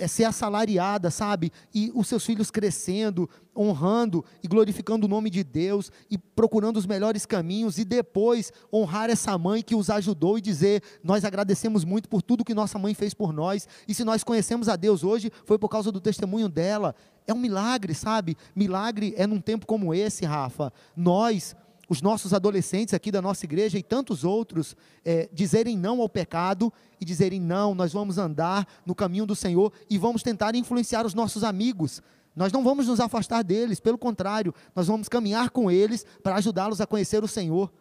é 0.00 0.08
ser 0.08 0.24
assalariada, 0.24 1.10
sabe? 1.10 1.52
E 1.74 1.92
os 1.94 2.08
seus 2.08 2.24
filhos 2.24 2.50
crescendo, 2.50 3.28
honrando 3.56 4.24
e 4.42 4.48
glorificando 4.48 5.06
o 5.06 5.08
nome 5.08 5.28
de 5.28 5.44
Deus 5.44 5.92
e 6.10 6.16
procurando 6.16 6.78
os 6.78 6.86
melhores 6.86 7.26
caminhos 7.26 7.78
e 7.78 7.84
depois 7.84 8.50
honrar 8.72 9.10
essa 9.10 9.36
mãe 9.36 9.62
que 9.62 9.74
os 9.74 9.90
ajudou 9.90 10.38
e 10.38 10.40
dizer: 10.40 10.82
Nós 11.04 11.24
agradecemos 11.24 11.84
muito 11.84 12.08
por 12.08 12.22
tudo 12.22 12.44
que 12.44 12.54
nossa 12.54 12.78
mãe 12.78 12.94
fez 12.94 13.12
por 13.12 13.32
nós. 13.32 13.68
E 13.86 13.94
se 13.94 14.02
nós 14.02 14.24
conhecemos 14.24 14.68
a 14.68 14.74
Deus 14.74 15.04
hoje, 15.04 15.30
foi 15.44 15.58
por 15.58 15.68
causa 15.68 15.92
do 15.92 16.00
testemunho 16.00 16.48
dela. 16.48 16.94
É 17.26 17.34
um 17.34 17.38
milagre, 17.38 17.94
sabe? 17.94 18.36
Milagre 18.56 19.14
é 19.16 19.26
num 19.26 19.40
tempo 19.40 19.66
como 19.66 19.94
esse, 19.94 20.24
Rafa. 20.24 20.72
Nós 20.96 21.54
os 21.90 22.00
nossos 22.00 22.32
adolescentes 22.32 22.94
aqui 22.94 23.10
da 23.10 23.20
nossa 23.20 23.44
igreja 23.44 23.76
e 23.76 23.82
tantos 23.82 24.22
outros 24.22 24.76
é, 25.04 25.28
dizerem 25.32 25.76
não 25.76 26.00
ao 26.00 26.08
pecado 26.08 26.72
e 27.00 27.04
dizerem 27.04 27.40
não, 27.40 27.74
nós 27.74 27.92
vamos 27.92 28.16
andar 28.16 28.64
no 28.86 28.94
caminho 28.94 29.26
do 29.26 29.34
Senhor 29.34 29.72
e 29.90 29.98
vamos 29.98 30.22
tentar 30.22 30.54
influenciar 30.54 31.04
os 31.04 31.14
nossos 31.14 31.42
amigos. 31.42 32.00
Nós 32.36 32.52
não 32.52 32.62
vamos 32.62 32.86
nos 32.86 33.00
afastar 33.00 33.42
deles, 33.42 33.80
pelo 33.80 33.98
contrário, 33.98 34.54
nós 34.72 34.86
vamos 34.86 35.08
caminhar 35.08 35.50
com 35.50 35.68
eles 35.68 36.06
para 36.22 36.36
ajudá-los 36.36 36.80
a 36.80 36.86
conhecer 36.86 37.24
o 37.24 37.28
Senhor. 37.28 37.72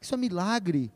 Isso 0.00 0.14
é 0.14 0.16
milagre. 0.16 0.92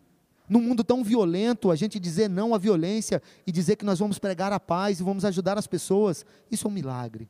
Num 0.49 0.61
mundo 0.61 0.85
tão 0.85 1.03
violento, 1.03 1.73
a 1.73 1.75
gente 1.75 1.99
dizer 1.99 2.31
não 2.31 2.55
à 2.55 2.59
violência 2.59 3.21
e 3.45 3.51
dizer 3.51 3.75
que 3.75 3.85
nós 3.85 3.99
vamos 3.99 4.21
pregar 4.21 4.53
a 4.53 4.61
paz 4.61 5.01
e 5.01 5.03
vamos 5.03 5.25
ajudar 5.25 5.59
as 5.59 5.67
pessoas, 5.67 6.25
isso 6.49 6.69
é 6.69 6.71
um 6.71 6.73
milagre. 6.73 7.29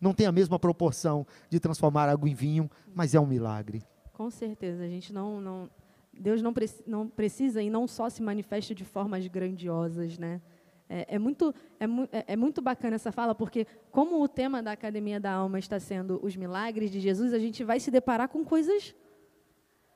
Não 0.00 0.14
tem 0.14 0.26
a 0.26 0.32
mesma 0.32 0.58
proporção 0.58 1.26
de 1.50 1.60
transformar 1.60 2.08
água 2.08 2.26
em 2.26 2.34
vinho, 2.34 2.70
mas 2.94 3.14
é 3.14 3.20
um 3.20 3.26
milagre. 3.26 3.84
Com 4.12 4.30
certeza, 4.30 4.84
a 4.84 4.88
gente 4.88 5.12
não, 5.12 5.40
não 5.40 5.70
Deus 6.12 6.42
não, 6.42 6.52
não 6.86 7.08
precisa 7.08 7.62
e 7.62 7.70
não 7.70 7.86
só 7.88 8.08
se 8.10 8.22
manifesta 8.22 8.74
de 8.74 8.84
formas 8.84 9.26
grandiosas, 9.26 10.18
né? 10.18 10.40
É, 10.88 11.14
é 11.14 11.18
muito, 11.18 11.54
é, 11.80 11.84
é- 12.18 12.24
é 12.34 12.36
muito 12.36 12.60
bacana 12.60 12.96
essa 12.96 13.10
fala, 13.10 13.34
porque 13.34 13.66
como 13.90 14.22
o 14.22 14.28
tema 14.28 14.62
da 14.62 14.72
Academia 14.72 15.18
da 15.18 15.32
Alma 15.32 15.58
está 15.58 15.80
sendo 15.80 16.20
os 16.22 16.36
milagres 16.36 16.90
de 16.90 17.00
Jesus, 17.00 17.32
a 17.32 17.38
gente 17.38 17.64
vai 17.64 17.80
se 17.80 17.90
deparar 17.90 18.28
com 18.28 18.44
coisas 18.44 18.94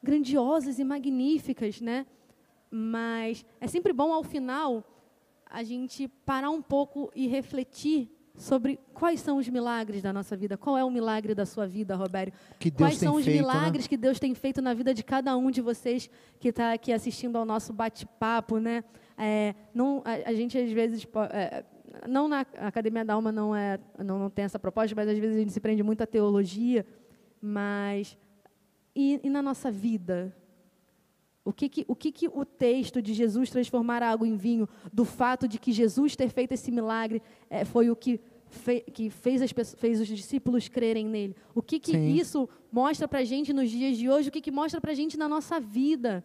grandiosas 0.02 0.78
e 0.78 0.84
magníficas, 0.84 1.80
né? 1.82 2.06
Mas 2.70 3.44
é 3.60 3.66
sempre 3.66 3.92
bom, 3.92 4.10
ao 4.12 4.22
final, 4.22 4.82
a 5.44 5.62
gente 5.62 6.08
parar 6.08 6.50
um 6.50 6.62
pouco 6.62 7.10
e 7.14 7.26
refletir 7.26 8.10
sobre 8.36 8.78
quais 8.92 9.20
são 9.20 9.38
os 9.38 9.48
milagres 9.48 10.02
da 10.02 10.12
nossa 10.12 10.36
vida. 10.36 10.56
Qual 10.56 10.76
é 10.76 10.84
o 10.84 10.90
milagre 10.90 11.34
da 11.34 11.46
sua 11.46 11.66
vida, 11.66 11.96
Deus 12.70 12.90
Quais 12.90 12.98
são 12.98 13.16
os 13.16 13.24
feito, 13.24 13.36
né? 13.36 13.42
milagres 13.42 13.86
que 13.86 13.96
Deus 13.96 14.18
tem 14.18 14.34
feito 14.34 14.60
na 14.60 14.74
vida 14.74 14.92
de 14.92 15.02
cada 15.02 15.36
um 15.36 15.50
de 15.50 15.60
vocês 15.60 16.10
que 16.38 16.48
está 16.48 16.72
aqui 16.72 16.92
assistindo 16.92 17.36
ao 17.36 17.44
nosso 17.44 17.72
bate-papo, 17.72 18.58
né? 18.58 18.84
É, 19.16 19.54
não, 19.74 20.02
a, 20.04 20.30
a 20.30 20.34
gente 20.34 20.58
às 20.58 20.70
vezes 20.70 21.06
é, 21.30 21.64
não 22.06 22.28
na 22.28 22.40
Academia 22.40 23.04
da 23.04 23.14
Alma 23.14 23.32
não 23.32 23.56
é 23.56 23.78
não, 23.98 24.18
não 24.18 24.30
tem 24.30 24.44
essa 24.44 24.58
proposta, 24.58 24.94
mas 24.94 25.08
às 25.08 25.18
vezes 25.18 25.36
a 25.36 25.38
gente 25.40 25.52
se 25.52 25.60
prende 25.60 25.82
muito 25.82 26.02
à 26.02 26.06
teologia, 26.06 26.84
mas 27.40 28.16
e, 28.94 29.20
e 29.24 29.30
na 29.30 29.42
nossa 29.42 29.70
vida 29.70 30.34
o 31.46 31.52
que, 31.52 31.68
que, 31.68 31.84
o 31.86 31.94
que, 31.94 32.10
que 32.10 32.28
o 32.28 32.44
texto 32.44 33.00
de 33.00 33.14
Jesus 33.14 33.50
transformar 33.50 34.02
água 34.02 34.26
em 34.26 34.36
vinho, 34.36 34.68
do 34.92 35.04
fato 35.04 35.46
de 35.46 35.60
que 35.60 35.70
Jesus 35.70 36.16
ter 36.16 36.28
feito 36.28 36.52
esse 36.52 36.72
milagre, 36.72 37.22
eh, 37.48 37.64
foi 37.64 37.88
o 37.88 37.94
que, 37.94 38.20
fe, 38.50 38.80
que 38.80 39.08
fez, 39.08 39.40
as, 39.40 39.52
fez 39.76 40.00
os 40.00 40.08
discípulos 40.08 40.66
crerem 40.66 41.06
nele? 41.06 41.36
O 41.54 41.62
que, 41.62 41.78
que 41.78 41.92
Sim. 41.92 42.14
isso 42.14 42.48
mostra 42.70 43.06
para 43.06 43.20
a 43.20 43.24
gente 43.24 43.52
nos 43.52 43.70
dias 43.70 43.96
de 43.96 44.10
hoje? 44.10 44.28
O 44.28 44.32
que, 44.32 44.40
que 44.40 44.50
mostra 44.50 44.80
para 44.80 44.90
a 44.90 44.94
gente 44.94 45.16
na 45.16 45.28
nossa 45.28 45.60
vida? 45.60 46.24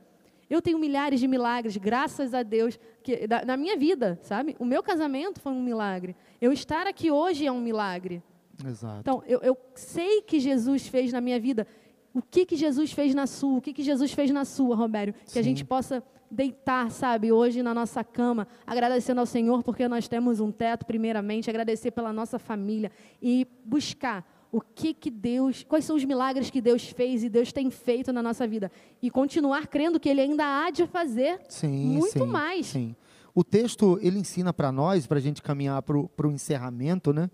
Eu 0.50 0.60
tenho 0.60 0.80
milhares 0.80 1.20
de 1.20 1.28
milagres, 1.28 1.78
graças 1.78 2.34
a 2.34 2.42
Deus, 2.42 2.80
que, 3.04 3.28
da, 3.28 3.46
na 3.46 3.56
minha 3.56 3.78
vida, 3.78 4.20
sabe? 4.24 4.56
O 4.58 4.66
meu 4.66 4.82
casamento 4.82 5.40
foi 5.40 5.52
um 5.52 5.62
milagre. 5.62 6.16
Eu 6.42 6.52
estar 6.52 6.88
aqui 6.88 7.12
hoje 7.12 7.46
é 7.46 7.52
um 7.52 7.62
milagre. 7.62 8.24
Exato. 8.66 9.00
Então, 9.00 9.24
eu, 9.26 9.40
eu 9.42 9.58
sei 9.76 10.22
que 10.22 10.40
Jesus 10.40 10.88
fez 10.88 11.14
na 11.14 11.22
minha 11.22 11.40
vida. 11.40 11.66
O 12.14 12.22
que, 12.22 12.46
que 12.46 12.56
Jesus 12.56 12.92
fez 12.92 13.16
na 13.16 13.26
sua? 13.26 13.58
O 13.58 13.62
que, 13.62 13.74
que 13.74 13.84
Jesus 13.84 14.12
fez 14.12 14.30
na 14.32 14.44
sua, 14.44 14.76
Robério? 14.76 15.14
Que 15.32 15.40
a 15.40 15.44
Sim. 15.44 15.50
gente 15.50 15.66
possa 15.66 16.04
deitar, 16.30 16.90
sabe, 16.92 17.32
hoje 17.32 17.62
na 17.62 17.74
nossa 17.74 18.04
cama, 18.04 18.48
agradecendo 18.66 19.20
ao 19.20 19.26
Senhor 19.26 19.64
porque 19.64 19.88
nós 19.88 20.08
temos 20.08 20.40
um 20.40 20.52
teto, 20.52 20.86
primeiramente, 20.86 21.50
agradecer 21.50 21.92
pela 21.92 22.14
nossa 22.14 22.40
família 22.40 22.92
e 23.22 23.46
buscar 23.66 24.26
o 24.52 24.60
que 24.60 24.94
que 24.94 25.10
Deus, 25.10 25.64
quais 25.64 25.86
são 25.86 25.96
os 25.96 26.04
milagres 26.04 26.50
que 26.50 26.60
Deus 26.62 26.90
fez 26.90 27.24
e 27.24 27.30
Deus 27.30 27.52
tem 27.54 27.70
feito 27.70 28.12
na 28.12 28.22
nossa 28.22 28.46
vida 28.46 28.72
e 29.02 29.10
continuar 29.10 29.68
crendo 29.68 30.00
que 30.00 30.10
Ele 30.10 30.22
ainda 30.22 30.44
há 30.46 30.70
de 30.70 30.86
fazer 30.88 31.40
Sim, 31.48 31.86
muito 31.86 32.20
sim, 32.20 32.26
mais. 32.26 32.66
Sim. 32.68 32.96
O 33.34 33.46
texto 33.46 33.98
ele 34.02 34.20
ensina 34.20 34.52
para 34.52 34.74
nós, 34.74 35.08
para 35.08 35.18
a 35.18 35.22
gente 35.22 35.42
caminhar 35.42 35.82
para 35.82 35.98
o 35.98 36.32
encerramento, 36.32 37.14
né? 37.14 37.30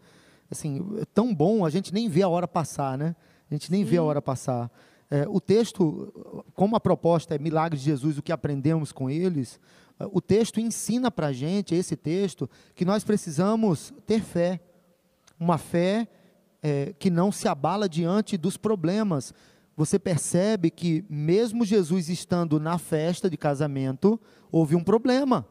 Assim, 0.49 0.85
é 1.01 1.05
tão 1.05 1.33
bom, 1.33 1.65
a 1.65 1.71
gente 1.71 1.91
nem 1.91 2.07
vê 2.07 2.21
a 2.21 2.29
hora 2.29 2.47
passar, 2.47 2.95
né? 2.97 3.15
A 3.49 3.53
gente 3.53 3.71
nem 3.71 3.83
vê 3.83 3.97
a 3.97 4.01
Sim. 4.01 4.05
hora 4.05 4.21
passar. 4.21 4.71
É, 5.09 5.25
o 5.27 5.39
texto, 5.39 6.43
como 6.53 6.75
a 6.75 6.79
proposta 6.79 7.33
é 7.33 7.39
milagre 7.39 7.77
de 7.77 7.85
Jesus, 7.85 8.17
o 8.17 8.21
que 8.21 8.31
aprendemos 8.31 8.91
com 8.91 9.09
eles, 9.09 9.59
é, 9.99 10.05
o 10.11 10.21
texto 10.21 10.59
ensina 10.59 11.09
para 11.09 11.27
a 11.27 11.33
gente, 11.33 11.73
esse 11.73 11.95
texto, 11.95 12.49
que 12.75 12.83
nós 12.83 13.03
precisamos 13.03 13.93
ter 14.05 14.21
fé. 14.21 14.59
Uma 15.39 15.57
fé 15.57 16.07
é, 16.61 16.93
que 16.99 17.09
não 17.09 17.31
se 17.31 17.47
abala 17.47 17.87
diante 17.87 18.37
dos 18.37 18.57
problemas. 18.57 19.33
Você 19.75 19.97
percebe 19.97 20.69
que, 20.69 21.05
mesmo 21.09 21.63
Jesus 21.63 22.09
estando 22.09 22.59
na 22.59 22.77
festa 22.77 23.29
de 23.29 23.37
casamento, 23.37 24.19
houve 24.51 24.75
um 24.75 24.83
problema. 24.83 25.47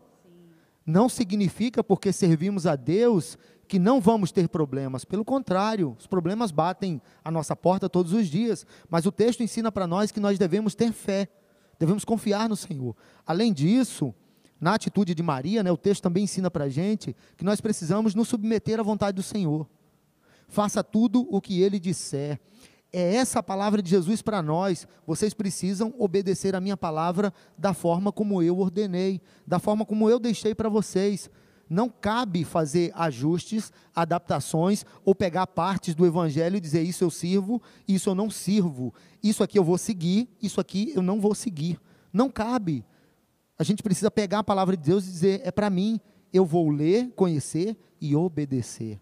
Não 0.84 1.08
significa 1.08 1.82
porque 1.82 2.12
servimos 2.12 2.66
a 2.66 2.76
Deus 2.76 3.38
que 3.68 3.78
não 3.78 4.00
vamos 4.00 4.30
ter 4.30 4.48
problemas. 4.48 5.04
Pelo 5.04 5.24
contrário, 5.24 5.96
os 5.98 6.06
problemas 6.06 6.50
batem 6.50 7.00
a 7.24 7.30
nossa 7.30 7.56
porta 7.56 7.88
todos 7.88 8.12
os 8.12 8.28
dias. 8.28 8.66
Mas 8.88 9.06
o 9.06 9.12
texto 9.12 9.42
ensina 9.42 9.72
para 9.72 9.86
nós 9.86 10.10
que 10.10 10.20
nós 10.20 10.38
devemos 10.38 10.74
ter 10.74 10.92
fé, 10.92 11.28
devemos 11.78 12.04
confiar 12.04 12.48
no 12.48 12.56
Senhor. 12.56 12.96
Além 13.26 13.52
disso, 13.52 14.14
na 14.60 14.74
atitude 14.74 15.14
de 15.14 15.22
Maria, 15.22 15.62
né, 15.62 15.70
o 15.70 15.76
texto 15.76 16.02
também 16.02 16.24
ensina 16.24 16.50
para 16.50 16.64
a 16.64 16.68
gente 16.68 17.14
que 17.36 17.44
nós 17.44 17.60
precisamos 17.60 18.14
nos 18.14 18.28
submeter 18.28 18.80
à 18.80 18.82
vontade 18.82 19.16
do 19.16 19.22
Senhor. 19.22 19.68
Faça 20.48 20.82
tudo 20.82 21.26
o 21.30 21.40
que 21.40 21.60
ele 21.60 21.78
disser. 21.78 22.40
É 22.92 23.16
essa 23.16 23.40
a 23.40 23.42
palavra 23.42 23.82
de 23.82 23.90
Jesus 23.90 24.22
para 24.22 24.40
nós. 24.40 24.86
Vocês 25.06 25.34
precisam 25.34 25.92
obedecer 25.98 26.54
a 26.54 26.60
minha 26.60 26.76
palavra 26.76 27.34
da 27.58 27.74
forma 27.74 28.12
como 28.12 28.42
eu 28.42 28.58
ordenei, 28.58 29.20
da 29.46 29.58
forma 29.58 29.84
como 29.84 30.08
eu 30.08 30.18
deixei 30.18 30.54
para 30.54 30.68
vocês. 30.68 31.28
Não 31.68 31.88
cabe 31.88 32.44
fazer 32.44 32.92
ajustes, 32.94 33.72
adaptações 33.94 34.84
ou 35.04 35.14
pegar 35.14 35.46
partes 35.46 35.94
do 35.94 36.06
evangelho 36.06 36.56
e 36.56 36.60
dizer 36.60 36.82
isso 36.82 37.02
eu 37.02 37.10
sirvo, 37.10 37.60
isso 37.88 38.10
eu 38.10 38.14
não 38.14 38.30
sirvo. 38.30 38.94
Isso 39.22 39.42
aqui 39.42 39.58
eu 39.58 39.64
vou 39.64 39.76
seguir, 39.76 40.28
isso 40.40 40.60
aqui 40.60 40.92
eu 40.94 41.02
não 41.02 41.20
vou 41.20 41.34
seguir. 41.34 41.80
Não 42.12 42.30
cabe. 42.30 42.84
A 43.58 43.64
gente 43.64 43.82
precisa 43.82 44.10
pegar 44.10 44.40
a 44.40 44.44
palavra 44.44 44.76
de 44.76 44.84
Deus 44.84 45.06
e 45.06 45.10
dizer 45.10 45.40
é 45.44 45.50
para 45.50 45.68
mim, 45.68 46.00
eu 46.32 46.44
vou 46.44 46.70
ler, 46.70 47.10
conhecer 47.16 47.76
e 48.00 48.14
obedecer. 48.14 49.00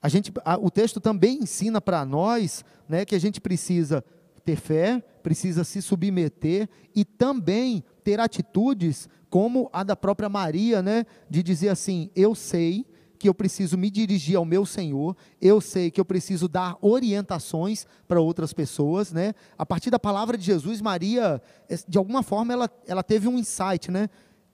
A 0.00 0.08
gente, 0.08 0.32
a, 0.44 0.56
o 0.56 0.70
texto 0.70 1.00
também 1.00 1.42
ensina 1.42 1.80
para 1.80 2.04
nós 2.04 2.64
né, 2.88 3.04
que 3.04 3.14
a 3.14 3.18
gente 3.18 3.40
precisa 3.40 4.04
ter 4.44 4.56
fé, 4.56 5.02
precisa 5.22 5.64
se 5.64 5.82
submeter 5.82 6.68
e 6.94 7.04
também 7.04 7.84
ter 8.08 8.20
atitudes 8.20 9.06
como 9.28 9.68
a 9.70 9.82
da 9.82 9.94
própria 9.94 10.30
Maria, 10.30 10.80
né, 10.80 11.04
de 11.28 11.42
dizer 11.42 11.68
assim: 11.68 12.10
eu 12.16 12.34
sei 12.34 12.86
que 13.18 13.28
eu 13.28 13.34
preciso 13.34 13.76
me 13.76 13.90
dirigir 13.90 14.36
ao 14.36 14.46
meu 14.46 14.64
Senhor, 14.64 15.14
eu 15.42 15.60
sei 15.60 15.90
que 15.90 16.00
eu 16.00 16.06
preciso 16.06 16.48
dar 16.48 16.78
orientações 16.80 17.86
para 18.06 18.18
outras 18.18 18.54
pessoas, 18.54 19.12
né? 19.12 19.34
A 19.58 19.66
partir 19.66 19.90
da 19.90 19.98
palavra 19.98 20.38
de 20.38 20.44
Jesus, 20.44 20.80
Maria, 20.80 21.42
de 21.86 21.98
alguma 21.98 22.22
forma, 22.22 22.50
ela, 22.50 22.70
ela 22.86 23.02
teve 23.02 23.28
um 23.28 23.36
insight, 23.36 23.90
né? 23.90 24.08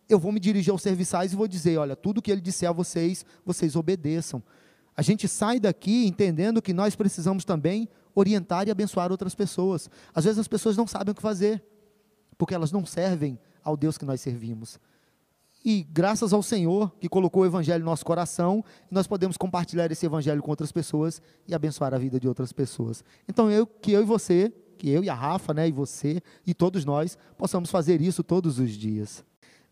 Eu 0.09 0.19
vou 0.19 0.33
me 0.33 0.41
dirigir 0.41 0.73
aos 0.73 0.83
serviçais 0.83 1.33
e 1.33 1.37
vou 1.37 1.47
dizer: 1.47 1.79
olha, 1.79 1.95
tudo 1.95 2.21
que 2.21 2.33
ele 2.33 2.41
disser 2.41 2.69
a 2.69 2.73
vocês, 2.73 3.25
vocês 3.47 3.77
obedeçam. 3.77 4.43
A 4.97 5.03
gente 5.03 5.29
sai 5.29 5.61
daqui 5.61 6.09
entendendo 6.09 6.61
que 6.61 6.73
nós 6.73 6.97
precisamos 6.97 7.45
também 7.45 7.89
orientar 8.17 8.67
e 8.67 8.73
abençoar 8.73 9.13
outras 9.13 9.35
pessoas. 9.35 9.89
Às 10.13 10.25
vezes 10.25 10.41
as 10.41 10.49
pessoas 10.49 10.77
não 10.77 10.89
sabem 10.89 11.13
o 11.13 11.15
que 11.15 11.23
fazer, 11.23 11.63
porque 12.37 12.55
elas 12.55 12.73
não 12.73 12.85
servem 12.85 13.39
ao 13.63 13.77
Deus 13.77 13.97
que 13.97 14.05
nós 14.05 14.21
servimos. 14.21 14.79
E 15.65 15.83
graças 15.83 16.35
ao 16.35 16.43
Senhor 16.43 16.93
que 17.01 17.09
colocou 17.09 17.43
o 17.43 17.47
Evangelho 17.47 17.83
no 17.83 17.91
nosso 17.91 18.05
coração, 18.05 18.63
nós 18.91 19.07
podemos 19.07 19.37
compartilhar 19.37 19.91
esse 19.91 20.05
Evangelho 20.05 20.43
com 20.43 20.51
outras 20.51 20.71
pessoas 20.71 21.23
e 21.49 21.55
abençoar 21.55 21.95
a 21.95 21.99
vida 21.99 22.21
de 22.21 22.29
outras 22.29 22.53
pessoas. 22.53 23.03
Então, 23.27 23.51
eu, 23.51 23.67
que 23.67 23.93
eu 23.93 24.03
e 24.03 24.05
você, 24.05 24.53
que 24.77 24.91
eu 24.91 25.03
e 25.03 25.09
a 25.09 25.15
Rafa, 25.15 25.55
né, 25.55 25.67
e 25.67 25.73
você, 25.73 26.21
e 26.47 26.53
todos 26.53 26.85
nós, 26.85 27.17
possamos 27.39 27.71
fazer 27.71 28.03
isso 28.03 28.23
todos 28.23 28.59
os 28.59 28.73
dias. 28.73 29.25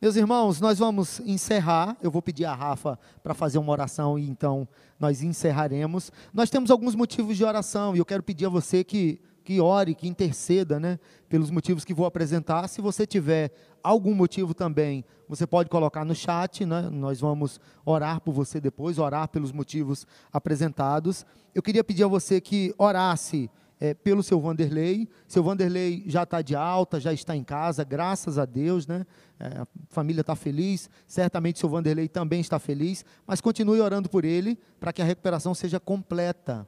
Meus 0.02 0.16
irmãos, 0.16 0.60
nós 0.60 0.80
vamos 0.80 1.20
encerrar. 1.20 1.96
Eu 2.02 2.10
vou 2.10 2.20
pedir 2.20 2.44
a 2.44 2.52
Rafa 2.52 2.98
para 3.22 3.34
fazer 3.34 3.58
uma 3.58 3.70
oração 3.70 4.18
e 4.18 4.28
então 4.28 4.66
nós 4.98 5.22
encerraremos. 5.22 6.10
Nós 6.34 6.50
temos 6.50 6.72
alguns 6.72 6.96
motivos 6.96 7.36
de 7.36 7.44
oração 7.44 7.94
e 7.94 8.00
eu 8.00 8.04
quero 8.04 8.20
pedir 8.20 8.46
a 8.46 8.48
você 8.48 8.82
que, 8.82 9.20
que 9.42 9.60
ore, 9.60 9.94
que 9.94 10.08
interceda, 10.08 10.80
né, 10.80 10.98
pelos 11.28 11.50
motivos 11.50 11.84
que 11.84 11.92
vou 11.92 12.06
apresentar. 12.06 12.68
Se 12.68 12.80
você 12.80 13.06
tiver 13.06 13.50
algum 13.82 14.14
motivo 14.14 14.54
também, 14.54 15.04
você 15.28 15.46
pode 15.46 15.68
colocar 15.68 16.04
no 16.04 16.14
chat, 16.14 16.64
né? 16.64 16.88
Nós 16.90 17.20
vamos 17.20 17.60
orar 17.84 18.20
por 18.20 18.32
você 18.32 18.60
depois, 18.60 18.98
orar 18.98 19.28
pelos 19.28 19.52
motivos 19.52 20.06
apresentados. 20.32 21.26
Eu 21.54 21.62
queria 21.62 21.82
pedir 21.82 22.04
a 22.04 22.08
você 22.08 22.40
que 22.40 22.74
orasse 22.78 23.50
é, 23.80 23.94
pelo 23.94 24.22
seu 24.22 24.40
Vanderlei. 24.40 25.08
Seu 25.26 25.42
Vanderlei 25.42 26.04
já 26.06 26.22
está 26.22 26.40
de 26.40 26.54
alta, 26.54 27.00
já 27.00 27.12
está 27.12 27.34
em 27.34 27.42
casa, 27.42 27.82
graças 27.82 28.38
a 28.38 28.44
Deus, 28.44 28.86
né? 28.86 29.04
É, 29.40 29.46
a 29.58 29.66
família 29.88 30.20
está 30.20 30.36
feliz, 30.36 30.88
certamente 31.04 31.58
seu 31.58 31.68
Vanderlei 31.68 32.06
também 32.06 32.40
está 32.40 32.60
feliz, 32.60 33.04
mas 33.26 33.40
continue 33.40 33.80
orando 33.80 34.08
por 34.08 34.24
ele 34.24 34.56
para 34.78 34.92
que 34.92 35.02
a 35.02 35.04
recuperação 35.04 35.52
seja 35.52 35.80
completa. 35.80 36.64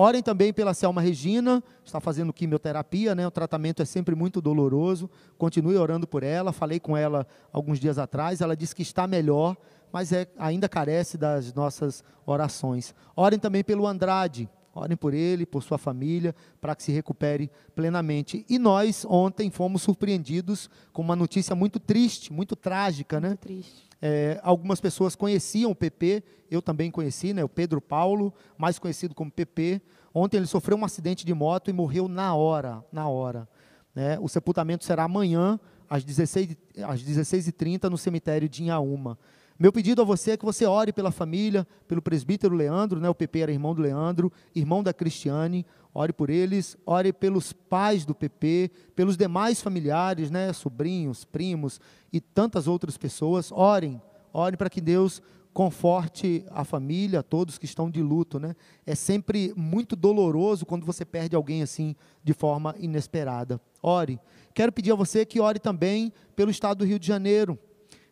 Orem 0.00 0.22
também 0.22 0.52
pela 0.52 0.74
Selma 0.74 1.00
Regina, 1.00 1.60
está 1.84 1.98
fazendo 1.98 2.32
quimioterapia, 2.32 3.16
né? 3.16 3.26
O 3.26 3.32
tratamento 3.32 3.82
é 3.82 3.84
sempre 3.84 4.14
muito 4.14 4.40
doloroso. 4.40 5.10
Continue 5.36 5.76
orando 5.76 6.06
por 6.06 6.22
ela. 6.22 6.52
Falei 6.52 6.78
com 6.78 6.96
ela 6.96 7.26
alguns 7.52 7.80
dias 7.80 7.98
atrás, 7.98 8.40
ela 8.40 8.56
disse 8.56 8.76
que 8.76 8.82
está 8.82 9.08
melhor, 9.08 9.56
mas 9.92 10.12
é, 10.12 10.28
ainda 10.38 10.68
carece 10.68 11.18
das 11.18 11.52
nossas 11.52 12.04
orações. 12.24 12.94
Orem 13.16 13.40
também 13.40 13.64
pelo 13.64 13.88
Andrade, 13.88 14.48
Orem 14.72 14.96
por 14.96 15.12
ele, 15.12 15.44
por 15.44 15.64
sua 15.64 15.78
família, 15.78 16.32
para 16.60 16.76
que 16.76 16.84
se 16.84 16.92
recupere 16.92 17.50
plenamente. 17.74 18.46
E 18.48 18.56
nós, 18.56 19.04
ontem, 19.04 19.50
fomos 19.50 19.82
surpreendidos 19.82 20.70
com 20.92 21.02
uma 21.02 21.16
notícia 21.16 21.56
muito 21.56 21.80
triste, 21.80 22.32
muito 22.32 22.54
trágica, 22.54 23.18
né? 23.18 23.30
Muito 23.30 23.40
triste. 23.40 23.87
É, 24.00 24.40
algumas 24.42 24.80
pessoas 24.80 25.16
conheciam 25.16 25.70
o 25.70 25.74
PP, 25.74 26.22
eu 26.50 26.62
também 26.62 26.90
conheci, 26.90 27.32
né? 27.32 27.44
O 27.44 27.48
Pedro 27.48 27.80
Paulo, 27.80 28.32
mais 28.56 28.78
conhecido 28.78 29.14
como 29.14 29.30
PP. 29.30 29.80
Ontem 30.14 30.36
ele 30.36 30.46
sofreu 30.46 30.76
um 30.76 30.84
acidente 30.84 31.24
de 31.24 31.34
moto 31.34 31.68
e 31.68 31.72
morreu 31.72 32.08
na 32.08 32.34
hora, 32.34 32.84
na 32.92 33.08
hora. 33.08 33.48
Né? 33.94 34.18
O 34.20 34.28
sepultamento 34.28 34.84
será 34.84 35.04
amanhã, 35.04 35.58
às 35.88 36.04
16h30, 36.04 36.56
às 36.84 37.02
16 37.02 37.52
no 37.90 37.98
cemitério 37.98 38.48
de 38.48 38.62
Inhaúma. 38.62 39.18
Meu 39.58 39.72
pedido 39.72 40.00
a 40.00 40.04
você 40.04 40.32
é 40.32 40.36
que 40.36 40.44
você 40.44 40.64
ore 40.64 40.92
pela 40.92 41.10
família, 41.10 41.66
pelo 41.88 42.00
presbítero 42.00 42.54
Leandro, 42.54 43.00
né? 43.00 43.08
o 43.08 43.14
PP 43.14 43.40
era 43.40 43.52
irmão 43.52 43.74
do 43.74 43.82
Leandro, 43.82 44.32
irmão 44.54 44.84
da 44.84 44.92
Cristiane, 44.94 45.66
ore 45.94 46.12
por 46.12 46.30
eles, 46.30 46.76
ore 46.86 47.12
pelos 47.12 47.52
pais 47.52 48.04
do 48.04 48.14
PP, 48.14 48.70
pelos 48.94 49.16
demais 49.16 49.60
familiares, 49.60 50.30
né? 50.30 50.52
sobrinhos, 50.52 51.24
primos 51.24 51.80
e 52.12 52.20
tantas 52.20 52.66
outras 52.66 52.96
pessoas, 52.96 53.50
orem, 53.50 54.00
orem 54.32 54.56
para 54.56 54.70
que 54.70 54.80
Deus 54.80 55.22
conforte 55.52 56.44
a 56.50 56.62
família, 56.62 57.20
todos 57.20 57.58
que 57.58 57.64
estão 57.64 57.90
de 57.90 58.00
luto, 58.00 58.38
né? 58.38 58.54
É 58.86 58.94
sempre 58.94 59.52
muito 59.56 59.96
doloroso 59.96 60.64
quando 60.64 60.86
você 60.86 61.04
perde 61.04 61.34
alguém 61.34 61.62
assim 61.62 61.96
de 62.22 62.32
forma 62.32 62.76
inesperada. 62.78 63.60
Ore. 63.82 64.20
Quero 64.54 64.70
pedir 64.70 64.92
a 64.92 64.94
você 64.94 65.24
que 65.24 65.40
ore 65.40 65.58
também 65.58 66.12
pelo 66.36 66.50
estado 66.50 66.78
do 66.78 66.84
Rio 66.84 66.96
de 66.96 67.08
Janeiro. 67.08 67.58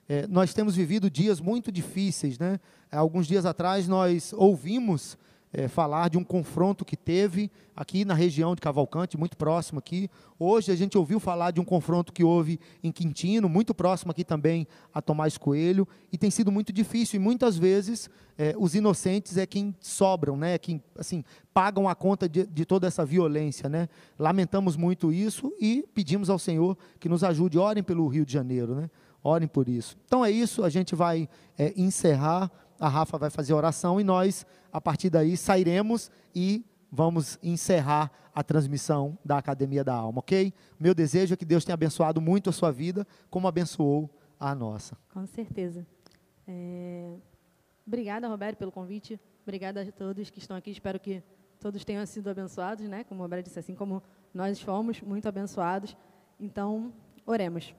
É, 0.08 0.26
nós 0.26 0.52
temos 0.54 0.74
vivido 0.74 1.08
dias 1.08 1.40
muito 1.40 1.70
difíceis, 1.70 2.36
né? 2.36 2.58
Alguns 2.90 3.28
dias 3.28 3.46
atrás 3.46 3.86
nós 3.86 4.32
ouvimos 4.32 5.16
é, 5.56 5.68
falar 5.68 6.10
de 6.10 6.18
um 6.18 6.22
confronto 6.22 6.84
que 6.84 6.98
teve 6.98 7.50
aqui 7.74 8.04
na 8.04 8.12
região 8.12 8.54
de 8.54 8.60
Cavalcante, 8.60 9.16
muito 9.16 9.38
próximo 9.38 9.78
aqui. 9.78 10.10
Hoje 10.38 10.70
a 10.70 10.76
gente 10.76 10.98
ouviu 10.98 11.18
falar 11.18 11.50
de 11.50 11.58
um 11.58 11.64
confronto 11.64 12.12
que 12.12 12.22
houve 12.22 12.60
em 12.84 12.92
Quintino, 12.92 13.48
muito 13.48 13.74
próximo 13.74 14.10
aqui 14.10 14.22
também 14.22 14.68
a 14.92 15.00
Tomás 15.00 15.38
Coelho, 15.38 15.88
e 16.12 16.18
tem 16.18 16.30
sido 16.30 16.52
muito 16.52 16.74
difícil. 16.74 17.18
E 17.18 17.22
muitas 17.22 17.56
vezes 17.56 18.10
é, 18.36 18.54
os 18.58 18.74
inocentes 18.74 19.38
é 19.38 19.46
quem 19.46 19.74
sobram, 19.80 20.36
né? 20.36 20.52
É 20.52 20.58
quem 20.58 20.82
assim 20.94 21.24
pagam 21.54 21.88
a 21.88 21.94
conta 21.94 22.28
de, 22.28 22.46
de 22.46 22.66
toda 22.66 22.86
essa 22.86 23.02
violência, 23.02 23.66
né? 23.66 23.88
Lamentamos 24.18 24.76
muito 24.76 25.10
isso 25.10 25.50
e 25.58 25.86
pedimos 25.94 26.28
ao 26.28 26.38
Senhor 26.38 26.76
que 27.00 27.08
nos 27.08 27.24
ajude. 27.24 27.58
Orem 27.58 27.82
pelo 27.82 28.06
Rio 28.08 28.26
de 28.26 28.32
Janeiro, 28.34 28.74
né? 28.74 28.90
Orem 29.24 29.48
por 29.48 29.70
isso. 29.70 29.96
Então 30.04 30.22
é 30.22 30.30
isso, 30.30 30.62
a 30.62 30.68
gente 30.68 30.94
vai 30.94 31.26
é, 31.56 31.72
encerrar, 31.78 32.50
a 32.78 32.88
Rafa 32.88 33.18
vai 33.18 33.30
fazer 33.30 33.54
oração 33.54 34.00
e 34.00 34.04
nós, 34.04 34.46
a 34.72 34.80
partir 34.80 35.10
daí, 35.10 35.36
sairemos 35.36 36.10
e 36.34 36.64
vamos 36.90 37.38
encerrar 37.42 38.10
a 38.34 38.42
transmissão 38.42 39.18
da 39.24 39.38
Academia 39.38 39.82
da 39.82 39.94
Alma, 39.94 40.18
ok? 40.20 40.52
Meu 40.78 40.94
desejo 40.94 41.34
é 41.34 41.36
que 41.36 41.44
Deus 41.44 41.64
tenha 41.64 41.74
abençoado 41.74 42.20
muito 42.20 42.50
a 42.50 42.52
sua 42.52 42.70
vida, 42.70 43.06
como 43.30 43.48
abençoou 43.48 44.10
a 44.38 44.54
nossa. 44.54 44.96
Com 45.12 45.26
certeza. 45.26 45.86
É... 46.46 47.16
Obrigada, 47.86 48.28
Roberto, 48.28 48.58
pelo 48.58 48.72
convite. 48.72 49.20
Obrigada 49.42 49.82
a 49.82 49.92
todos 49.92 50.28
que 50.30 50.38
estão 50.38 50.56
aqui. 50.56 50.70
Espero 50.70 50.98
que 50.98 51.22
todos 51.60 51.84
tenham 51.84 52.04
sido 52.04 52.28
abençoados, 52.28 52.88
né? 52.88 53.04
Como 53.04 53.22
a 53.22 53.28
Bela 53.28 53.42
disse, 53.42 53.58
assim 53.58 53.74
como 53.74 54.02
nós 54.34 54.60
fomos 54.60 55.00
muito 55.00 55.28
abençoados. 55.28 55.96
Então, 56.38 56.92
oremos. 57.24 57.74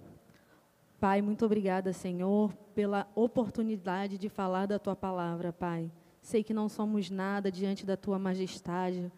Pai, 0.99 1.21
muito 1.21 1.45
obrigada, 1.45 1.93
Senhor, 1.93 2.51
pela 2.73 3.07
oportunidade 3.13 4.17
de 4.17 4.29
falar 4.29 4.65
da 4.65 4.79
tua 4.79 4.95
palavra, 4.95 5.53
Pai. 5.53 5.91
Sei 6.21 6.43
que 6.43 6.55
não 6.55 6.67
somos 6.67 7.11
nada 7.11 7.51
diante 7.51 7.85
da 7.85 7.95
tua 7.95 8.17
majestade, 8.17 9.11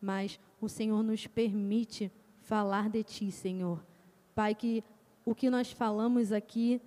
mas 0.00 0.38
o 0.60 0.68
Senhor 0.68 1.02
nos 1.02 1.26
permite 1.26 2.12
falar 2.40 2.90
de 2.90 3.02
ti, 3.02 3.30
Senhor. 3.30 3.82
Pai, 4.34 4.54
que 4.54 4.84
o 5.24 5.34
que 5.34 5.48
nós 5.48 5.72
falamos 5.72 6.30
aqui 6.30 6.80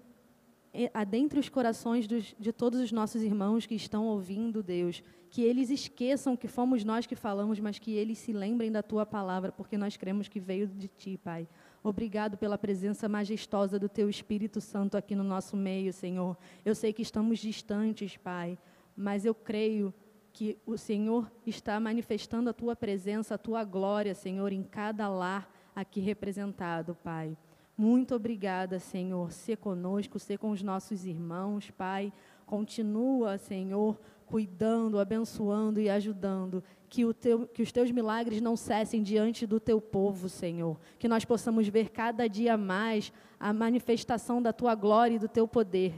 é, 0.72 0.92
adentre 0.94 1.40
os 1.40 1.50
corações 1.50 2.06
dos, 2.06 2.36
de 2.38 2.54
todos 2.54 2.80
os 2.80 2.92
nossos 2.92 3.24
irmãos 3.24 3.66
que 3.66 3.74
estão 3.74 4.06
ouvindo, 4.06 4.62
Deus. 4.62 5.02
Que 5.32 5.42
eles 5.42 5.72
esqueçam 5.72 6.38
que 6.38 6.48
fomos 6.48 6.84
nós 6.84 7.08
que 7.08 7.16
falamos, 7.16 7.60
mas 7.60 7.80
que 7.80 7.92
eles 7.94 8.20
se 8.20 8.32
lembrem 8.32 8.72
da 8.72 8.84
tua 8.84 9.04
palavra, 9.04 9.52
porque 9.52 9.78
nós 9.78 9.98
cremos 9.98 10.28
que 10.28 10.40
veio 10.40 10.68
de 10.68 10.88
ti, 10.88 11.18
Pai. 11.18 11.48
Obrigado 11.88 12.38
pela 12.38 12.58
presença 12.58 13.08
majestosa 13.08 13.80
do 13.80 13.88
teu 13.88 14.10
Espírito 14.10 14.60
Santo 14.60 14.98
aqui 14.98 15.16
no 15.16 15.24
nosso 15.24 15.56
meio, 15.56 15.94
Senhor. 15.94 16.38
Eu 16.66 16.76
sei 16.76 16.92
que 16.92 17.02
estamos 17.02 17.40
distantes, 17.40 18.18
Pai, 18.18 18.60
mas 18.94 19.24
eu 19.24 19.34
creio 19.34 19.94
que 20.34 20.58
o 20.66 20.78
Senhor 20.78 21.32
está 21.46 21.80
manifestando 21.80 22.50
a 22.50 22.54
tua 22.54 22.76
presença, 22.76 23.36
a 23.36 23.38
tua 23.38 23.64
glória, 23.64 24.14
Senhor, 24.14 24.52
em 24.52 24.64
cada 24.64 25.08
lar 25.08 25.50
aqui 25.74 26.02
representado, 26.02 26.94
Pai. 26.94 27.38
Muito 27.78 28.14
obrigada, 28.14 28.80
Senhor. 28.80 29.32
Ser 29.32 29.56
conosco, 29.56 30.20
ser 30.20 30.38
com 30.40 30.52
os 30.52 30.62
nossos 30.62 31.06
irmãos, 31.06 31.72
Pai. 31.72 32.12
Continua, 32.48 33.38
Senhor, 33.38 34.00
cuidando, 34.26 35.00
abençoando 35.00 35.82
e 35.82 35.90
ajudando. 35.90 36.64
Que, 36.90 37.14
teu, 37.14 37.46
que, 37.46 37.62
os 37.62 37.74
teus 37.74 37.92
milagres 37.92 38.40
não 38.40 38.56
cessem 38.56 39.04
diante 39.04 39.46
do 39.46 39.60
teu 39.60 39.82
povo, 39.82 40.30
Senhor. 40.30 40.80
Que 40.98 41.10
nós 41.10 41.26
possamos 41.26 41.68
ver 41.68 41.90
cada 41.90 42.26
dia 42.28 42.56
mais 42.58 43.12
a 43.38 43.52
manifestação 43.52 44.42
da 44.42 44.54
tua 44.54 44.74
glória 44.76 45.16
e 45.16 45.20
do 45.20 45.28
teu 45.28 45.46
poder. 45.46 45.94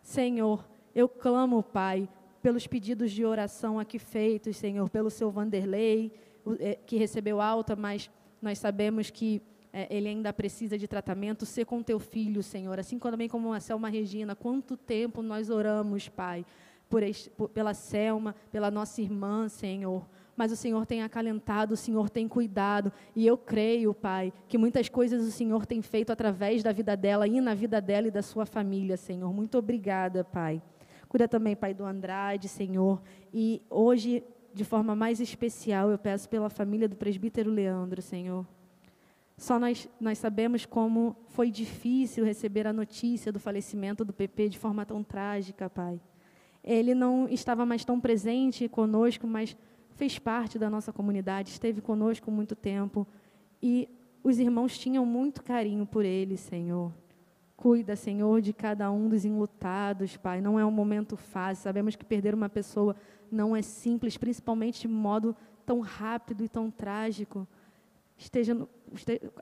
Senhor, 0.00 0.64
eu 0.94 1.08
clamo, 1.08 1.60
Pai, 1.60 2.08
pelos 2.40 2.68
pedidos 2.68 3.10
de 3.10 3.24
oração 3.24 3.80
aqui 3.80 3.98
feitos, 3.98 4.56
Senhor, 4.56 4.88
pelo 4.88 5.10
seu 5.10 5.28
Vanderlei, 5.28 6.12
eh, 6.60 6.78
que 6.86 6.96
recebeu 6.96 7.40
alta, 7.40 7.74
mas 7.74 8.08
nós 8.40 8.60
sabemos 8.60 9.10
que 9.10 9.42
é, 9.76 9.88
ele 9.90 10.08
ainda 10.08 10.32
precisa 10.32 10.78
de 10.78 10.86
tratamento, 10.86 11.44
ser 11.44 11.64
com 11.64 11.82
teu 11.82 11.98
filho, 11.98 12.44
Senhor. 12.44 12.78
Assim 12.78 12.96
também 12.96 13.28
como 13.28 13.52
a 13.52 13.58
Selma 13.58 13.88
Regina, 13.88 14.36
quanto 14.36 14.76
tempo 14.76 15.20
nós 15.20 15.50
oramos, 15.50 16.08
Pai, 16.08 16.46
por, 16.88 17.02
por, 17.36 17.48
pela 17.48 17.74
Selma, 17.74 18.36
pela 18.52 18.70
nossa 18.70 19.02
irmã, 19.02 19.48
Senhor. 19.48 20.06
Mas 20.36 20.52
o 20.52 20.56
Senhor 20.56 20.86
tem 20.86 21.02
acalentado, 21.02 21.74
o 21.74 21.76
Senhor 21.76 22.08
tem 22.08 22.28
cuidado. 22.28 22.92
E 23.16 23.26
eu 23.26 23.36
creio, 23.36 23.92
Pai, 23.92 24.32
que 24.46 24.56
muitas 24.56 24.88
coisas 24.88 25.26
o 25.26 25.32
Senhor 25.32 25.66
tem 25.66 25.82
feito 25.82 26.12
através 26.12 26.62
da 26.62 26.70
vida 26.70 26.96
dela 26.96 27.26
e 27.26 27.40
na 27.40 27.52
vida 27.52 27.80
dela 27.80 28.06
e 28.06 28.12
da 28.12 28.22
sua 28.22 28.46
família, 28.46 28.96
Senhor. 28.96 29.32
Muito 29.32 29.58
obrigada, 29.58 30.22
Pai. 30.22 30.62
Cuida 31.08 31.26
também, 31.26 31.56
Pai, 31.56 31.74
do 31.74 31.84
Andrade, 31.84 32.48
Senhor. 32.48 33.02
E 33.32 33.60
hoje, 33.68 34.22
de 34.52 34.62
forma 34.62 34.94
mais 34.94 35.18
especial, 35.18 35.90
eu 35.90 35.98
peço 35.98 36.28
pela 36.28 36.48
família 36.48 36.88
do 36.88 36.94
presbítero 36.94 37.50
Leandro, 37.50 38.00
Senhor. 38.00 38.46
Só 39.36 39.58
nós, 39.58 39.88
nós 40.00 40.18
sabemos 40.18 40.64
como 40.64 41.16
foi 41.26 41.50
difícil 41.50 42.24
receber 42.24 42.66
a 42.66 42.72
notícia 42.72 43.32
do 43.32 43.40
falecimento 43.40 44.04
do 44.04 44.12
PP 44.12 44.50
de 44.50 44.58
forma 44.58 44.86
tão 44.86 45.02
trágica, 45.02 45.68
Pai. 45.68 46.00
Ele 46.62 46.94
não 46.94 47.28
estava 47.28 47.66
mais 47.66 47.84
tão 47.84 48.00
presente 48.00 48.68
conosco, 48.68 49.26
mas 49.26 49.56
fez 49.96 50.18
parte 50.18 50.58
da 50.58 50.70
nossa 50.70 50.92
comunidade, 50.92 51.50
esteve 51.50 51.80
conosco 51.80 52.30
muito 52.30 52.54
tempo. 52.54 53.06
E 53.62 53.88
os 54.22 54.38
irmãos 54.38 54.78
tinham 54.78 55.04
muito 55.04 55.42
carinho 55.42 55.84
por 55.84 56.04
ele, 56.04 56.36
Senhor. 56.36 56.92
Cuida, 57.56 57.94
Senhor, 57.96 58.40
de 58.40 58.52
cada 58.52 58.90
um 58.90 59.08
dos 59.08 59.24
enlutados, 59.24 60.16
Pai. 60.16 60.40
Não 60.40 60.58
é 60.58 60.64
um 60.64 60.70
momento 60.70 61.16
fácil. 61.16 61.62
Sabemos 61.62 61.96
que 61.96 62.04
perder 62.04 62.34
uma 62.34 62.48
pessoa 62.48 62.96
não 63.30 63.54
é 63.54 63.62
simples, 63.62 64.16
principalmente 64.16 64.82
de 64.82 64.88
modo 64.88 65.36
tão 65.66 65.80
rápido 65.80 66.44
e 66.44 66.48
tão 66.48 66.70
trágico. 66.70 67.46
Esteja 68.16 68.54
no, 68.54 68.68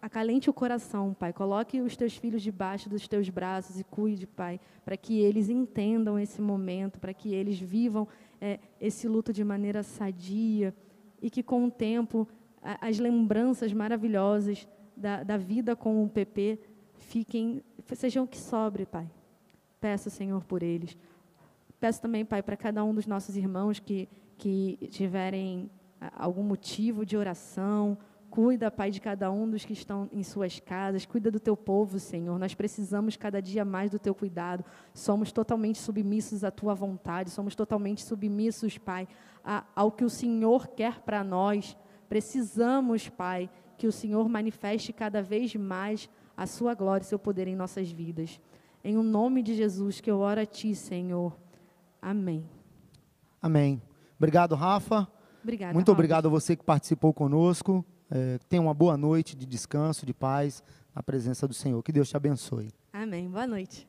acalente 0.01 0.49
o 0.49 0.53
coração, 0.53 1.15
Pai. 1.15 1.33
Coloque 1.33 1.81
os 1.81 1.97
teus 1.97 2.17
filhos 2.17 2.43
debaixo 2.43 2.89
dos 2.89 3.07
teus 3.07 3.29
braços 3.29 3.79
e 3.79 3.85
cuide, 3.85 4.27
Pai, 4.27 4.59
para 4.85 4.97
que 4.97 5.21
eles 5.21 5.49
entendam 5.49 6.19
esse 6.19 6.41
momento, 6.41 6.99
para 6.99 7.13
que 7.13 7.35
eles 7.35 7.59
vivam 7.59 8.09
é, 8.41 8.59
esse 8.81 9.07
luto 9.07 9.33
de 9.33 9.45
maneira 9.45 9.83
sadia 9.83 10.75
e 11.21 11.29
que, 11.29 11.43
com 11.43 11.67
o 11.67 11.71
tempo, 11.71 12.27
a, 12.63 12.89
as 12.89 12.99
lembranças 12.99 13.73
maravilhosas 13.73 14.67
da, 14.97 15.23
da 15.23 15.37
vida 15.37 15.77
com 15.77 16.03
o 16.03 16.09
PP 16.09 16.59
fiquem, 16.99 17.63
sejam 17.95 18.27
que 18.27 18.39
sobre, 18.39 18.87
Pai. 18.87 19.09
Peço, 19.81 20.09
Senhor, 20.09 20.45
por 20.45 20.63
eles. 20.63 20.97
Peço 21.79 22.01
também, 22.01 22.25
Pai, 22.25 22.43
para 22.43 22.57
cada 22.57 22.83
um 22.85 22.95
dos 22.95 23.07
nossos 23.07 23.37
irmãos 23.37 23.79
que, 23.79 24.09
que 24.39 24.79
tiverem 24.91 25.71
algum 26.17 26.43
motivo 26.43 27.05
de 27.05 27.17
oração, 27.17 27.99
Cuida, 28.33 28.71
Pai, 28.71 28.91
de 28.91 28.99
cada 28.99 29.31
um 29.31 29.47
dos 29.47 29.63
que 29.63 29.75
estão 29.75 30.09
em 30.11 30.23
suas 30.23 30.59
casas. 30.59 31.05
Cuida 31.05 31.31
do 31.31 31.39
teu 31.39 31.55
povo, 31.55 31.99
Senhor. 31.99 32.39
Nós 32.39 32.55
precisamos 32.55 33.15
cada 33.15 33.43
dia 33.43 33.63
mais 33.63 33.91
do 33.91 33.99
teu 33.99 34.15
cuidado. 34.15 34.65
Somos 34.95 35.31
totalmente 35.31 35.79
submissos 35.79 36.43
à 36.43 36.51
tua 36.51 36.75
vontade. 36.75 37.29
Somos 37.29 37.55
totalmente 37.55 38.03
submissos, 38.03 38.79
Pai, 38.79 39.07
a, 39.45 39.65
ao 39.77 39.93
que 39.93 40.03
o 40.03 40.09
Senhor 40.09 40.69
quer 40.69 41.01
para 41.01 41.23
nós. 41.23 41.77
Precisamos, 42.09 43.07
Pai, 43.07 43.51
que 43.77 43.87
o 43.87 43.93
Senhor 43.93 44.27
manifeste 44.31 44.95
cada 44.95 45.21
vez 45.21 45.55
mais 45.55 46.09
a 46.35 46.47
sua 46.47 46.73
glória 46.73 47.05
e 47.05 47.07
seu 47.07 47.19
poder 47.19 47.47
em 47.49 47.55
nossas 47.55 47.91
vidas. 47.91 48.41
Em 48.83 48.97
o 48.97 49.03
nome 49.03 49.43
de 49.43 49.55
Jesus 49.55 50.01
que 50.01 50.11
eu 50.11 50.21
oro 50.21 50.41
a 50.41 50.47
ti, 50.47 50.75
Senhor. 50.75 51.37
Amém. 52.01 52.49
Amém. 53.43 53.83
Obrigado, 54.17 54.55
Rafa. 54.55 55.07
Obrigada. 55.43 55.75
Muito 55.75 55.93
obrigado 55.93 56.29
a 56.29 56.31
você 56.31 56.57
que 56.57 56.65
participou 56.65 57.13
conosco. 57.13 57.85
É, 58.15 58.39
tenha 58.47 58.61
uma 58.61 58.75
boa 58.75 58.95
noite 58.95 59.35
de 59.35 59.47
descanso, 59.47 60.05
de 60.05 60.13
paz, 60.13 60.63
na 60.95 61.03
presença 61.03 61.49
do 61.49 61.55
Senhor. 61.55 61.83
Que 61.83 61.91
Deus 61.91 62.11
te 62.11 62.17
abençoe. 62.17 62.71
Amém. 62.93 63.27
Boa 63.27 63.47
noite. 63.47 63.89